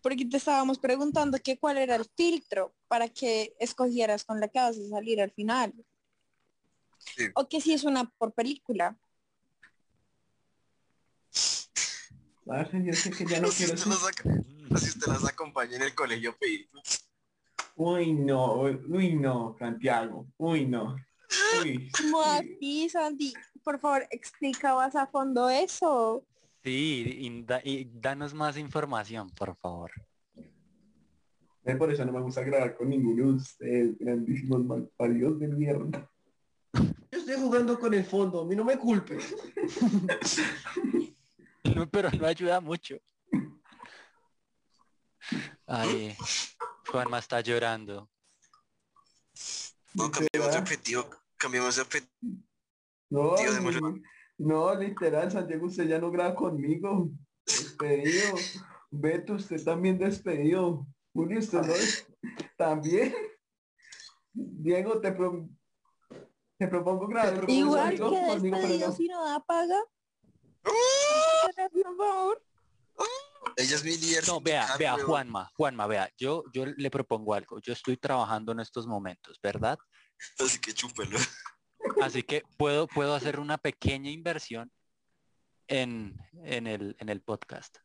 Porque 0.01 0.25
te 0.25 0.38
estábamos 0.38 0.80
preguntando 0.80 1.38
que 1.39 1.57
cuál 1.57 1.78
era 1.78 1.95
el 1.95 2.05
filtro 2.15 2.73
para 2.88 3.09
que 3.09 3.53
escogieras 3.59 4.23
con 4.23 4.39
la 4.39 4.47
que 4.47 4.59
vas 4.59 4.78
a 4.78 4.88
salir 4.88 5.19
al 5.19 5.32
final. 5.32 5.73
Sí. 7.15 7.27
O 7.35 7.47
que 7.47 7.61
si 7.61 7.73
es 7.73 7.83
una 7.83 8.05
por 8.17 8.33
película. 8.33 8.97
Yo 12.45 12.93
sé 12.93 13.11
que 13.11 13.25
ya 13.25 13.41
no 13.41 13.47
Así 13.49 13.65
quiero 13.65 13.77
ser... 13.77 14.13
así 14.73 14.89
usted 14.89 15.07
las 15.07 15.25
acompaña 15.27 15.75
en 15.75 15.81
el 15.83 15.95
colegio 15.95 16.31
a 16.31 16.37
pedir. 16.37 16.69
Uy, 17.75 18.13
no, 18.13 18.61
uy, 18.61 19.15
no, 19.15 19.55
Santiago. 19.59 20.27
Uy, 20.37 20.65
no. 20.65 20.95
Uy. 21.61 21.91
¿Cómo 21.91 22.21
así, 22.21 22.89
Santi? 22.89 23.33
Por 23.63 23.79
favor, 23.79 24.07
explica 24.11 24.73
más 24.75 24.95
a 24.95 25.07
fondo 25.07 25.49
eso. 25.49 26.25
Sí, 26.63 27.05
y, 27.19 27.43
da- 27.43 27.61
y 27.63 27.89
danos 27.93 28.33
más 28.33 28.57
información, 28.57 29.29
por 29.31 29.55
favor. 29.55 29.91
Eh, 31.65 31.75
Por 31.75 31.91
eso 31.91 32.05
no 32.05 32.13
me 32.13 32.21
gusta 32.21 32.41
grabar 32.43 32.75
con 32.77 32.89
ninguno 32.89 33.27
de 33.27 33.33
ustedes, 33.37 33.97
grandísimos 33.99 34.63
malparidos 34.63 35.37
de 35.39 35.47
mierda. 35.49 36.09
Yo 37.11 37.19
estoy 37.19 37.35
jugando 37.35 37.79
con 37.79 37.93
el 37.93 38.03
fondo, 38.05 38.41
a 38.41 38.45
mí 38.45 38.55
no 38.55 38.63
me 38.65 38.77
culpe. 38.77 39.17
No, 41.63 41.89
pero 41.89 42.09
no 42.11 42.25
ayuda 42.27 42.59
mucho. 42.59 42.97
Ay, 45.65 46.15
Juanma 46.89 47.19
está 47.19 47.41
llorando. 47.41 48.09
No, 49.93 50.11
cambiamos 50.11 50.31
de 50.31 50.37
Literal. 50.39 50.61
objetivo. 50.61 51.09
Cambiamos 51.37 51.75
de 51.75 51.81
objetivo. 51.81 52.11
No, 53.09 53.35
no, 54.37 54.75
literal, 54.75 55.31
Santiago, 55.31 55.67
usted 55.67 55.87
ya 55.87 55.99
no 55.99 56.11
graba 56.11 56.35
conmigo. 56.35 57.09
Despedido. 57.45 58.35
Beto, 58.91 59.33
usted 59.33 59.63
también 59.63 59.97
despedido. 59.97 60.85
Julio, 61.13 61.39
usted 61.39 61.61
no 61.61 61.73
es- 61.73 62.05
también. 62.57 63.13
Diego, 64.33 64.99
te, 65.01 65.11
pro- 65.11 65.49
te 66.59 66.67
propongo 66.67 67.07
grabar 67.07 67.29
Te 67.29 67.35
con 67.35 67.45
propongo 67.45 67.59
Igual 67.59 67.99
conmigo, 67.99 68.25
que 68.41 68.49
despedido 68.49 68.91
si 68.91 69.07
no 69.07 69.23
da 69.23 69.39
paga. 69.39 69.83
Por 70.63 71.97
favor. 71.97 72.43
Ella 73.55 73.75
es 73.75 73.83
mi 73.83 73.95
líder. 73.97 74.27
No, 74.27 74.41
vea, 74.41 74.67
sindical, 74.67 74.97
vea. 74.97 75.05
Juanma, 75.05 75.51
Juanma, 75.55 75.87
vea, 75.87 76.09
yo, 76.17 76.43
yo 76.53 76.65
le 76.65 76.89
propongo 76.89 77.33
algo. 77.33 77.59
Yo 77.59 77.73
estoy 77.73 77.97
trabajando 77.97 78.51
en 78.51 78.59
estos 78.59 78.87
momentos, 78.87 79.39
¿verdad? 79.41 79.77
Así 80.39 80.59
que 80.59 80.73
chúpelo. 80.73 81.17
Así 82.01 82.23
que 82.23 82.43
puedo, 82.57 82.87
puedo 82.87 83.13
hacer 83.13 83.39
una 83.39 83.57
pequeña 83.57 84.09
inversión 84.09 84.71
en, 85.67 86.17
en, 86.43 86.67
el, 86.67 86.95
en 86.99 87.09
el 87.09 87.21
podcast. 87.21 87.77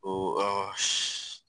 Oh, 0.00 0.36
oh, 0.40 0.72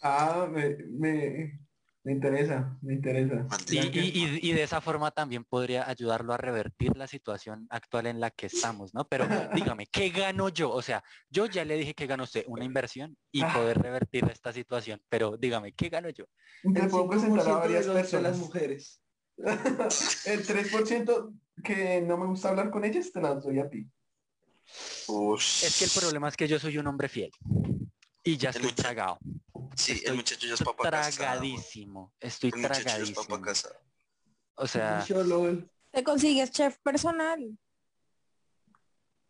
Ah, 0.02 0.48
me, 0.50 0.78
me, 0.88 1.60
me 2.04 2.14
interesa, 2.14 2.78
me 2.82 2.94
interesa. 2.94 3.36
Y, 3.36 3.50
maldita. 3.50 3.98
y- 4.00 4.12
y- 4.14 4.50
y 4.50 4.54
de 4.54 4.64
esa 4.64 4.80
forma 4.82 5.12
también 5.12 5.44
podría 5.44 5.88
ayudarlo 5.90 6.34
a 6.34 6.38
revertir 6.38 6.96
la 6.96 7.08
situación 7.08 7.68
actual 7.70 8.08
en 8.08 8.20
la 8.20 8.32
que 8.32 8.46
estamos, 8.48 8.94
¿no? 8.94 9.06
Pero 9.08 9.26
dígame, 9.78 9.86
¿qué 9.88 10.10
gano 10.10 10.50
yo? 10.50 10.72
O 10.72 10.82
sea, 10.82 11.04
yo 11.30 11.46
ya 11.46 11.66
le 11.66 11.76
dije 11.78 11.94
que 11.94 12.08
gano 12.08 12.24
usted 12.24 12.46
una 12.48 12.64
inversión 12.64 13.18
y 13.32 13.42
Ah. 13.44 13.52
poder 13.54 13.80
revertir 13.80 14.24
esta 14.32 14.54
situación, 14.54 15.02
pero 15.10 15.38
dígame, 15.38 15.74
¿qué 15.74 15.90
gano 15.90 16.10
yo? 16.10 16.26
Te 16.74 16.80
El 16.82 16.88
puedo 16.90 17.10
presentar 17.10 17.40
a 17.40 17.44
5% 17.44 17.54
de 17.54 17.60
varias 17.60 17.86
de 17.86 17.94
personas. 17.94 18.32
las 18.32 18.40
mujeres. 18.40 19.02
El 20.26 20.46
3% 20.46 21.34
que 21.64 22.02
no 22.02 22.18
me 22.18 22.26
gusta 22.28 22.50
hablar 22.50 22.70
con 22.72 22.84
ellas, 22.86 23.12
te 23.12 23.22
las 23.22 23.44
doy 23.44 23.60
a 23.60 23.70
ti. 23.70 23.88
Es 25.62 25.76
que 25.80 25.86
el 25.86 25.92
problema 25.92 26.28
es 26.30 26.38
que 26.38 26.48
yo 26.48 26.60
soy 26.60 26.78
un 26.78 26.88
hombre 26.88 27.10
fiel 27.10 27.32
y 28.24 28.38
ya 28.38 28.52
estoy 28.52 28.72
tragado, 28.74 29.18
Sí, 29.76 29.92
estoy 29.94 30.10
el 30.12 30.16
muchacho 30.18 30.48
ya 30.48 30.54
es 30.56 30.62
papá 30.64 30.90
casado. 30.90 31.16
tragadísimo, 31.18 32.14
estoy 32.20 32.52
El 32.54 32.60
muchacho 32.62 32.82
ya 32.82 32.98
es 32.98 33.12
papá 33.12 33.28
tragadísimo. 33.28 33.42
casado. 33.42 33.76
O 34.56 34.68
sea, 34.68 35.06
Te 35.92 36.04
consigues 36.04 36.52
chef 36.52 36.78
personal. 36.84 37.58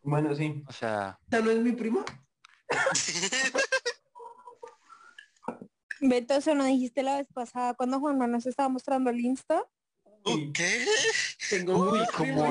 Bueno, 0.02 0.34
sí. 0.34 0.62
o 0.66 0.72
sea, 0.72 1.18
¿Esta 1.24 1.40
no 1.40 1.50
es 1.50 1.58
mi 1.58 1.72
prima? 1.72 2.04
Beto, 6.00 6.34
eso 6.34 6.54
no 6.54 6.64
dijiste 6.64 7.02
la 7.02 7.18
vez 7.18 7.26
pasada 7.32 7.74
cuando 7.74 8.00
Juan 8.00 8.14
Manuel 8.16 8.32
nos 8.32 8.46
estaba 8.46 8.68
mostrando 8.70 9.10
el 9.10 9.20
Insta. 9.20 9.62
¿Qué? 10.54 10.86
Tengo 11.50 11.76
uy, 11.78 11.98
muchas 11.98 12.10
¿cómo? 12.12 12.48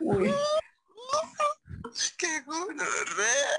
Uy, 0.00 0.32
¡Qué 2.16 2.40
gonorrea! 2.42 3.56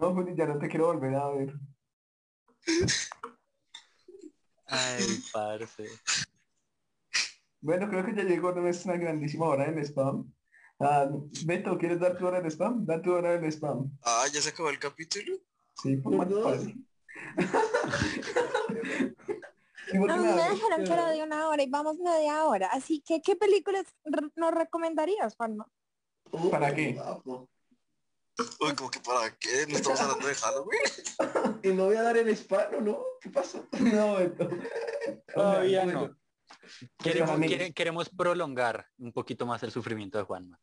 No, 0.00 0.14
Juli, 0.14 0.34
ya 0.36 0.46
no 0.46 0.58
te 0.58 0.68
quiero 0.68 0.86
volver 0.86 1.14
a 1.14 1.28
ver. 1.30 1.54
Ay, 4.66 5.04
parce. 5.32 5.88
Bueno, 7.60 7.88
creo 7.88 8.04
que 8.04 8.14
ya 8.14 8.22
llegó 8.22 8.52
nuestra 8.52 8.96
grandísima 8.96 9.46
hora 9.46 9.70
del 9.70 9.84
spam. 9.84 10.32
Ah, 10.78 11.08
Beto, 11.44 11.76
¿quieres 11.76 11.98
dar 11.98 12.16
tu 12.16 12.26
hora 12.26 12.40
del 12.40 12.50
spam? 12.50 12.86
Da 12.86 13.02
tu 13.02 13.12
hora 13.12 13.36
del 13.36 13.50
spam. 13.50 13.90
Ah, 14.04 14.26
ya 14.32 14.40
se 14.40 14.50
acabó 14.50 14.70
el 14.70 14.78
capítulo. 14.78 15.38
Sí, 15.82 15.96
por 15.96 16.14
más 16.14 16.28
fácil. 16.42 16.86
¿Y 19.92 19.98
por 19.98 20.08
qué 20.08 20.16
No, 20.16 20.22
me 20.22 20.84
que 20.84 20.92
era 20.92 21.10
de 21.10 21.22
una 21.22 21.48
hora 21.48 21.62
y 21.62 21.68
vamos 21.68 21.98
media 21.98 22.44
hora. 22.44 22.68
Así 22.68 23.00
que, 23.00 23.20
¿qué 23.22 23.34
películas 23.36 23.86
nos 24.36 24.54
recomendarías, 24.54 25.34
Juanma? 25.34 25.66
¿Para 26.50 26.74
qué? 26.74 27.00
Uy, 28.60 28.74
como 28.76 28.90
que 28.90 29.00
para 29.00 29.30
qué? 29.38 29.66
No 29.68 29.76
estamos 29.76 30.00
hablando 30.00 30.26
de 30.26 30.34
Halloween. 30.42 31.60
Y 31.62 31.68
no 31.72 31.86
voy 31.86 31.96
a 31.96 32.02
dar 32.02 32.16
el 32.16 32.28
hispano, 32.28 32.80
¿no? 32.80 32.98
¿Qué 33.20 33.30
pasó? 33.30 33.66
No, 33.80 34.14
Beto. 34.14 34.48
Todavía 35.34 35.84
no. 35.86 36.16
Queremos, 37.02 37.38
quiere- 37.40 37.72
queremos 37.72 38.08
prolongar 38.10 38.86
un 38.98 39.12
poquito 39.12 39.44
más 39.44 39.62
el 39.64 39.72
sufrimiento 39.72 40.18
de 40.18 40.24
Juanma. 40.24 40.60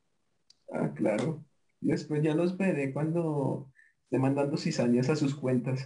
Ah, 0.71 0.89
claro. 0.95 1.43
Después 1.81 2.23
ya 2.23 2.33
los 2.33 2.55
veré 2.57 2.93
cuando 2.93 3.71
esté 4.03 4.19
mandando 4.19 4.55
cizañas 4.57 5.09
a 5.09 5.15
sus 5.17 5.35
cuentas. 5.35 5.85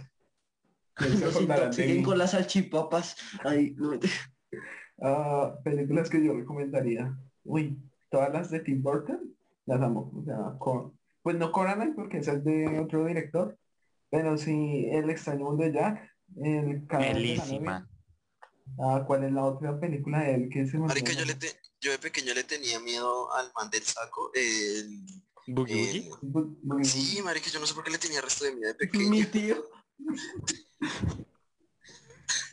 Mí. 1.78 2.02
con 2.02 2.18
las 2.18 2.30
salchipapas. 2.32 3.16
Ay, 3.42 3.74
no. 3.76 3.98
Ah, 5.02 5.56
películas 5.64 6.08
que 6.10 6.24
yo 6.24 6.34
recomendaría. 6.34 7.16
Uy, 7.44 7.78
todas 8.10 8.32
las 8.32 8.50
de 8.50 8.60
Tim 8.60 8.82
Burton, 8.82 9.34
las 9.66 9.80
amo. 9.80 10.12
O 10.14 10.24
sea, 10.24 10.56
con- 10.58 10.98
pues 11.22 11.36
no 11.36 11.52
Coraline 11.52 11.94
porque 11.94 12.18
esa 12.18 12.32
es 12.32 12.44
de 12.44 12.78
otro 12.80 13.04
director, 13.06 13.58
pero 14.10 14.36
sí 14.38 14.86
El 14.90 15.10
extraño 15.10 15.44
mundo 15.44 15.64
de 15.64 15.72
Jack, 15.72 16.10
El 16.42 16.86
novia. 16.86 17.86
Ah, 18.78 19.04
¿cuál 19.06 19.24
es 19.24 19.32
la 19.32 19.44
otra 19.44 19.78
película 19.78 20.20
de 20.20 20.34
él 20.34 20.48
que 20.50 20.66
se 20.66 20.78
me 20.78 20.86
Marica, 20.86 21.12
yo, 21.12 21.24
le 21.24 21.34
te- 21.34 21.60
yo 21.80 21.90
de 21.90 21.98
pequeño 21.98 22.32
le 22.34 22.44
tenía 22.44 22.78
miedo 22.80 23.32
al 23.34 23.50
man 23.54 23.68
del 23.70 23.82
saco. 23.82 24.30
El, 24.34 25.00
Boogie 25.48 26.08
sí, 26.84 27.20
marica, 27.22 27.50
yo 27.50 27.58
no 27.58 27.66
sé 27.66 27.74
por 27.74 27.82
qué 27.82 27.90
le 27.90 27.98
tenía 27.98 28.20
resto 28.20 28.44
de 28.44 28.54
miedo 28.54 28.72
de 28.74 28.86
Mi 28.92 29.24
pequeño. 29.24 29.26
tío. 29.30 29.70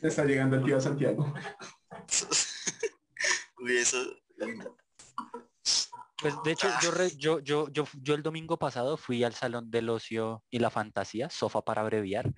Está 0.02 0.24
llegando 0.24 0.56
el 0.56 0.64
tío 0.64 0.80
Santiago. 0.80 1.32
Uy, 3.60 3.76
eso. 3.76 3.98
Pues 6.20 6.42
de 6.42 6.52
hecho, 6.52 6.68
yo, 6.82 6.90
re- 6.90 7.16
yo, 7.16 7.38
yo, 7.40 7.68
yo, 7.70 7.84
yo 8.02 8.14
el 8.14 8.22
domingo 8.22 8.58
pasado 8.58 8.96
fui 8.96 9.22
al 9.22 9.34
Salón 9.34 9.70
del 9.70 9.88
Ocio 9.88 10.42
y 10.50 10.58
la 10.58 10.70
Fantasía, 10.70 11.30
sofá 11.30 11.62
para 11.62 11.82
abreviar, 11.82 12.32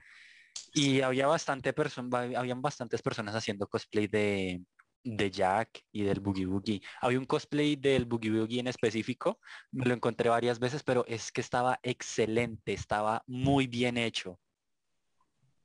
y 0.74 1.00
había 1.00 1.26
bastante 1.26 1.72
person 1.72 2.14
habían 2.14 2.60
bastantes 2.60 3.00
personas 3.02 3.34
haciendo 3.34 3.66
cosplay 3.66 4.06
de, 4.06 4.62
de 5.02 5.30
Jack 5.30 5.82
y 5.92 6.02
del 6.02 6.20
Boogie 6.20 6.44
Boogie. 6.46 6.82
Había 7.00 7.18
un 7.18 7.24
cosplay 7.24 7.76
del 7.76 8.04
Boogie 8.04 8.30
Boogie 8.30 8.60
en 8.60 8.66
específico, 8.66 9.40
me 9.72 9.86
lo 9.86 9.94
encontré 9.94 10.28
varias 10.28 10.58
veces, 10.58 10.82
pero 10.82 11.04
es 11.06 11.32
que 11.32 11.40
estaba 11.40 11.80
excelente, 11.82 12.74
estaba 12.74 13.22
muy 13.26 13.66
bien 13.66 13.96
hecho. 13.96 14.38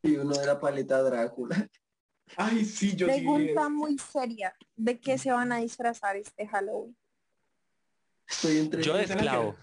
Y 0.03 0.15
uno 0.15 0.37
de 0.37 0.45
la 0.45 0.59
paleta 0.59 1.01
Drácula. 1.03 1.67
Ay, 2.37 2.63
sí, 2.63 2.95
yo 2.95 3.07
sí. 3.07 3.13
Pregunta 3.21 3.69
muy 3.69 3.97
seria. 3.97 4.55
¿De 4.75 4.99
qué 4.99 5.17
se 5.17 5.31
van 5.31 5.51
a 5.51 5.57
disfrazar 5.57 6.15
este 6.15 6.47
Halloween? 6.47 6.95
Estoy 8.27 8.57
entre 8.57 8.83
Yo 8.83 8.95
de 8.95 9.03
¿Esa 9.03 9.15
la 9.15 9.21
esclavo. 9.21 9.55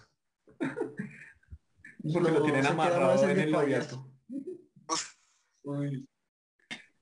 Porque 2.13 2.31
lo 2.31 2.43
tienen 2.43 2.65
amarrado 2.65 3.29
en 3.29 3.39
el 3.39 3.51
payaso. 3.51 4.11
Uy. 5.63 6.07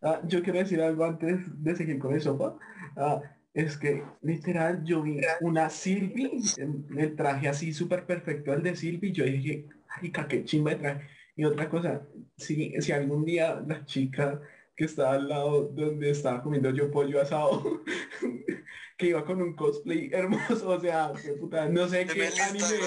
Ah, 0.01 0.22
yo 0.26 0.41
quiero 0.41 0.59
decir 0.59 0.82
algo 0.82 1.05
antes 1.05 1.39
de 1.64 1.76
seguir 1.76 1.99
con 1.99 2.14
el 2.14 2.22
sopa. 2.22 2.57
Ah, 2.95 3.22
es 3.53 3.78
que 3.78 4.03
literal 4.22 4.84
yo 4.84 5.01
vi 5.01 5.20
una 5.41 5.70
Silvi, 5.70 6.41
el, 6.57 6.86
el 6.97 7.16
traje 7.16 7.47
así 7.47 7.74
súper 7.74 8.05
perfecto 8.05 8.53
el 8.53 8.64
de 8.64 8.76
Silvi, 8.76 9.12
yo 9.12 9.26
dije, 9.26 9.68
ay, 9.89 10.12
qué 10.12 10.43
chimba 10.45 10.72
de 10.72 10.78
traje. 10.78 11.07
Y 11.36 11.43
otra 11.45 11.70
cosa, 11.70 12.07
si, 12.38 12.74
si 12.82 12.91
algún 12.91 13.26
día 13.26 13.64
la 13.68 13.86
chica 13.86 14.41
que 14.76 14.86
estaba 14.86 15.14
al 15.14 15.28
lado 15.28 15.64
donde 15.70 16.09
estaba 16.09 16.41
comiendo 16.41 16.72
yo 16.72 16.91
pollo 16.91 17.22
asado, 17.22 17.84
que 19.02 19.08
iba 19.08 19.26
con 19.26 19.41
un 19.41 19.56
cosplay 19.56 20.10
hermoso, 20.14 20.70
o 20.70 20.80
sea, 20.80 21.12
qué 21.22 21.34
puta, 21.34 21.68
no 21.68 21.88
sé 21.88 22.06
qué 22.06 22.28
anime, 22.41 22.80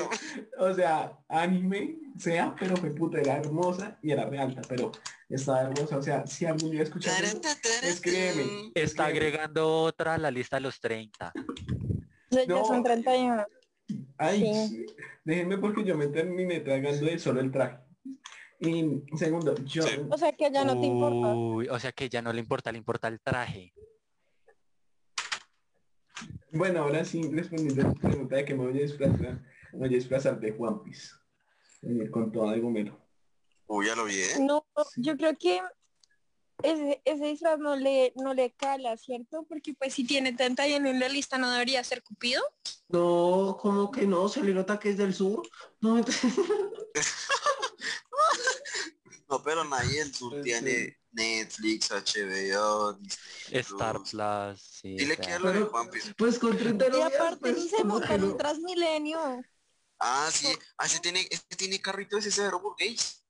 o 0.58 0.72
sea, 0.72 1.18
anime 1.28 1.98
sea, 2.18 2.54
pero 2.58 2.76
fue 2.76 2.90
puta, 2.90 3.18
era 3.20 3.38
hermosa 3.38 3.98
y 4.00 4.12
era 4.12 4.24
re 4.26 4.38
alta, 4.38 4.62
pero 4.68 4.92
estaba 5.28 5.62
hermosa, 5.62 5.98
o 5.98 6.02
sea, 6.02 6.24
si 6.26 6.46
algún 6.46 6.70
día 6.70 6.82
escuchas 6.84 7.20
eso, 7.20 7.40
escríbeme. 7.82 8.70
Está 8.74 9.08
escríbeme. 9.10 9.10
agregando 9.10 9.82
otra 9.82 10.14
a 10.14 10.18
la 10.18 10.30
lista 10.30 10.56
de 10.56 10.60
los 10.62 10.78
30. 10.80 11.32
O 12.30 12.34
sea, 12.34 12.42
ya 12.46 12.54
No. 12.54 12.64
son 12.64 12.82
31. 12.84 13.44
Ay, 14.16 14.40
Sí. 14.40 14.68
sí. 14.68 14.86
déjenme 15.24 15.58
porque 15.58 15.84
yo 15.84 15.96
me 15.96 16.06
terminé 16.06 16.60
tragando 16.60 17.04
de 17.06 17.18
solo 17.18 17.40
el 17.40 17.50
traje. 17.50 17.78
Y 18.60 19.02
segundo, 19.16 19.54
yo... 19.64 19.82
Sí. 19.82 20.00
O 20.08 20.16
sea 20.16 20.32
que 20.32 20.50
ya 20.52 20.64
no 20.64 20.80
te 20.80 20.86
importa. 20.86 21.34
Uy, 21.34 21.68
o 21.68 21.78
sea 21.80 21.90
que 21.92 22.08
ya 22.08 22.22
no 22.22 22.32
le 22.32 22.38
importa, 22.40 22.70
le 22.70 22.78
importa 22.78 23.08
el 23.08 23.20
traje. 23.20 23.74
Bueno, 26.54 26.82
ahora 26.82 27.04
sí, 27.04 27.28
respondiendo 27.32 27.82
a 27.82 27.92
tu 27.92 27.98
pregunta 28.00 28.36
de 28.36 28.44
que 28.44 28.54
me 28.54 28.64
voy 28.64 28.78
a 28.78 28.82
disfrazar, 28.82 29.42
me 29.72 29.78
voy 29.78 29.88
a 29.88 29.90
disfrazar 29.90 30.38
de 30.38 30.54
One 30.56 30.80
Piece. 30.84 31.08
Eh, 31.82 32.08
Con 32.10 32.30
todo 32.30 32.48
de 32.50 32.60
gomero. 32.60 32.96
Uy, 33.66 33.86
ya 33.86 33.96
lo 33.96 34.04
vi, 34.04 34.20
¿eh? 34.20 34.36
No, 34.40 34.64
Sí. 34.92 35.02
yo 35.02 35.16
creo 35.16 35.36
que 35.36 35.60
ese, 36.62 37.02
ese 37.04 37.24
disfraz 37.26 37.58
no 37.58 37.74
le, 37.74 38.12
no 38.14 38.34
le 38.34 38.52
cala, 38.52 38.96
¿cierto? 38.96 39.44
Porque 39.48 39.74
pues 39.74 39.94
si 39.94 40.06
tiene 40.06 40.32
31 40.32 40.88
en 40.88 41.00
la 41.00 41.08
lista 41.08 41.38
no 41.38 41.50
debería 41.50 41.82
ser 41.82 42.04
Cupido. 42.04 42.42
No, 42.88 43.58
como 43.60 43.90
que 43.90 44.06
no, 44.06 44.28
se 44.28 44.44
le 44.44 44.54
nota 44.54 44.78
que 44.78 44.90
es 44.90 44.96
del 44.96 45.12
sur. 45.12 45.42
No, 45.80 45.96
No, 49.34 49.42
pero 49.42 49.64
nadie 49.64 49.98
del 49.98 50.14
sur 50.14 50.30
Pues 50.30 50.44
tiene 50.44 50.96
Netflix, 51.10 51.90
HBO, 51.90 52.92
Disney 52.92 53.60
Star 53.60 53.96
Plus. 53.96 54.10
Plus, 54.10 54.60
sí. 54.60 54.96
Dile 54.96 55.16
que 55.16 55.38
lo 55.40 55.52
de 55.52 55.62
One 55.64 55.90
Piece. 55.90 56.14
pues 56.16 56.38
con 56.38 56.56
30 56.56 56.86
Y 56.96 57.00
aparte 57.00 57.40
pues, 57.40 57.56
ni 57.56 57.68
se 57.68 57.80
en 57.80 58.24
un 58.24 58.36
Transmilenio. 58.36 59.42
Ah, 59.98 60.28
sí. 60.32 60.46
Ah, 60.78 60.86
ese 60.86 61.00
tiene, 61.00 61.26
este 61.28 61.56
tiene 61.56 61.80
carrito 61.80 62.16
ese 62.16 62.30
severo 62.30 62.60
burgués. 62.60 63.26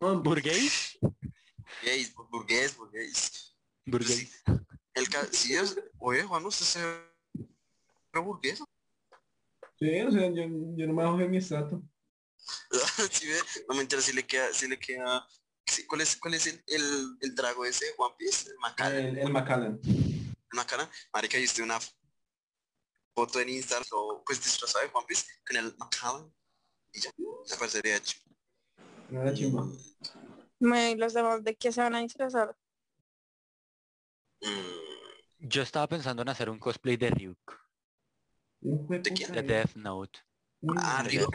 ¿Burgués? 0.00 0.98
Burgués, 1.00 2.14
burgués, 2.30 2.76
burgués. 2.76 3.56
¿Burgués? 3.86 4.42
El 4.94 5.08
ca 5.08 5.24
sí 5.30 5.54
es, 5.54 5.76
oye, 5.98 6.24
Juan, 6.24 6.44
usted 6.46 6.66
se 6.66 6.84
ve 8.12 8.20
burgués. 8.20 8.60
Sí, 9.78 10.00
o 10.00 10.10
sea, 10.10 10.28
yo, 10.30 10.42
yo 10.76 10.86
no 10.86 10.94
me 10.94 11.04
bajo 11.04 11.18
de 11.18 11.28
mi 11.28 11.36
estrato. 11.36 11.80
sí, 13.10 13.26
ve, 13.28 13.38
no 13.68 13.74
me 13.74 13.82
entera 13.82 14.02
si 14.02 14.12
le 14.12 14.24
queda, 14.26 14.52
si 14.52 14.68
le 14.68 14.78
queda. 14.78 15.26
sí, 15.66 15.86
¿Cuál 15.86 16.02
es, 16.02 16.16
cuál 16.16 16.34
es 16.34 16.46
el, 16.46 16.62
el, 16.66 17.16
el 17.20 17.34
trago 17.34 17.64
ese 17.64 17.86
de 17.86 17.92
One 17.98 18.14
Piece? 18.18 18.50
El 18.50 18.58
Macallan. 18.58 18.98
El, 19.06 19.18
el 19.18 19.30
Macallan. 19.30 19.80
El 19.84 20.56
Macallan. 20.56 20.88
Marica, 21.12 21.38
viste 21.38 21.62
una 21.62 21.78
foto 23.14 23.40
en 23.40 23.48
Instagram 23.48 23.84
o 23.92 24.22
pues 24.24 24.42
disfrazado 24.42 24.84
de 24.84 24.90
One 24.92 25.06
Piece 25.06 25.24
con 25.46 25.56
el 25.56 25.76
Macallan. 25.78 26.32
Y 26.92 27.00
ya, 27.00 27.10
me 27.18 27.56
parecería 27.58 27.96
hecho. 27.96 28.18
No 29.10 29.22
era 29.22 29.34
chimba. 29.34 29.66
Bueno, 30.58 30.90
¿y 30.90 30.94
los 30.96 31.12
demás 31.14 31.44
de 31.44 31.54
qué 31.56 31.72
se 31.72 31.80
van 31.80 31.94
a 31.94 32.00
disfrazar? 32.00 32.56
Mm, 34.42 35.48
Yo 35.48 35.62
estaba 35.62 35.88
pensando 35.88 36.22
en 36.22 36.28
hacer 36.28 36.48
un 36.50 36.58
cosplay 36.58 36.96
de 36.96 37.10
Ryuk, 37.10 37.60
¿De 38.60 39.12
quién? 39.12 39.32
de 39.32 39.42
Death 39.42 39.74
Note. 39.76 40.20
Ah, 40.76 41.02
Ryuk. 41.02 41.34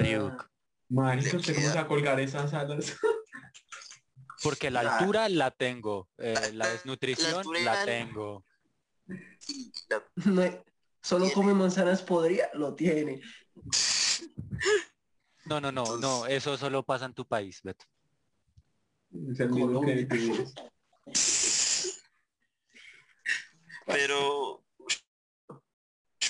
Ryuk. 0.00 0.50
Marica, 0.88 1.30
Le 1.30 1.36
¿usted 1.36 1.54
cómo 1.54 1.66
se 1.66 1.68
queda- 1.72 1.74
va 1.74 1.80
a 1.82 1.88
colgar 1.88 2.20
esas 2.20 2.52
alas? 2.54 2.96
Porque 4.42 4.70
la 4.70 4.80
Ah. 4.80 4.98
altura 4.98 5.28
la 5.28 5.50
tengo, 5.50 6.08
eh, 6.18 6.34
la 6.54 6.68
desnutrición 6.68 7.44
la 7.64 7.74
la- 7.74 7.84
tengo. 7.84 8.44
y 9.48 9.72
la- 9.88 10.04
no 10.32 10.42
hay- 10.42 10.58
solo 11.02 11.30
come 11.32 11.52
manzanas 11.54 12.02
podridas, 12.02 12.48
lo 12.54 12.74
tiene. 12.74 13.20
No, 15.46 15.60
no, 15.60 15.70
no, 15.72 15.96
no, 15.98 16.26
eso 16.26 16.56
solo 16.56 16.82
pasa 16.84 17.04
en 17.06 17.14
tu 17.14 17.26
país, 17.26 17.60
Beto. 17.62 17.84
Es 19.30 19.40
el 19.40 19.50
mismo 19.50 19.80
que, 19.82 20.06
Colombia. 20.06 20.08
que 20.08 20.16
vienes. 20.16 20.54
Pero 23.86 24.62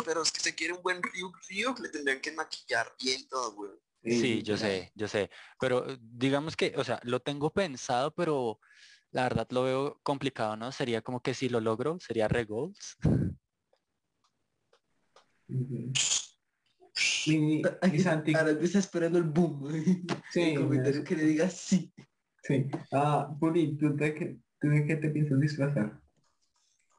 pero 0.05 0.23
es 0.23 0.33
que 0.33 0.41
se 0.41 0.55
quiere 0.55 0.75
un 0.75 0.83
buen 0.83 1.03
Ryuk 1.03 1.39
Ryuk, 1.49 1.81
le 1.81 1.89
tendrían 1.89 2.21
que 2.21 2.33
maquillar 2.33 2.95
bien 3.01 3.27
todo, 3.29 3.53
güey. 3.53 3.71
Sí, 4.03 4.43
yo 4.43 4.57
sé, 4.57 4.91
yo 4.95 5.09
sé. 5.09 5.31
Pero 5.59 5.89
eh, 5.89 5.99
digamos 6.01 6.57
que, 6.57 6.73
o 6.77 6.85
sea, 6.85 7.01
lo 7.05 7.21
tengo 7.21 7.53
pensado, 7.53 8.13
pero 8.15 8.59
la 9.11 9.25
verdad 9.25 9.47
lo 9.51 9.65
veo 9.65 10.01
complicado, 10.03 10.57
¿no? 10.57 10.73
Sería 10.73 11.03
como 11.03 11.21
que 11.21 11.35
si 11.35 11.49
lo 11.49 11.61
logro, 11.61 11.99
sería 12.01 12.27
re 12.27 12.45
goals. 12.45 12.97
Ujú. 15.49 15.93
Y, 17.27 17.63
y 17.93 17.99
Santi, 18.01 18.35
Ahora 18.35 18.53
está 18.53 18.79
esperando 18.79 19.19
el 19.19 19.25
boom. 19.25 19.71
sí, 20.31 20.41
el 20.41 20.59
comentario 20.59 21.05
que 21.05 21.17
le 21.17 21.25
diga 21.25 21.51
sí. 21.51 21.93
sí. 22.43 22.67
Ah, 22.93 23.29
Puri, 23.39 23.77
¿tú 23.77 23.95
de 23.97 24.15
qué, 24.15 24.39
tú 24.61 24.69
de 24.69 24.87
qué 24.87 24.97
te 24.97 25.11
piensas 25.11 25.41
disfrazar? 25.41 26.01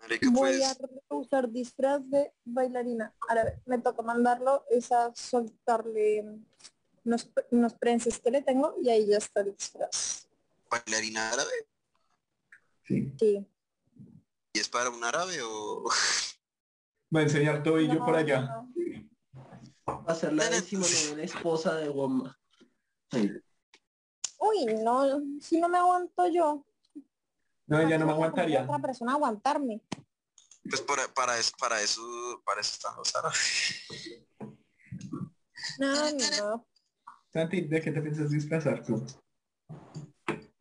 Marica, 0.02 0.30
Voy 0.32 0.58
pues, 0.58 0.80
a 1.10 1.16
usar 1.16 1.50
disfraz 1.50 2.02
de 2.10 2.34
bailarina. 2.44 3.14
Ahora 3.28 3.54
me 3.66 3.78
toca 3.78 4.02
mandarlo, 4.02 4.66
es 4.70 4.92
a 4.92 5.14
soltarle 5.16 6.26
unos, 7.06 7.30
unos 7.52 7.74
prenses 7.76 8.20
que 8.20 8.32
le 8.32 8.42
tengo 8.42 8.76
y 8.82 8.90
ahí 8.90 9.08
ya 9.08 9.18
está 9.18 9.42
el 9.42 9.56
disfraz. 9.56 10.28
bailarina 10.70 11.30
árabe. 11.30 11.52
Sí. 12.84 13.14
Sí. 13.20 13.48
¿Y 14.54 14.60
es 14.60 14.68
para 14.70 14.90
un 14.90 15.04
árabe 15.04 15.42
o...? 15.44 15.84
Va 17.14 17.20
a 17.20 17.24
enseñar 17.24 17.62
todo 17.62 17.80
y 17.80 17.88
yo 17.88 17.96
No, 17.96 18.06
por 18.06 18.16
allá. 18.16 18.42
no. 18.42 18.72
Va 19.88 20.14
a 20.14 20.16
ser 20.16 20.32
la 20.34 20.50
décima 20.50 20.86
novena 20.88 21.24
esposa 21.24 21.76
de 21.76 21.90
Womma. 21.90 22.40
Uy, 24.40 24.66
no, 24.82 25.22
si 25.42 25.60
no 25.60 25.68
me 25.68 25.78
aguanto 25.78 26.28
yo. 26.30 26.66
No, 27.72 27.88
ya 27.88 27.98
no 27.98 28.06
me 28.06 28.12
¿cómo 28.12 28.26
aguantaría. 28.26 28.64
Otra 28.64 28.80
persona 28.80 29.14
aguantarme. 29.14 29.82
Pues 30.70 30.82
para, 30.82 31.08
para 31.14 31.40
eso, 31.40 31.54
para 31.58 31.82
eso, 31.82 32.02
para 32.46 32.60
eso 32.60 32.74
están 32.74 32.98
los 32.98 33.16
árabes. 33.16 33.88
No, 35.80 36.12
no. 36.12 36.68
Santi, 37.32 37.62
¿de 37.62 37.82
qué 37.82 37.92
te 37.94 38.02
piensas 38.02 38.30
disfrazar 38.30 38.86
tú? 38.86 39.06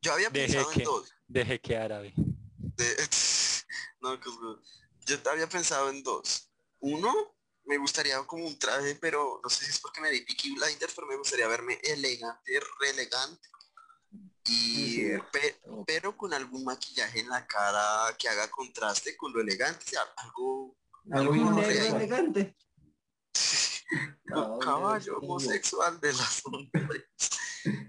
Yo 0.00 0.12
había 0.12 0.30
pensado 0.30 0.70
en 0.70 0.84
dos. 0.84 1.12
Deje 1.26 1.60
que 1.60 1.76
árabe. 1.76 2.12
De- 2.16 2.96
no, 4.00 4.20
que 4.20 4.28
oscuro. 4.28 4.62
yo 5.04 5.16
había 5.32 5.48
pensado 5.48 5.90
en 5.90 6.04
dos. 6.04 6.48
Uno, 6.78 7.12
me 7.64 7.76
gustaría 7.78 8.24
como 8.24 8.46
un 8.46 8.56
traje, 8.56 8.94
pero 8.94 9.40
no 9.42 9.50
sé 9.50 9.64
si 9.64 9.72
es 9.72 9.80
porque 9.80 10.00
me 10.00 10.10
di 10.10 10.20
Peaky 10.20 10.54
Blinders, 10.54 10.94
pero 10.94 11.08
me 11.08 11.16
gustaría 11.16 11.48
verme 11.48 11.80
elegante, 11.82 12.60
re 12.78 12.90
elegante. 12.90 13.48
Y, 14.48 15.18
pe- 15.32 15.60
pero 15.86 16.16
con 16.16 16.32
algún 16.32 16.64
maquillaje 16.64 17.20
en 17.20 17.28
la 17.28 17.46
cara 17.46 18.14
que 18.18 18.28
haga 18.28 18.48
contraste 18.50 19.16
con 19.16 19.32
lo 19.32 19.40
elegante, 19.40 19.96
algo 20.16 20.76
Algo 21.12 21.32
homosexual. 21.32 21.96
elegante. 21.96 22.56
un 24.32 24.58
caballo 24.60 25.18
homosexual 25.18 26.00
de 26.00 26.12
las 26.12 26.42
sombras. 26.42 26.84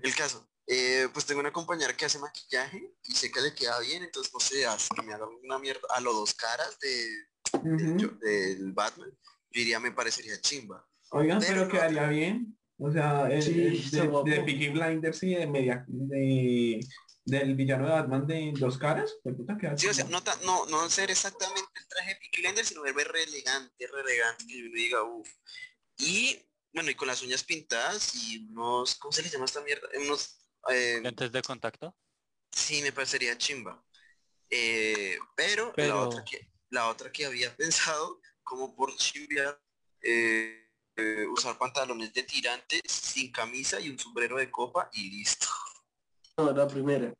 El 0.01 0.15
caso, 0.15 0.49
eh, 0.67 1.07
pues 1.13 1.25
tengo 1.25 1.39
una 1.39 1.53
compañera 1.53 1.95
que 1.95 2.05
hace 2.05 2.19
maquillaje 2.19 2.95
y 3.03 3.13
sé 3.15 3.31
que 3.31 3.41
le 3.41 3.53
queda 3.53 3.79
bien, 3.79 4.03
entonces 4.03 4.33
no 4.33 4.39
sé, 4.39 4.65
hace 4.65 4.89
que 4.95 5.01
me 5.03 5.13
haga 5.13 5.27
una 5.43 5.59
mierda 5.59 5.87
a 5.95 6.01
los 6.01 6.13
dos 6.15 6.33
caras 6.33 6.77
de, 6.79 7.27
yo- 7.97 8.09
del 8.19 8.71
Batman, 8.73 9.09
yo 9.11 9.29
diría 9.51 9.79
me 9.79 9.91
parecería 9.91 10.39
chimba. 10.41 10.85
Oigan, 11.11 11.39
Pero 11.39 11.51
pero 11.53 11.65
no- 11.65 11.71
quedaría 11.71 12.07
bien. 12.07 12.57
O 12.83 12.91
sea, 12.91 13.29
el, 13.31 13.41
Sí, 13.41 13.61
el 13.61 13.75
está 13.75 13.97
de, 14.23 14.31
de 14.31 14.41
Peaky 14.43 14.69
Blinders 14.69 15.23
y 15.23 15.35
de 15.35 15.47
media 15.47 15.85
de 15.87 16.79
del 17.23 17.55
villano 17.55 17.85
de 17.85 17.91
Batman 17.91 18.25
de 18.25 18.51
dos 18.57 18.77
caras, 18.79 19.15
pues 19.21 19.35
puta 19.35 19.55
queda 19.55 19.77
Sí, 19.77 19.87
o 19.87 19.93
sea, 19.93 20.05
no, 20.05 20.23
tan- 20.23 20.43
no, 20.43 20.65
no 20.65 20.89
ser 20.89 21.11
exactamente 21.11 21.69
el 21.79 21.87
traje 21.87 22.09
de 22.09 22.15
Peaky 22.15 22.41
Blinders, 22.41 22.67
sino 22.69 22.81
verme 22.81 23.03
re 23.03 23.23
elegante, 23.23 23.87
re 23.87 24.01
elegante, 24.01 24.45
que 24.47 24.63
uno 24.63 24.71
diga, 24.73 25.03
uff. 25.03 25.29
Y, 25.99 26.43
bueno, 26.73 26.89
y 26.89 26.95
con 26.95 27.07
las 27.07 27.21
uñas 27.21 27.43
pintadas 27.43 28.15
y 28.15 28.47
unos, 28.49 28.95
¿cómo 28.95 29.11
se 29.11 29.21
les 29.21 29.31
llama 29.31 29.45
esta 29.45 29.61
mierda? 29.61 29.87
Unos, 30.03 30.39
eh, 30.69 30.99
Lentes 31.03 31.31
de 31.31 31.41
contacto. 31.43 31.95
Sí, 32.51 32.81
me 32.81 32.91
parecería 32.91 33.37
chimba. 33.37 33.83
Eh, 34.49 35.17
pero, 35.35 35.73
La, 35.77 35.95
otra 35.97 36.23
que, 36.23 36.49
la 36.71 36.87
otra 36.89 37.11
que 37.11 37.25
había 37.27 37.55
pensado, 37.57 38.19
como 38.43 38.75
por 38.75 38.95
chimbear, 38.97 39.61
eh, 40.01 40.70
eh, 40.97 41.25
usar 41.27 41.57
pantalones 41.57 42.13
de 42.13 42.23
tirantes 42.23 42.81
sin 42.91 43.31
camisa 43.31 43.79
y 43.79 43.89
un 43.89 43.97
sombrero 43.99 44.37
de 44.37 44.49
copa 44.51 44.89
y 44.93 45.09
listo. 45.11 45.47
No, 46.37 46.51
la 46.51 46.67
primera. 46.67 47.13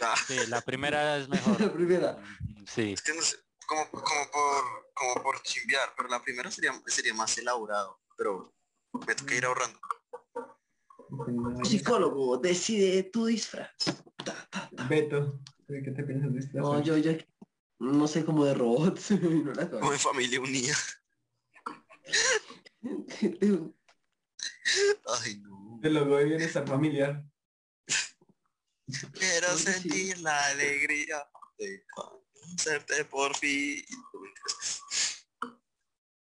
Ah, 0.00 0.14
Sí, 0.26 0.36
la 0.48 0.60
primera 0.60 1.16
es 1.18 1.28
La 1.28 1.34
mejor. 1.36 1.72
primera. 1.72 2.18
Sí. 2.66 2.92
es 2.94 3.02
que 3.02 3.14
no 3.14 3.22
sé, 3.22 3.36
como, 3.66 3.88
como 3.90 4.30
por, 4.32 4.92
como 4.94 5.22
por 5.22 5.42
chimbear, 5.42 5.92
pero 5.96 6.08
la 6.08 6.22
primera 6.22 6.50
sería, 6.50 6.72
sería 6.86 7.14
más 7.14 7.36
elaborado, 7.38 8.00
pero 8.16 8.52
me 9.06 9.14
toca 9.14 9.34
ir 9.34 9.44
ahorrando. 9.44 9.78
Psicólogo, 11.62 12.38
decide 12.38 13.04
tu 13.04 13.26
disfraz. 13.26 13.70
Ta, 14.24 14.34
ta, 14.50 14.70
ta. 14.74 14.84
Beto, 14.88 15.38
¿de 15.68 15.82
qué 15.82 15.90
te 15.92 16.02
piensas 16.02 16.32
disfrazar? 16.32 16.62
No, 16.62 16.82
yo 16.82 16.96
ya 16.96 17.16
no 17.78 18.08
sé 18.08 18.24
como 18.26 18.44
de 18.44 18.54
robot. 18.54 18.98
se 18.98 19.16
me 19.16 19.28
vino 19.28 19.52
a 19.52 19.54
la 19.54 19.70
Como 19.70 19.92
en 19.92 19.98
familia 19.98 20.40
unida. 20.40 20.74
Ay, 25.06 25.38
no. 25.38 25.80
El 25.82 25.94
logo 25.94 26.16
de 26.16 26.24
bienestar 26.24 26.66
familiar. 26.66 27.24
Quiero 29.12 29.48
Oye, 29.52 29.58
sí. 29.58 29.72
sentir 29.72 30.18
la 30.18 30.46
alegría 30.46 31.26
de 31.58 31.84
conocerte 31.94 33.04
por 33.06 33.34
fin. 33.36 33.82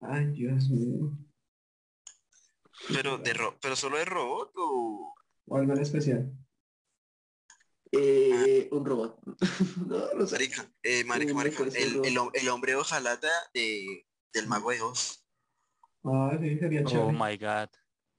Ay, 0.02 0.28
Dios 0.28 0.70
mío. 0.70 1.12
Pero 2.88 3.18
de 3.18 3.34
ro 3.34 3.58
pero 3.62 3.76
solo 3.76 3.98
de 3.98 4.06
robot 4.06 4.52
o 4.56 5.14
¿O 5.46 5.58
algo 5.58 5.74
en 5.74 5.82
especial? 5.82 6.32
Eh, 7.92 8.70
un 8.72 8.86
robot. 8.86 9.20
no, 9.88 10.14
no 10.14 10.26
sé. 10.26 10.36
marica, 10.36 10.72
eh, 10.82 11.04
marica, 11.04 11.34
marica, 11.34 11.64
el, 11.64 12.06
el, 12.06 12.18
el 12.34 12.50
hombre 12.50 12.76
ojalata 12.76 13.30
de 13.54 14.08
del 14.34 14.48
mago 14.48 14.72
de 14.72 14.82
Oz. 14.82 15.21
Ah, 16.04 16.38
sí, 16.42 16.58
sería 16.58 16.84
Oh 16.86 17.12
my 17.12 17.38
god. 17.38 17.70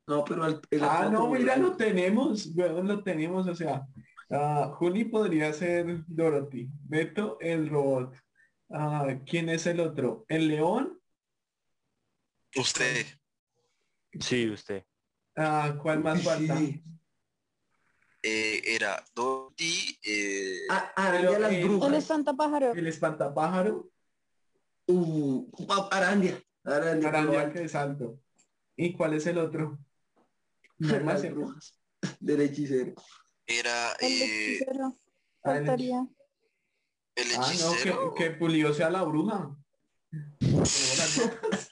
No, 0.06 0.24
pero 0.24 0.46
el, 0.46 0.60
el 0.70 0.82
Ah, 0.84 1.08
no, 1.10 1.28
mira, 1.28 1.54
el- 1.54 1.62
lo 1.62 1.76
tenemos, 1.76 2.50
weón, 2.54 2.86
lo 2.88 3.02
tenemos, 3.02 3.46
o 3.46 3.54
sea, 3.54 3.86
ah, 4.30 4.72
Juli 4.74 5.04
podría 5.04 5.52
ser 5.52 6.04
Dorothy, 6.06 6.68
Beto 6.84 7.38
el 7.40 7.68
robot. 7.68 8.14
Ah, 8.70 9.16
¿quién 9.26 9.48
es 9.48 9.66
el 9.66 9.80
otro? 9.80 10.24
¿El 10.28 10.48
león? 10.48 10.98
Usted, 12.56 13.06
Sí, 14.20 14.48
usted. 14.50 14.84
Ah, 15.36 15.74
¿cuál 15.80 16.00
más 16.00 16.22
falta? 16.22 16.56
Sí. 16.58 16.82
eh, 18.22 18.60
era 18.66 19.02
Dorothy, 19.14 19.98
eh, 20.04 20.58
Ah, 20.70 20.92
Pero, 21.12 21.38
las 21.38 21.52
El 21.52 21.64
brujas. 21.68 21.92
espantapájaro. 21.94 22.72
El 22.72 22.86
espantapájaro, 22.86 23.88
Uh, 24.88 25.48
pa- 25.66 25.88
Arandia. 26.64 27.08
Arandia. 27.08 27.52
que 27.52 27.64
es 27.64 27.74
alto. 27.74 28.20
¿Y 28.76 28.92
cuál 28.96 29.14
es 29.14 29.26
el 29.26 29.38
otro? 29.38 29.78
No 30.78 30.94
hay 30.94 31.00
más, 31.04 31.14
Las 31.14 31.20
¿cierto? 31.22 31.40
brujas. 31.40 31.74
Del 32.20 32.40
hechicero. 32.40 32.94
era 33.46 33.92
El 34.00 34.12
eh, 34.22 34.54
hechicero. 34.56 34.98
Ah, 35.44 35.56
el 35.56 35.66
Faltaría. 35.66 36.06
el 37.16 37.28
Ah, 37.32 37.38
no, 37.38 37.46
hechicero. 37.50 38.14
que, 38.14 38.24
que 38.24 38.30
Pulido 38.32 38.72
sea 38.74 38.90
la 38.90 39.02
bruja. 39.02 39.54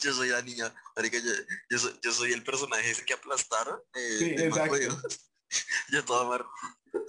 Yo 0.00 0.12
soy 0.12 0.28
la 0.28 0.42
niña, 0.42 0.72
marica, 0.94 1.18
yo, 1.18 1.32
yo 1.70 1.78
soy, 1.78 1.98
yo 2.02 2.12
soy 2.12 2.32
el 2.32 2.44
personaje 2.44 2.90
ese 2.90 3.04
que 3.04 3.14
aplastaron. 3.14 3.80
eh, 3.94 4.16
Sí, 4.18 4.24
exacto. 4.38 4.76
Yo 5.90 6.04
todo 6.04 6.28
mar... 6.28 6.44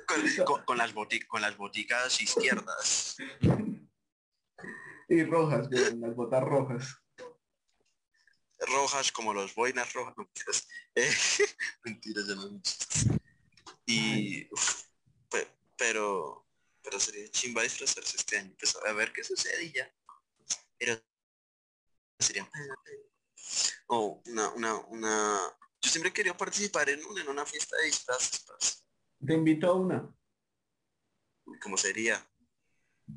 con, 0.08 0.46
con- 0.46 0.64
con 0.64 0.78
las 0.78 0.94
boti- 0.96 1.26
con 1.28 1.42
las 1.42 1.58
boticas 1.58 2.20
izquierdas. 2.22 3.18
Y 5.10 5.24
rojas, 5.24 5.70
las 5.72 6.16
botas 6.16 6.44
rojas. 6.44 6.96
rojas 8.60 9.12
como 9.12 9.34
los 9.34 9.56
boinas 9.56 9.94
rojas. 9.94 10.14
No, 10.18 10.24
mentiras. 10.26 10.68
Eh, 10.96 11.12
mentiras, 11.84 12.28
ya 12.28 12.36
no. 12.36 12.60
Y 13.86 14.52
uf, 14.52 14.84
pe- 15.30 15.48
pero 15.78 16.48
pero 16.82 17.00
sería 17.00 17.30
chimba 17.30 17.62
disfrazarse 17.62 18.18
este 18.18 18.38
año. 18.38 18.56
Pues 18.60 18.76
a 18.76 18.94
ver 18.94 19.14
qué 19.14 19.24
sucede 19.24 19.64
y 19.66 19.74
ya. 19.74 19.94
Pero 20.80 21.00
sería 22.20 22.50
o 23.88 24.22
una, 24.26 24.50
una, 24.54 24.76
una 24.88 25.40
yo 25.82 25.90
siempre 25.92 26.12
querido 26.12 26.36
participar 26.36 26.90
en 26.90 27.06
una, 27.06 27.22
en 27.22 27.30
una 27.30 27.46
fiesta 27.46 27.78
de 27.78 27.86
disfraces, 27.86 28.40
parce. 28.48 28.84
Te 29.26 29.34
invito 29.34 29.68
a 29.70 29.74
una. 29.74 30.16
¿Cómo 31.62 31.78
sería? 31.78 32.28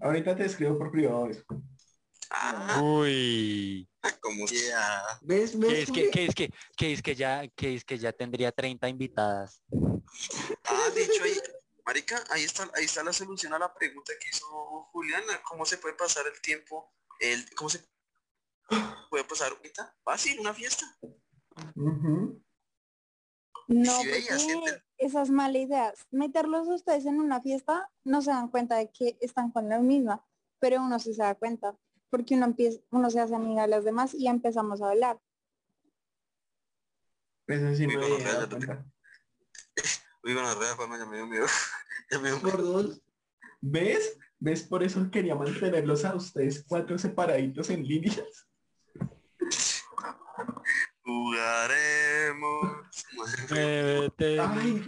Ahorita 0.01 0.37
te 0.37 0.45
escribo 0.45 0.79
por 0.79 0.91
privado 0.91 1.29
eso. 1.29 1.45
Ah, 2.31 2.81
Uy. 2.83 3.89
como 4.21 4.47
sea. 4.47 5.03
¿Ves? 5.23 5.53
¿Qué 5.53 5.59
¿Ves? 5.59 5.79
es 5.89 5.93
que, 5.93 6.11
qué 6.11 6.27
es 6.27 6.35
que, 6.35 6.51
qué 6.77 6.93
es 6.93 7.03
que 7.03 7.15
ya, 7.15 7.49
qué 7.49 7.75
es 7.75 7.85
que 7.85 7.99
ya 7.99 8.13
tendría 8.13 8.53
30 8.53 8.89
invitadas? 8.89 9.63
Ah, 10.65 10.91
de 10.95 11.05
hecho 11.05 11.25
ahí, 11.25 11.37
marica, 11.85 12.23
ahí 12.31 12.45
está, 12.45 12.71
ahí 12.75 12.85
está 12.85 13.03
la 13.03 13.13
solución 13.13 13.53
a 13.55 13.59
la 13.59 13.75
pregunta 13.75 14.13
que 14.21 14.29
hizo 14.29 14.47
Juliana. 14.93 15.43
¿Cómo 15.43 15.67
se 15.67 15.79
puede 15.79 15.97
pasar 15.97 16.25
el 16.33 16.41
tiempo? 16.41 16.93
El, 17.19 17.53
¿Cómo 17.57 17.69
se 17.69 17.85
puede 19.11 19.25
pasar 19.25 19.53
ahorita? 19.53 19.97
Fácil, 20.05 20.39
una 20.39 20.55
fiesta. 20.55 20.87
Ujú. 21.75 22.43
No, 23.67 24.01
Sí, 24.01 24.09
porque 24.09 24.83
esa 24.99 25.23
es 25.23 25.31
mala 25.31 25.59
idea. 25.59 25.95
Meterlos 26.11 26.69
a 26.69 26.75
ustedes 26.75 27.07
en 27.07 27.21
una 27.21 27.41
fiesta 27.41 27.91
no 28.05 28.21
se 28.21 28.31
dan 28.31 28.49
cuenta 28.49 28.77
de 28.77 28.91
que 28.91 29.17
están 29.21 29.51
con 29.53 29.69
la 29.69 29.79
misma, 29.79 30.25
pero 30.59 30.83
uno 30.83 30.99
sí 30.99 31.15
se 31.15 31.23
da 31.23 31.35
cuenta, 31.37 31.79
porque 32.11 32.35
uno 32.35 32.47
empieza, 32.47 32.81
uno 32.91 33.09
se 33.11 33.21
hace 33.21 33.35
amiga 33.35 33.63
de 33.63 33.69
las 33.69 33.85
demás 33.85 34.15
y 34.15 34.25
ya 34.25 34.31
empezamos 34.31 34.83
a 34.83 34.91
hablar. 34.91 35.21
Eso 37.47 37.75
sí 37.75 37.87
me 37.87 37.95
había 37.95 38.19
dado 38.19 38.41
ya 38.41 38.49
te- 38.49 38.67
cuenta. 38.67 38.85
Uy, 40.23 40.35
bueno, 40.35 40.55
rea, 40.55 40.75
Juanma, 40.77 40.99
ya 40.99 41.07
me 41.07 41.17
dio 41.17 41.27
miedo. 41.27 41.47
Ya 42.11 42.19
me 42.19 42.29
dio 42.29 42.39
miedo. 42.41 42.51
Por 42.51 42.63
dos. 42.63 43.01
¿Ves? 43.61 44.19
¿Ves? 44.39 44.63
Por 44.63 44.83
eso 44.83 45.11
quería 45.11 45.35
mantenerlos 45.35 46.05
a 46.05 46.15
ustedes 46.15 46.65
cuatro 46.69 46.99
separaditos 46.99 47.71
en 47.71 47.83
líneas. 47.87 48.47
Jugaremos. 51.11 52.71
Muévete, 53.49 54.41
Ay, 54.41 54.87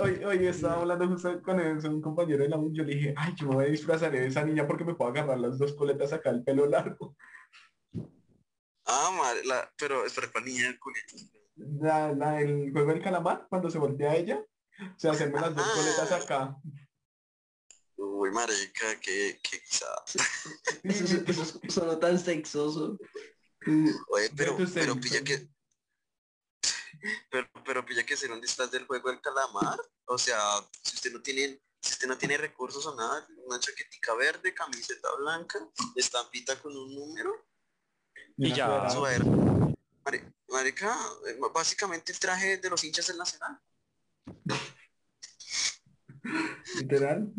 hoy, 0.00 0.24
hoy 0.24 0.46
estaba 0.46 0.80
hablando 0.82 1.08
justo 1.08 1.40
con 1.42 1.58
el- 1.60 1.78
un 1.86 2.02
compañero 2.02 2.42
de 2.42 2.50
la 2.50 2.58
U, 2.58 2.70
yo 2.72 2.84
le 2.84 2.94
dije, 2.94 3.14
ay, 3.16 3.34
yo 3.36 3.48
me 3.48 3.54
voy 3.54 3.64
a 3.64 3.68
disfrazar 3.68 4.12
de 4.12 4.26
esa 4.26 4.44
niña 4.44 4.66
porque 4.66 4.84
me 4.84 4.94
puedo 4.94 5.10
agarrar 5.10 5.38
las 5.38 5.58
dos 5.58 5.72
coletas 5.74 6.12
acá, 6.12 6.28
el 6.30 6.44
pelo 6.44 6.66
largo. 6.66 7.16
Ah, 8.84 9.10
madre, 9.16 9.44
la, 9.44 9.72
pero 9.78 10.04
espera, 10.04 10.28
¿cuál 10.30 10.44
niña? 10.44 10.78
La, 11.56 12.12
la 12.12 12.32
del 12.32 12.70
juego 12.72 12.92
del 12.92 13.02
calamar, 13.02 13.46
cuando 13.48 13.70
se 13.70 13.78
voltea 13.78 14.10
a 14.12 14.16
ella, 14.16 14.44
o 14.80 14.98
sea, 14.98 15.12
hacerme 15.12 15.40
las 15.40 15.54
dos 15.54 15.66
Ah. 15.66 15.72
coletas 15.74 16.12
acá. 16.12 16.56
Uy, 17.96 18.30
marica, 18.30 19.00
que, 19.00 19.38
que 19.42 19.60
quizá. 19.60 19.86
Eso, 20.82 21.04
eso, 21.04 21.22
eso 21.26 21.60
sonó 21.68 21.98
tan 21.98 22.18
sexoso. 22.18 22.98
Oye, 24.10 24.28
pero, 24.36 24.56
tus 24.56 24.72
pero 24.72 24.96
pilla 24.96 25.22
que. 25.22 25.48
Pero, 27.30 27.48
pero 27.64 27.84
pilla 27.84 28.04
que 28.04 28.16
será 28.16 28.34
un 28.34 28.40
disfraz 28.40 28.70
del 28.70 28.86
juego 28.86 29.10
del 29.10 29.20
calamar. 29.20 29.78
O 30.06 30.18
sea, 30.18 30.38
si 30.82 30.94
usted 30.96 31.12
no 31.12 31.20
tiene, 31.22 31.60
si 31.80 31.92
usted 31.92 32.06
no 32.08 32.16
tiene 32.18 32.36
recursos 32.36 32.84
o 32.86 32.94
nada, 32.94 33.26
una 33.46 33.58
chaquetica 33.60 34.14
verde, 34.14 34.54
camiseta 34.54 35.08
blanca, 35.18 35.58
estampita 35.96 36.60
con 36.60 36.76
un 36.76 36.94
número, 36.94 37.46
Y 38.36 38.54
ya. 38.54 38.66
Marica, 40.48 40.94
eh, 41.26 41.38
básicamente 41.54 42.12
el 42.12 42.18
traje 42.18 42.58
de 42.58 42.68
los 42.70 42.84
hinchas 42.84 43.06
del 43.06 43.16
Nacional. 43.16 43.58
Literal. 46.76 47.32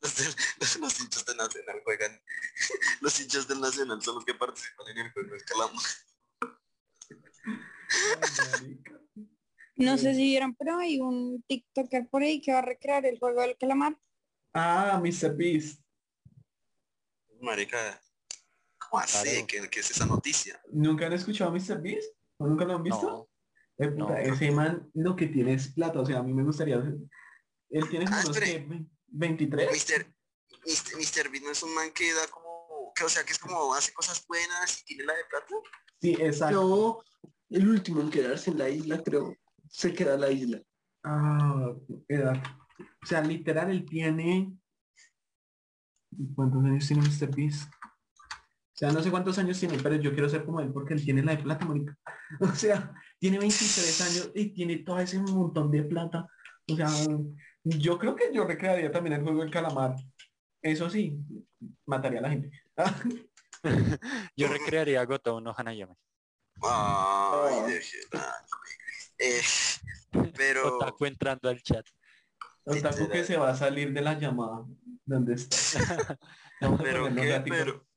Los, 0.00 0.18
los- 0.58 0.76
los 0.78 1.00
hinchas 1.00 1.24
del 1.26 1.36
Nacional 1.36 1.80
juegan. 1.84 2.22
Los 3.00 3.20
hinchas 3.20 3.46
del 3.48 3.60
Nacional 3.60 4.00
son 4.02 4.16
los 4.16 4.24
que 4.24 4.34
participan 4.34 4.88
en 4.88 4.98
el 4.98 5.12
juego 5.12 5.30
del 5.30 5.44
calamar. 5.44 5.82
No 9.76 9.96
Sí. 9.96 10.04
sé 10.04 10.14
si 10.14 10.22
vieron, 10.22 10.54
pero 10.56 10.78
hay 10.78 11.00
un 11.00 11.42
TikToker 11.46 12.08
por 12.08 12.22
ahí 12.22 12.40
que 12.40 12.52
va 12.52 12.58
a 12.58 12.62
recrear 12.62 13.06
el 13.06 13.18
juego 13.18 13.40
del 13.42 13.56
calamar. 13.56 13.96
Ah, 14.52 15.00
Mr. 15.02 15.36
Beast. 15.36 15.80
Marica, 17.40 18.00
¿cómo 18.78 19.00
así? 19.02 19.46
¿Qué, 19.46 19.68
qué 19.70 19.80
es 19.80 19.90
esa 19.92 20.04
noticia? 20.06 20.60
¿Nunca 20.72 21.06
han 21.06 21.12
escuchado 21.12 21.50
a 21.50 21.54
Mr. 21.54 21.80
Beast? 21.80 22.12
¿O 22.38 22.46
nunca 22.46 22.64
lo 22.64 22.74
han 22.74 22.82
visto? 22.82 23.06
No, 23.06 23.28
Eh, 23.84 23.88
puta, 23.92 24.14
no. 24.14 24.16
ese 24.16 24.50
man 24.50 24.90
lo 24.94 25.14
que 25.14 25.28
tiene 25.28 25.54
es 25.54 25.68
plata, 25.72 26.00
o 26.00 26.06
sea, 26.06 26.18
a 26.18 26.22
mí 26.24 26.32
me 26.34 26.42
gustaría... 26.42 26.76
Él 27.70 27.88
tiene 27.88 28.06
como 28.06 28.16
Ah, 28.16 28.22
unos 28.24 28.40
que, 28.40 28.66
23. 29.08 29.70
Mr. 29.70 30.06
Mr. 30.66 30.96
Mr. 30.96 31.30
Beast 31.30 31.44
no 31.44 31.50
es 31.52 31.62
un 31.62 31.74
man 31.74 31.92
que 31.92 32.12
da 32.12 32.26
como, 32.28 32.92
que, 32.96 33.04
o 33.04 33.08
sea, 33.08 33.22
que 33.24 33.32
es 33.32 33.38
como 33.38 33.72
hace 33.74 33.92
cosas 33.92 34.26
buenas 34.26 34.80
y 34.80 34.84
tiene 34.86 35.04
la 35.04 35.14
de 35.14 35.24
plata. 35.26 35.54
Sí, 36.00 36.16
exacto. 36.18 36.60
No, 36.60 37.04
el 37.50 37.68
último 37.68 38.00
en 38.00 38.10
quedarse 38.10 38.50
en 38.50 38.58
la 38.58 38.68
isla, 38.68 39.02
creo. 39.02 39.34
Se 39.68 39.92
queda 39.92 40.14
en 40.14 40.20
la 40.20 40.30
isla. 40.30 40.62
Ah, 41.04 41.74
edad. 42.08 42.42
O 43.02 43.06
sea, 43.06 43.20
literal, 43.22 43.70
él 43.70 43.84
tiene... 43.84 44.52
¿Cuántos 46.34 46.64
años 46.64 46.86
tiene 46.86 47.02
Mr. 47.02 47.34
Beast? 47.34 47.70
O 47.70 48.78
sea, 48.78 48.92
no 48.92 49.02
sé 49.02 49.10
cuántos 49.10 49.38
años 49.38 49.58
tiene, 49.58 49.76
pero 49.82 49.96
yo 49.96 50.12
quiero 50.12 50.28
ser 50.28 50.44
como 50.44 50.60
él 50.60 50.72
porque 50.72 50.94
él 50.94 51.04
tiene 51.04 51.22
la 51.22 51.34
de 51.34 51.42
plata, 51.42 51.66
marica. 51.66 51.98
O 52.40 52.54
sea, 52.54 52.94
tiene 53.18 53.38
23 53.38 54.00
años 54.02 54.32
y 54.34 54.50
tiene 54.50 54.78
todo 54.78 55.00
ese 55.00 55.18
montón 55.18 55.70
de 55.70 55.82
plata. 55.82 56.28
O 56.70 56.76
sea, 56.76 56.88
yo 57.64 57.98
creo 57.98 58.14
que 58.14 58.32
yo 58.32 58.44
recrearía 58.44 58.90
también 58.90 59.14
el 59.14 59.22
juego 59.22 59.40
del 59.40 59.50
calamar. 59.50 59.96
Eso 60.62 60.88
sí, 60.90 61.18
mataría 61.86 62.20
a 62.20 62.22
la 62.22 62.30
gente. 62.30 62.50
Yo 64.36 64.48
recrearía 64.48 65.00
a 65.00 65.04
Goto 65.04 65.40
no 65.40 65.54
Hanayome. 65.56 65.94
Ay. 66.62 67.80
Eh, 69.18 69.42
pero, 70.36 70.76
Otaku 70.76 71.06
entrando 71.06 71.48
al 71.48 71.62
chat. 71.62 71.86
Otaku 72.64 73.08
que 73.08 73.24
se 73.24 73.36
va 73.36 73.50
a 73.50 73.56
salir 73.56 73.92
de 73.92 74.00
la 74.00 74.18
llamada. 74.18 74.64
¿Dónde 75.04 75.34
está? 75.34 75.58
Vamos 76.60 76.80
a 76.80 76.82
pero, 76.82 77.14
¿qué? 77.14 77.42
pero, 77.46 77.88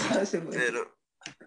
Ah, 0.00 0.24
pero, 0.32 0.96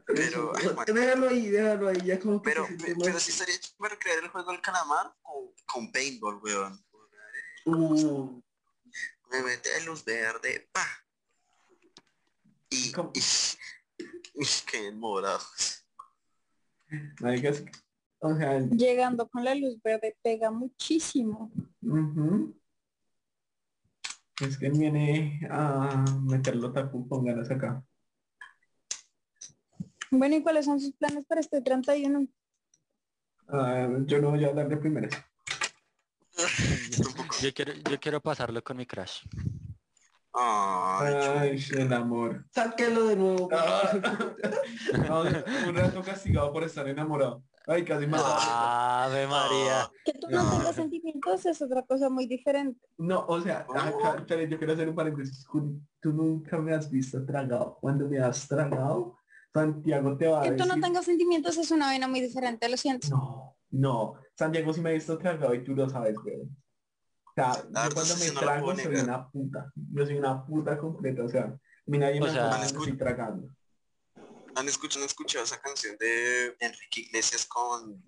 pero, 0.05 0.53
man, 0.73 0.85
déjalo 0.87 1.29
ahí, 1.29 1.49
déjalo 1.49 1.89
ahí, 1.89 2.01
ya 2.05 2.19
como 2.19 2.41
que 2.41 2.49
pero, 2.49 2.65
se 2.65 2.77
siente 2.77 2.95
pero 3.03 3.19
sí 3.19 3.31
estaría 3.31 3.59
chido 3.59 3.77
crear 3.99 4.23
el 4.23 4.29
juego 4.29 4.51
del 4.51 4.61
calamar 4.61 5.13
con, 5.21 5.53
con 5.65 5.91
paintball, 5.91 6.39
weón. 6.41 6.85
Uh, 7.65 8.41
Me 9.29 9.43
mete 9.43 9.81
luz 9.83 10.05
verde, 10.05 10.69
pa. 10.71 10.87
Y, 12.69 12.93
y, 13.13 13.21
y 14.41 14.71
que 14.71 14.91
morados. 14.91 15.85
O 18.19 18.35
sea, 18.35 18.59
Llegando 18.59 19.27
con 19.29 19.43
la 19.43 19.53
luz 19.55 19.81
verde 19.83 20.17
pega 20.21 20.51
muchísimo. 20.51 21.51
es 24.41 24.57
que 24.57 24.69
viene 24.69 25.41
a 25.49 26.05
meterlo 26.23 26.71
tapu 26.71 27.07
con 27.07 27.25
ganas 27.25 27.49
acá. 27.51 27.83
Bueno, 30.09 30.35
¿y 30.37 30.43
cuáles 30.43 30.65
son 30.65 30.79
sus 30.79 30.93
planes 30.93 31.25
para 31.25 31.41
este 31.41 31.61
31? 31.61 32.27
Ah, 33.49 33.89
yo 34.05 34.21
no 34.21 34.31
voy 34.31 34.43
a 34.43 34.47
hablar 34.47 34.69
de 34.69 34.77
primeras. 34.77 35.13
Yo 37.41 37.53
quiero, 37.53 37.73
yo 37.73 37.99
quiero 37.99 38.19
pasarlo 38.21 38.63
con 38.63 38.77
mi 38.77 38.85
crush. 38.85 39.21
Ay, 40.39 41.13
Ay, 41.15 41.63
el 41.77 41.93
amor. 41.93 42.45
Sáquelo 42.51 43.05
de 43.07 43.15
nuevo. 43.15 43.49
Ah. 43.51 43.91
No, 45.07 45.21
un 45.67 45.75
rato 45.75 46.01
castigado 46.03 46.53
por 46.53 46.63
estar 46.63 46.87
enamorado. 46.87 47.43
Ay, 47.65 47.83
casi 47.83 48.07
me 48.07 48.17
Ave 48.21 49.27
María. 49.27 49.91
Que 50.05 50.13
tú 50.13 50.27
no, 50.29 50.43
No. 50.43 50.49
tengas 50.57 50.75
sentimientos 50.75 51.45
es 51.45 51.61
otra 51.61 51.81
cosa 51.83 52.09
muy 52.09 52.25
diferente. 52.27 52.79
No, 52.97 53.25
o 53.27 53.41
sea, 53.41 53.65
acá, 53.73 54.23
yo 54.45 54.57
quiero 54.57 54.73
hacer 54.73 54.87
un 54.89 54.95
paréntesis. 54.95 55.45
Tú 55.99 56.13
nunca 56.13 56.57
me 56.59 56.73
has 56.73 56.89
visto 56.89 57.25
tragado. 57.25 57.77
Cuando 57.81 58.07
me 58.07 58.19
has 58.19 58.47
tragado, 58.47 59.17
Santiago 59.53 60.15
te 60.17 60.27
va 60.27 60.39
a 60.39 60.43
Que 60.43 60.51
decir... 60.51 60.65
tú 60.67 60.73
no 60.75 60.81
tengas 60.81 61.05
sentimientos 61.05 61.57
es 61.57 61.71
una 61.71 61.87
vaina 61.87 62.07
muy 62.07 62.21
diferente, 62.21 62.69
lo 62.69 62.77
siento. 62.77 63.07
No, 63.09 63.57
no. 63.71 64.13
Santiago 64.35 64.71
sí 64.71 64.79
me 64.81 64.91
ha 64.91 64.93
visto 64.93 65.17
tragado 65.17 65.53
y 65.53 65.63
tú 65.63 65.75
lo 65.75 65.89
sabes, 65.89 66.15
güey. 66.15 66.47
O 67.37 67.43
sea, 67.43 67.53
yo 67.87 67.93
cuando 67.93 68.17
me 68.17 68.31
trago 68.31 68.75
soy 68.75 68.95
una 68.95 69.29
puta. 69.29 69.71
Yo 69.75 70.05
soy 70.05 70.17
una 70.17 70.43
puta 70.45 70.77
completa. 70.77 71.23
O 71.23 71.29
sea, 71.29 71.43
a 71.43 71.59
mí 71.85 71.97
nadie 71.99 72.19
me 72.19 72.31
sea- 72.31 72.47
va 72.47 72.55
a 72.55 72.65
estoy 72.65 72.97
tragando. 72.97 73.49
¿Han 74.55 74.67
escuchado, 74.67 75.03
han 75.03 75.07
escuchado 75.07 75.45
esa 75.45 75.61
canción 75.61 75.95
de 75.99 76.57
Enrique 76.59 77.01
Iglesias 77.01 77.45
con, 77.45 77.81
¿cómo 77.91 78.01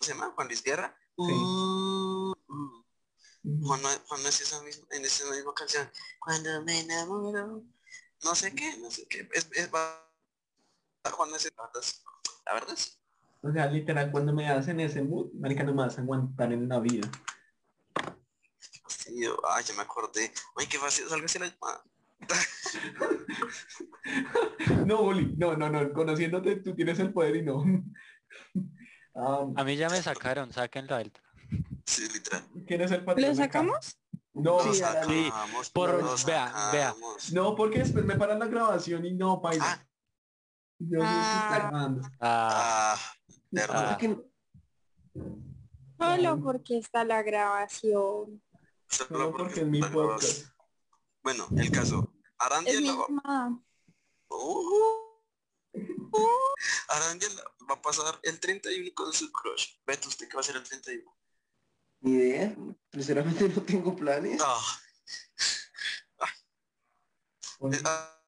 se 0.00 0.12
llama? 0.12 0.32
Juan 0.34 0.48
Luis 0.48 0.64
Guerra. 0.64 0.96
Sí. 1.16 1.22
Uh, 1.32 2.32
uh. 2.48 2.84
Juan, 3.62 3.82
no- 3.82 3.88
Juan 4.08 4.22
no 4.22 4.28
es 4.28 4.40
esa 4.40 4.60
misma, 4.62 4.84
en 4.90 5.04
esa 5.04 5.30
misma 5.30 5.54
canción. 5.54 5.88
Cuando 6.18 6.62
me 6.64 6.80
enamoro, 6.80 7.62
no 8.24 8.34
sé 8.34 8.52
qué, 8.52 8.78
no 8.78 8.90
sé 8.90 9.06
qué. 9.08 9.28
Es, 9.32 9.48
es, 9.52 9.70
Juan 9.70 11.30
no 11.30 11.36
es 11.36 11.52
la 12.46 12.54
verdad. 12.54 12.76
O 13.42 13.52
sea, 13.52 13.66
literal, 13.66 14.10
cuando 14.10 14.32
me 14.32 14.48
hacen 14.48 14.80
ese 14.80 15.02
mood, 15.02 15.32
marica, 15.34 15.62
no 15.62 15.72
me 15.72 15.82
vas 15.84 15.98
a 15.98 16.00
aguantar 16.00 16.52
en 16.52 16.68
la 16.68 16.80
vida. 16.80 17.08
Ay, 19.50 19.64
ya 19.64 19.74
me 19.74 19.82
acordé. 19.82 20.32
Oye, 20.56 20.68
qué 20.68 20.78
fácil, 20.78 21.04
así 21.24 21.38
la 21.38 21.46
llamada. 21.46 21.84
No, 24.86 25.00
Oli, 25.00 25.34
no, 25.36 25.56
no, 25.56 25.68
no. 25.70 25.92
Conociéndote, 25.92 26.56
tú 26.56 26.74
tienes 26.74 26.98
el 26.98 27.12
poder 27.12 27.36
y 27.36 27.42
no. 27.42 27.58
Um, 29.14 29.14
A 29.56 29.64
mí 29.64 29.76
ya 29.76 29.88
me 29.88 30.02
sacaron, 30.02 30.52
sáquenlo 30.52 30.96
a 30.96 31.00
él. 31.02 31.12
Sí, 31.86 32.08
literal. 32.12 32.42
¿Quién 32.66 32.80
es 32.80 32.90
el 32.90 33.04
patrón? 33.04 33.28
¿Lo 33.28 33.34
sacamos? 33.34 33.98
No, 34.34 34.60
Sí, 34.60 34.80
la- 34.80 35.04
Sí, 35.04 35.24
sacamos, 35.28 35.70
por- 35.70 36.02
lo 36.02 36.16
vea, 36.26 36.70
vea. 36.72 36.88
sacamos. 36.88 37.32
no, 37.32 37.54
porque 37.54 37.80
después 37.80 38.04
me 38.04 38.16
paran 38.16 38.38
la 38.38 38.46
grabación 38.46 39.04
y 39.04 39.12
no, 39.12 39.40
paila. 39.42 39.64
Ah, 39.66 39.86
Yo 40.78 40.98
no 40.98 41.04
estoy 41.04 41.10
Ah. 41.10 41.94
Ah, 42.20 42.20
ah, 42.20 42.96
verdad. 43.50 43.88
Ah. 43.92 43.96
Que- 43.98 44.18
Solo 45.98 46.40
porque 46.42 46.78
está 46.78 47.04
la 47.04 47.22
grabación. 47.22 48.42
Solo 48.92 49.32
porque 49.32 49.60
es 49.60 49.66
mi 49.66 49.78
están 49.78 49.92
podcast. 49.92 50.22
los- 50.22 50.52
Bueno, 51.22 51.48
el 51.56 51.70
caso. 51.70 52.12
Arandia 52.38 52.72
Es 52.74 52.80
mi 52.80 52.86
la 52.88 52.94
va-. 52.94 53.58
Uh, 54.28 55.78
Arandia 56.88 57.28
la- 57.30 57.44
va 57.70 57.74
a 57.74 57.82
pasar 57.82 58.18
el 58.22 58.38
31 58.40 58.90
con 58.94 59.12
su 59.12 59.30
crush. 59.32 59.76
Beto, 59.86 60.08
¿usted 60.08 60.28
qué 60.28 60.34
va 60.34 60.40
a 60.40 60.42
hacer 60.42 60.56
el 60.56 60.62
31? 60.62 61.16
Ni 62.00 62.12
idea. 62.12 62.54
Sinceramente 62.92 63.48
no 63.48 63.62
tengo 63.62 63.94
planes. 63.96 64.40
Ah, 64.44 64.60
Oli. 67.60 67.76
eh, 67.76 67.80
ah, 67.84 68.22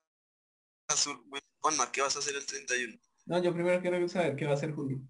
azul. 0.88 1.22
Bueno, 1.26 1.44
Juanma, 1.60 1.90
¿qué 1.92 2.00
vas 2.00 2.14
a 2.16 2.20
hacer 2.20 2.36
el 2.36 2.46
31? 2.46 2.98
No, 3.26 3.42
yo 3.42 3.52
primero 3.52 3.80
quiero 3.80 4.08
saber 4.08 4.36
qué 4.36 4.44
va 4.46 4.52
a 4.52 4.54
hacer 4.54 4.72
Julio. 4.74 5.00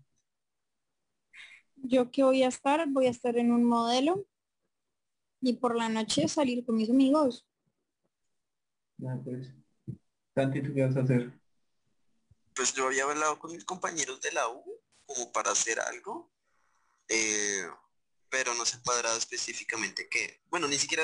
Yo 1.77 2.11
que 2.11 2.23
voy 2.25 2.43
a 2.43 2.49
estar, 2.49 2.85
voy 2.89 3.07
a 3.07 3.11
estar 3.11 3.37
en 3.37 3.53
un 3.53 3.65
modelo 3.65 4.25
y 5.45 5.55
por 5.55 5.77
la 5.77 5.89
noche 5.89 6.27
salir 6.27 6.65
con 6.65 6.77
mis 6.77 6.89
amigos. 6.91 7.47
Ah, 9.07 9.19
pues. 9.23 9.53
Santi, 10.35 10.63
¿tú 10.63 10.73
qué 10.75 10.87
vas 10.87 10.97
a 10.97 11.01
hacer? 11.01 11.33
Pues 12.55 12.73
yo 12.73 12.87
había 12.87 13.05
hablado 13.05 13.39
con 13.39 13.53
mis 13.53 13.65
compañeros 13.65 14.21
de 14.21 14.33
la 14.33 14.49
U 14.49 14.81
como 15.07 15.31
para 15.33 15.51
hacer 15.51 15.79
algo, 15.81 16.33
eh, 17.09 17.65
pero 18.31 18.55
no 18.55 18.65
se 18.65 18.81
cuadrado 18.81 19.19
específicamente 19.19 20.09
qué. 20.09 20.41
Bueno, 20.49 20.67
ni 20.67 20.77
siquiera 20.77 21.03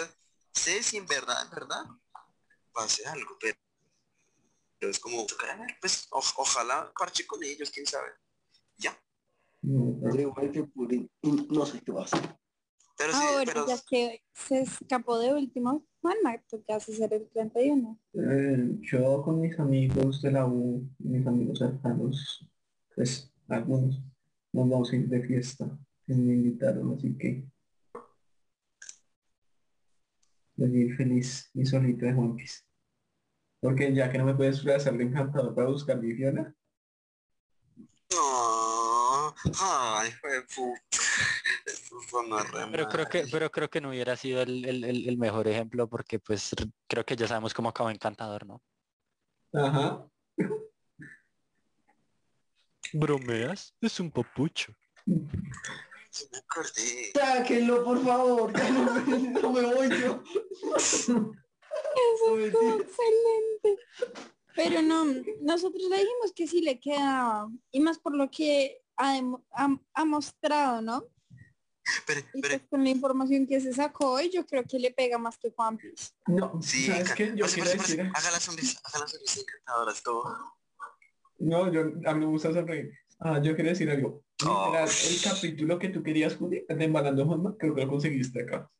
sé 0.52 0.82
si 0.82 0.96
en 0.96 1.06
verdad, 1.06 1.42
en 1.44 1.50
verdad, 1.50 1.84
va 2.76 2.82
a 2.82 2.84
hacer 2.84 3.06
algo, 3.08 3.36
pero, 3.40 3.58
pero 4.78 4.90
es 4.90 4.98
como, 4.98 5.26
pues 5.80 6.06
o- 6.10 6.22
ojalá 6.36 6.90
parche 6.98 7.26
con 7.26 7.42
ellos, 7.44 7.70
quién 7.70 7.86
sabe. 7.86 8.10
Ya. 8.78 8.98
Igual 9.62 10.50
que 10.50 10.66
No 11.22 11.66
sé 11.66 11.82
qué 11.82 11.92
va 11.92 12.02
a 12.02 12.04
hacer. 12.04 12.39
Pero 13.00 13.14
sí, 13.14 13.18
Ahora, 13.18 13.44
pero 13.46 13.66
ya 13.66 13.76
que 13.88 14.22
se 14.34 14.60
escapó 14.60 15.18
de 15.18 15.32
último, 15.32 15.86
Juanma, 16.02 16.36
¿tú 16.50 16.62
qué 16.66 16.74
vas 16.74 16.86
a 16.86 16.92
hacer 16.92 17.14
el 17.14 17.26
31? 17.30 17.98
Eh, 18.12 18.76
yo 18.82 19.22
con 19.22 19.40
mis 19.40 19.58
amigos 19.58 20.20
de 20.20 20.32
la 20.32 20.44
U, 20.44 20.86
mis 20.98 21.26
amigos 21.26 21.60
cercanos, 21.60 22.46
pues 22.94 23.32
algunos, 23.48 24.02
nos 24.52 24.68
vamos 24.68 24.92
a 24.92 24.96
ir 24.96 25.08
de 25.08 25.22
fiesta. 25.22 25.64
que 26.06 26.12
Me 26.12 26.34
invitaron, 26.34 26.92
así 26.94 27.16
que 27.16 27.48
voy 30.56 30.76
a 30.76 30.80
ir 30.80 30.94
feliz 30.94 31.50
y 31.54 31.64
solito 31.64 32.04
de 32.04 32.12
Juan 32.12 32.36
Piz. 32.36 32.66
Porque 33.60 33.94
ya 33.94 34.12
que 34.12 34.18
no 34.18 34.26
me 34.26 34.34
puedes 34.34 34.66
hacer 34.66 34.98
de 34.98 35.04
encantador 35.04 35.54
para 35.54 35.68
buscar 35.68 35.98
mi 35.98 36.12
Fiona, 36.12 36.54
no, 38.12 39.34
ay, 39.58 40.10
fue 40.20 40.42
puta. 40.54 40.99
Pero 42.70 42.88
creo 42.88 43.08
que, 43.08 43.26
pero 43.30 43.50
creo 43.50 43.68
que 43.70 43.80
no 43.80 43.88
hubiera 43.90 44.16
sido 44.16 44.42
el, 44.42 44.64
el- 44.64 44.84
el- 44.84 45.18
mejor 45.18 45.48
ejemplo 45.48 45.88
porque 45.88 46.18
pues 46.18 46.50
creo 46.86 47.04
que 47.04 47.16
ya 47.16 47.26
sabemos 47.26 47.52
cómo 47.54 47.68
acabó 47.68 47.90
Encantador, 47.90 48.46
¿no? 48.46 48.62
ajá, 49.52 50.06
¿Bromeas? 52.92 53.74
Es 53.80 54.00
un 54.00 54.10
papucho. 54.10 54.72
Sí 56.10 56.26
me 56.32 56.38
acordé. 56.38 57.12
Sáquenlo, 57.14 57.84
por 57.84 58.02
favor. 58.04 58.52
No, 58.52 58.94
me- 59.06 59.28
no 59.40 59.52
me 59.52 59.62
voy 59.74 59.88
yo. 60.00 60.22
Eso 60.76 62.38
estuvo 62.38 62.80
excelente. 62.80 63.78
Pero 64.56 64.82
no, 64.82 65.04
nosotros 65.40 65.82
le 65.88 65.96
dijimos 65.98 66.32
que 66.34 66.46
sí 66.48 66.60
le 66.62 66.80
quedaba. 66.80 67.48
Y 67.70 67.78
más 67.80 67.98
por 67.98 68.16
lo 68.16 68.28
que 68.30 68.82
ha- 68.96 69.20
ha 69.94 70.04
mostrado, 70.04 70.82
¿no? 70.82 71.04
Pero, 72.06 72.20
Y 72.34 72.40
pero, 72.40 72.58
pues 72.58 72.68
con 72.70 72.84
la 72.84 72.90
información 72.90 73.46
que 73.46 73.60
se 73.60 73.72
sacó 73.72 74.12
hoy, 74.12 74.30
yo 74.30 74.46
creo 74.46 74.64
que 74.64 74.78
le 74.78 74.90
pega 74.90 75.18
más 75.18 75.38
que 75.38 75.50
Juan 75.50 75.76
Piz. 75.76 76.14
no, 76.26 76.60
sí, 76.62 76.86
¿sabes 76.86 77.12
qué? 77.14 77.32
Yo 77.34 77.44
parce, 77.46 77.76
decir, 77.76 78.00
haga 78.00 78.30
la 78.30 78.40
sonrisa, 78.40 78.80
haga 78.84 79.00
la 79.00 79.06
sonrisa 79.08 79.40
encantadora, 79.40 79.92
es 79.92 80.02
todo. 80.02 80.24
no, 81.38 81.72
yo, 81.72 81.80
a 81.80 82.14
mí 82.14 82.20
me 82.20 82.26
gusta 82.26 82.52
sonreír. 82.52 82.92
Ah, 83.18 83.40
yo 83.42 83.54
quiero 83.54 83.70
decir 83.70 83.90
algo. 83.90 84.22
Oh. 84.46 84.66
Literal, 84.66 84.88
el 84.88 85.22
capítulo 85.22 85.78
que 85.78 85.90
tú 85.90 86.02
querías, 86.02 86.36
Juli, 86.36 86.64
de 86.68 86.84
Embalando 86.84 87.26
Juanma, 87.26 87.54
creo 87.58 87.74
que 87.74 87.82
lo 87.82 87.88
conseguiste 87.88 88.42
acá. 88.42 88.70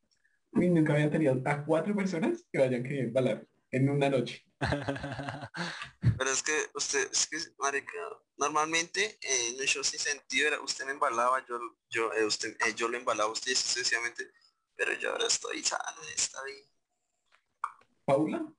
Y 0.54 0.68
nunca 0.68 0.94
había 0.94 1.10
tenido 1.10 1.40
a 1.44 1.64
cuatro 1.64 1.94
personas 1.94 2.44
que 2.50 2.58
vayan 2.58 2.82
que 2.82 3.00
embalar 3.00 3.46
en 3.70 3.88
una 3.88 4.08
noche. 4.08 4.42
Pero 4.60 6.30
es 6.30 6.42
que 6.42 6.66
usted, 6.74 7.10
es 7.10 7.26
que, 7.26 7.38
marica, 7.58 7.92
normalmente 8.36 9.18
eh, 9.22 9.48
en 9.48 9.60
un 9.60 9.66
show 9.66 9.82
sin 9.82 9.98
sentido 9.98 10.48
era 10.48 10.60
usted 10.60 10.84
me 10.84 10.92
embalaba, 10.92 11.44
yo, 11.46 11.58
yo, 11.88 12.12
eh, 12.12 12.24
usted, 12.24 12.50
eh, 12.66 12.74
yo 12.76 12.88
lo 12.88 12.98
embalaba 12.98 13.30
a 13.30 13.32
usted 13.32 13.54
sucesivamente, 13.54 14.30
pero 14.76 14.92
yo 14.94 15.12
ahora 15.12 15.26
estoy 15.26 15.62
sano, 15.62 16.02
está 16.14 16.42
bien. 16.44 16.64
Paula, 18.04 18.52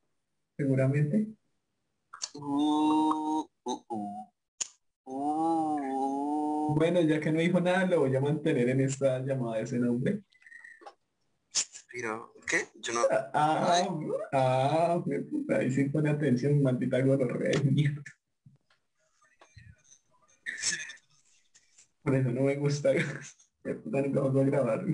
seguramente. 0.57 1.27
Uh, 2.33 3.47
uh, 3.63 3.85
uh. 3.87 4.31
Bueno, 6.75 7.01
ya 7.01 7.19
que 7.19 7.31
no 7.31 7.39
dijo 7.39 7.59
nada, 7.59 7.85
lo 7.85 7.99
voy 7.99 8.15
a 8.15 8.21
mantener 8.21 8.69
en 8.69 8.81
esta 8.81 9.19
llamada 9.19 9.57
de 9.57 9.63
ese 9.63 9.77
nombre. 9.77 10.23
Pero, 11.91 12.33
¿qué? 12.51 12.67
Yo 12.81 12.93
no, 12.93 13.01
Ah, 13.09 13.31
ah, 13.33 13.87
ah, 14.33 15.03
puta, 15.31 15.57
ahí 15.57 15.71
sí 15.71 15.85
pone 15.85 16.09
atención, 16.09 16.61
maldita 16.61 16.99
gonorrea 17.01 17.57
de 17.59 17.71
mierda. 17.71 18.03
Por 22.03 22.15
eso 22.15 22.29
no 22.29 22.41
me 22.41 22.55
gusta. 22.57 22.91
Puta, 23.63 24.01
nunca 24.01 24.19
vamos 24.21 24.41
a 24.41 24.45
grabar. 24.45 24.85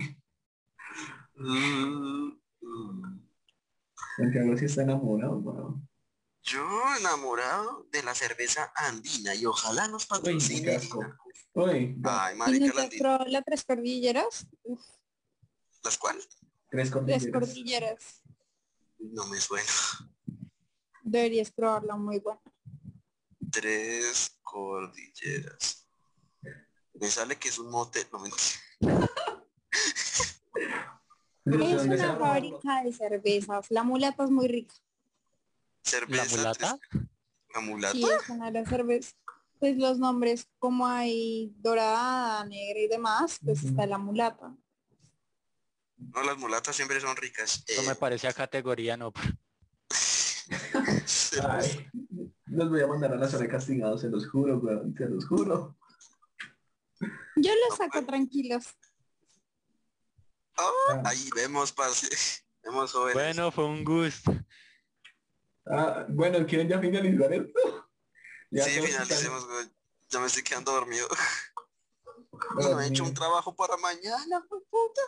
uh, 1.39 2.27
uh. 2.61 3.19
Santiago 4.17 4.57
sí 4.57 4.65
está 4.65 4.83
enamorado, 4.83 5.37
weón. 5.37 5.87
Yo 6.43 6.65
enamorado 6.99 7.87
de 7.91 8.03
la 8.03 8.13
cerveza 8.15 8.71
andina 8.75 9.35
y 9.35 9.45
ojalá 9.45 9.87
nos 9.87 10.05
patrocine. 10.05 10.75
asco. 10.75 10.99
Uy, 11.53 11.99
Ay, 12.03 12.35
¿Y 12.35 12.37
marica, 12.37 12.73
la 12.73 12.83
andina. 12.83 13.01
probó 13.17 13.25
la 13.29 13.41
tres 13.41 13.63
cordilleras? 13.65 14.47
Uf, 14.63 14.81
¿Las 15.83 15.97
cuales? 15.97 16.27
Tres 16.69 16.91
tres 16.91 16.91
cordilleras. 16.91 17.31
cordilleras. 17.31 18.23
No 18.99 19.25
me 19.27 19.39
suena. 19.39 19.71
Deberías 21.03 21.51
probarla, 21.51 21.95
muy 21.95 22.19
buena. 22.19 22.41
Tres 23.51 24.37
cordilleras. 24.41 25.87
Me 26.93 27.07
sale 27.09 27.37
que 27.37 27.49
es 27.49 27.59
un 27.59 27.69
mote. 27.69 28.07
No 28.11 28.19
mentira. 28.19 28.43
¿De 31.45 31.71
Es 31.71 31.83
una 31.83 32.17
fábrica 32.17 32.83
de 32.83 32.91
cervezas. 32.91 33.67
La 33.69 33.83
mulata 33.83 34.25
es 34.25 34.31
muy 34.31 34.47
rica. 34.47 34.75
Cerveza. 35.81 36.25
¿La 36.25 36.37
mulata? 36.37 36.79
La 37.53 37.61
mulata. 37.61 37.93
Sí, 37.93 38.03
es 38.03 38.29
una 38.29 38.47
de 38.47 38.51
las 38.51 38.67
cervezas. 38.67 39.15
Pues 39.59 39.77
los 39.77 39.97
nombres, 39.97 40.47
como 40.59 40.85
hay 40.85 41.53
dorada, 41.57 42.45
negra 42.45 42.79
y 42.79 42.87
demás, 42.87 43.39
pues 43.43 43.63
está 43.63 43.87
la 43.87 43.97
mulata. 43.97 44.53
No, 45.97 46.23
las 46.23 46.37
mulatas 46.37 46.75
siempre 46.75 46.99
son 47.01 47.15
ricas. 47.15 47.63
Eso 47.67 47.83
me 47.83 47.91
Eh, 47.93 47.95
parece 47.95 48.27
a 48.27 48.33
categoría, 48.33 48.95
no. 48.97 49.11
cerveza. 51.05 51.49
Ay, 51.49 51.89
los 52.45 52.69
voy 52.69 52.81
a 52.81 52.87
mandar 52.87 53.13
a 53.13 53.15
la 53.17 53.27
zona 53.27 53.43
de 53.43 53.49
castigados, 53.49 54.01
se 54.01 54.09
los 54.09 54.29
juro, 54.29 54.57
weón, 54.59 54.93
se 54.97 55.05
los 55.09 55.25
juro. 55.27 55.77
Yo 57.35 57.51
los 57.67 57.77
saco 57.77 58.05
tranquilos. 58.05 58.65
Ah, 60.57 61.01
ahí 61.05 61.29
vemos, 61.35 61.71
parce. 61.71 62.07
Vemos 62.63 62.91
jóvenes. 62.91 63.13
Bueno, 63.13 63.49
fue 63.51 63.63
un 63.65 63.83
gusto. 63.85 64.33
Ah, 65.67 66.05
bueno, 66.09 66.45
¿quieren 66.45 66.67
ya 66.67 66.79
finalizar 66.79 67.31
esto? 67.33 67.83
Ya 68.49 68.63
sí, 68.63 68.79
finalicemos, 68.81 69.45
güey. 69.45 69.69
Ya 70.09 70.19
me 70.21 70.27
estoy 70.27 70.41
quedando 70.41 70.71
dormido. 70.71 71.05
están- 71.09 72.61
Y 72.61 72.71
no 72.71 72.79
he 72.81 72.87
hecho 72.87 73.03
un 73.03 73.13
trabajo 73.13 73.53
para 73.53 73.75
mañana, 73.75 74.41
puta. 74.49 75.01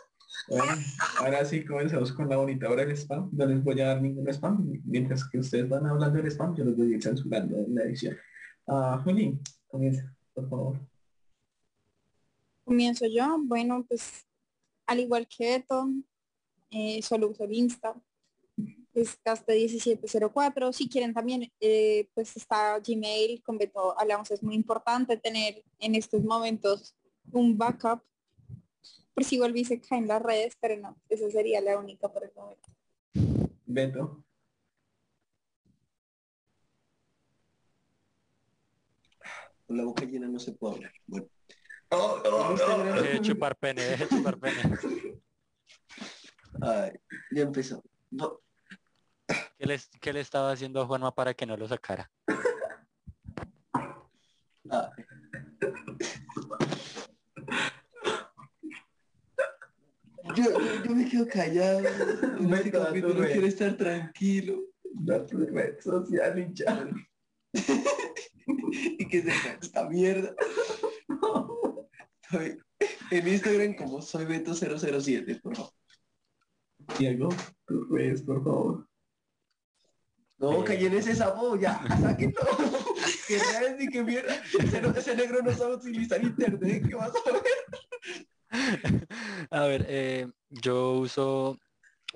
Bueno, 0.48 0.72
ahora 1.18 1.44
sí 1.44 1.64
comenzamos 1.64 2.12
con 2.12 2.28
la 2.28 2.36
bonita 2.36 2.68
hora 2.68 2.84
del 2.84 2.96
spam. 2.96 3.30
No 3.32 3.46
les 3.46 3.62
voy 3.62 3.80
a 3.80 3.88
dar 3.88 4.02
ningún 4.02 4.28
spam. 4.28 4.80
Mientras 4.84 5.28
que 5.28 5.38
ustedes 5.38 5.68
van 5.68 5.86
hablando 5.86 6.18
del 6.18 6.30
spam, 6.30 6.56
yo 6.56 6.64
los 6.64 6.76
voy 6.76 6.92
a 6.92 6.96
ir 6.96 7.02
censurando 7.02 7.56
en 7.56 7.74
la 7.74 7.82
edición. 7.84 8.16
Ah, 8.66 9.00
Juli, 9.04 9.38
comienza, 9.68 10.14
por 10.34 10.48
favor. 10.48 10.80
Comienzo 12.64 13.06
yo. 13.06 13.36
Bueno, 13.42 13.84
pues 13.88 14.24
al 14.86 15.00
igual 15.00 15.26
que 15.26 15.58
Beto, 15.58 15.88
eh, 16.70 17.00
solo 17.02 17.30
uso 17.30 17.44
el 17.44 17.52
Insta. 17.52 17.94
Es 18.92 19.18
Caste1704. 19.22 20.72
Si 20.72 20.88
quieren 20.88 21.14
también, 21.14 21.50
eh, 21.60 22.08
pues 22.14 22.36
está 22.36 22.78
Gmail, 22.80 23.42
con 23.42 23.56
Beto 23.56 23.98
hablamos, 23.98 24.30
es 24.30 24.42
muy 24.42 24.54
importante 24.54 25.16
tener 25.16 25.64
en 25.78 25.94
estos 25.94 26.22
momentos 26.22 26.96
un 27.32 27.56
backup. 27.56 28.02
Por 29.20 29.26
si 29.26 29.36
vuelve 29.36 29.60
y 29.60 29.64
se 29.66 29.78
caen 29.82 30.08
las 30.08 30.22
redes, 30.22 30.56
pero 30.58 30.78
no, 30.78 30.96
esa 31.10 31.30
sería 31.30 31.60
la 31.60 31.78
única 31.78 32.10
por 32.10 32.24
el 32.24 32.32
momento. 32.34 32.70
Beto. 33.66 34.24
Con 39.66 39.76
la 39.76 39.84
boca 39.84 40.06
llena 40.06 40.26
no 40.26 40.38
se 40.38 40.52
puede 40.52 40.76
hablar. 40.76 40.92
Bueno. 41.06 41.26
Oh, 41.90 42.22
oh, 42.24 42.56
oh. 42.66 42.82
Deje 42.94 43.12
de 43.12 43.20
chupar 43.20 43.56
pene, 43.56 43.82
deje 43.82 44.06
de 44.06 44.08
chupar 44.08 44.38
pene. 44.38 44.62
Ay, 46.62 46.92
ya 47.30 47.42
empezó. 47.42 47.84
No, 48.10 48.40
¿Qué 49.58 49.66
le, 49.66 49.78
qué 50.00 50.14
le 50.14 50.20
estaba 50.20 50.50
haciendo 50.50 50.80
a 50.80 50.86
Juanma 50.86 51.14
para 51.14 51.34
que 51.34 51.44
no 51.44 51.58
lo 51.58 51.68
sacara? 51.68 52.10
Yo, 60.44 60.94
me 60.94 61.08
quedo 61.08 61.26
callado. 61.28 61.80
En 61.80 62.52
este 62.54 62.70
capítulo 62.70 63.12
aturdido. 63.14 63.26
quiero 63.32 63.46
estar 63.46 63.76
tranquilo. 63.76 64.60
Tu 65.28 65.38
red 65.46 65.80
social 65.80 66.38
y 66.38 66.54
ya. 66.54 66.88
y 68.98 69.08
que 69.08 69.22
se 69.22 69.32
esta 69.60 69.88
mierda. 69.88 70.34
Estoy 72.22 72.58
en 73.10 73.28
Instagram 73.28 73.74
como 73.74 74.00
soy 74.02 74.24
Beto007, 74.24 75.40
por 75.40 75.56
favor. 75.56 75.72
Diego, 76.98 77.28
tus 77.66 77.88
redes, 77.90 78.22
por 78.22 78.42
favor. 78.42 78.86
No, 80.38 80.62
Eh. 80.62 80.64
que 80.64 80.76
llenes 80.78 81.06
esa 81.06 81.30
voz, 81.32 81.60
ya, 81.60 81.80
sáquenlo. 82.00 82.40
que 83.28 83.38
sabes 83.38 83.76
ni 83.78 83.88
que 83.88 84.02
mierda. 84.02 84.40
Ese, 84.58 84.80
no- 84.80 84.90
ese 84.90 85.14
negro 85.16 85.42
no 85.42 85.52
sabe 85.52 85.74
utilizar 85.74 86.22
internet, 86.22 86.84
¿qué 86.88 86.94
vas 86.94 87.10
a 87.10 87.32
ver? 87.32 87.42
A 89.50 89.64
ver, 89.66 89.86
eh, 89.88 90.30
yo 90.48 90.92
uso 90.92 91.58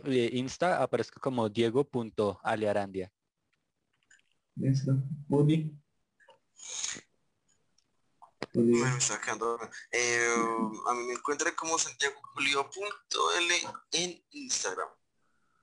eh, 0.05 0.31
Insta, 0.33 0.83
aparezco 0.83 1.21
como 1.21 1.49
diego.alearandia. 1.49 3.13
Listo. 4.57 4.97
Juli. 5.29 5.77
Juli. 8.53 8.73
Me 8.81 8.97
está 8.97 9.21
quedando. 9.21 9.59
Eh, 9.91 10.27
a 10.89 10.95
mí 10.95 11.05
me 11.07 11.15
encuentra 11.15 11.55
como 11.55 11.79
Santiago 11.79 12.17
Julio.l 12.35 13.55
en 13.93 14.23
Instagram. 14.31 14.89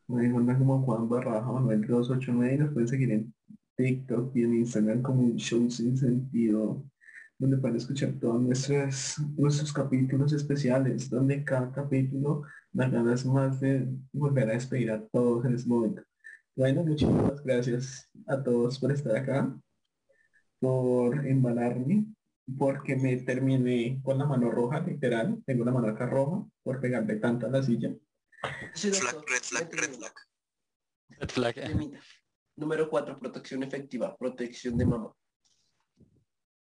Me 0.07 0.25
encuentran 0.25 0.59
como 0.59 0.83
Juan 0.83 1.07
Barraja 1.07 1.51
Manuel 1.51 1.87
289 1.87 2.53
y 2.53 2.57
nos 2.57 2.73
pueden 2.73 2.87
seguir 2.87 3.11
en 3.11 3.33
TikTok 3.77 4.35
y 4.35 4.43
en 4.43 4.55
Instagram 4.55 5.01
como 5.01 5.21
un 5.21 5.37
show 5.37 5.69
sin 5.71 5.97
sentido, 5.97 6.83
donde 7.41 7.57
pueden 7.57 7.77
escuchar 7.77 8.13
todos 8.19 8.39
nuestros, 8.39 9.15
nuestros 9.35 9.73
capítulos 9.73 10.31
especiales, 10.31 11.09
donde 11.09 11.43
cada 11.43 11.71
capítulo 11.71 12.43
da 12.71 12.87
ganas 12.87 13.25
más 13.25 13.59
de 13.59 13.87
volver 14.13 14.47
a 14.51 14.53
despedir 14.53 14.91
a 14.91 15.03
todos 15.07 15.45
en 15.45 15.55
este 15.55 15.67
momento. 15.67 16.03
Bueno, 16.55 16.83
muchísimas 16.83 17.43
gracias 17.43 18.07
a 18.27 18.43
todos 18.43 18.77
por 18.77 18.91
estar 18.91 19.15
acá, 19.15 19.59
por 20.59 21.25
embalarme, 21.25 22.05
porque 22.59 22.95
me 22.95 23.17
terminé 23.17 23.99
con 24.03 24.19
la 24.19 24.25
mano 24.27 24.51
roja, 24.51 24.79
literal, 24.81 25.41
tengo 25.43 25.65
la 25.65 25.71
mano 25.71 25.87
acá 25.87 26.05
roja, 26.05 26.45
por 26.61 26.79
pegarle 26.79 27.15
tanto 27.15 27.47
a 27.47 27.49
la 27.49 27.63
silla. 27.63 27.91
Sí, 28.75 28.91
Flag, 28.91 29.15
doctor, 29.15 29.31
red 29.31 29.41
flag, 29.41 29.73
red 29.73 29.93
flag. 29.95 30.13
Red 31.09 31.29
flag. 31.29 31.55
Número 32.55 32.87
4, 32.87 33.17
protección 33.17 33.63
efectiva, 33.63 34.15
protección 34.15 34.77
de 34.77 34.85
mamá. 34.85 35.11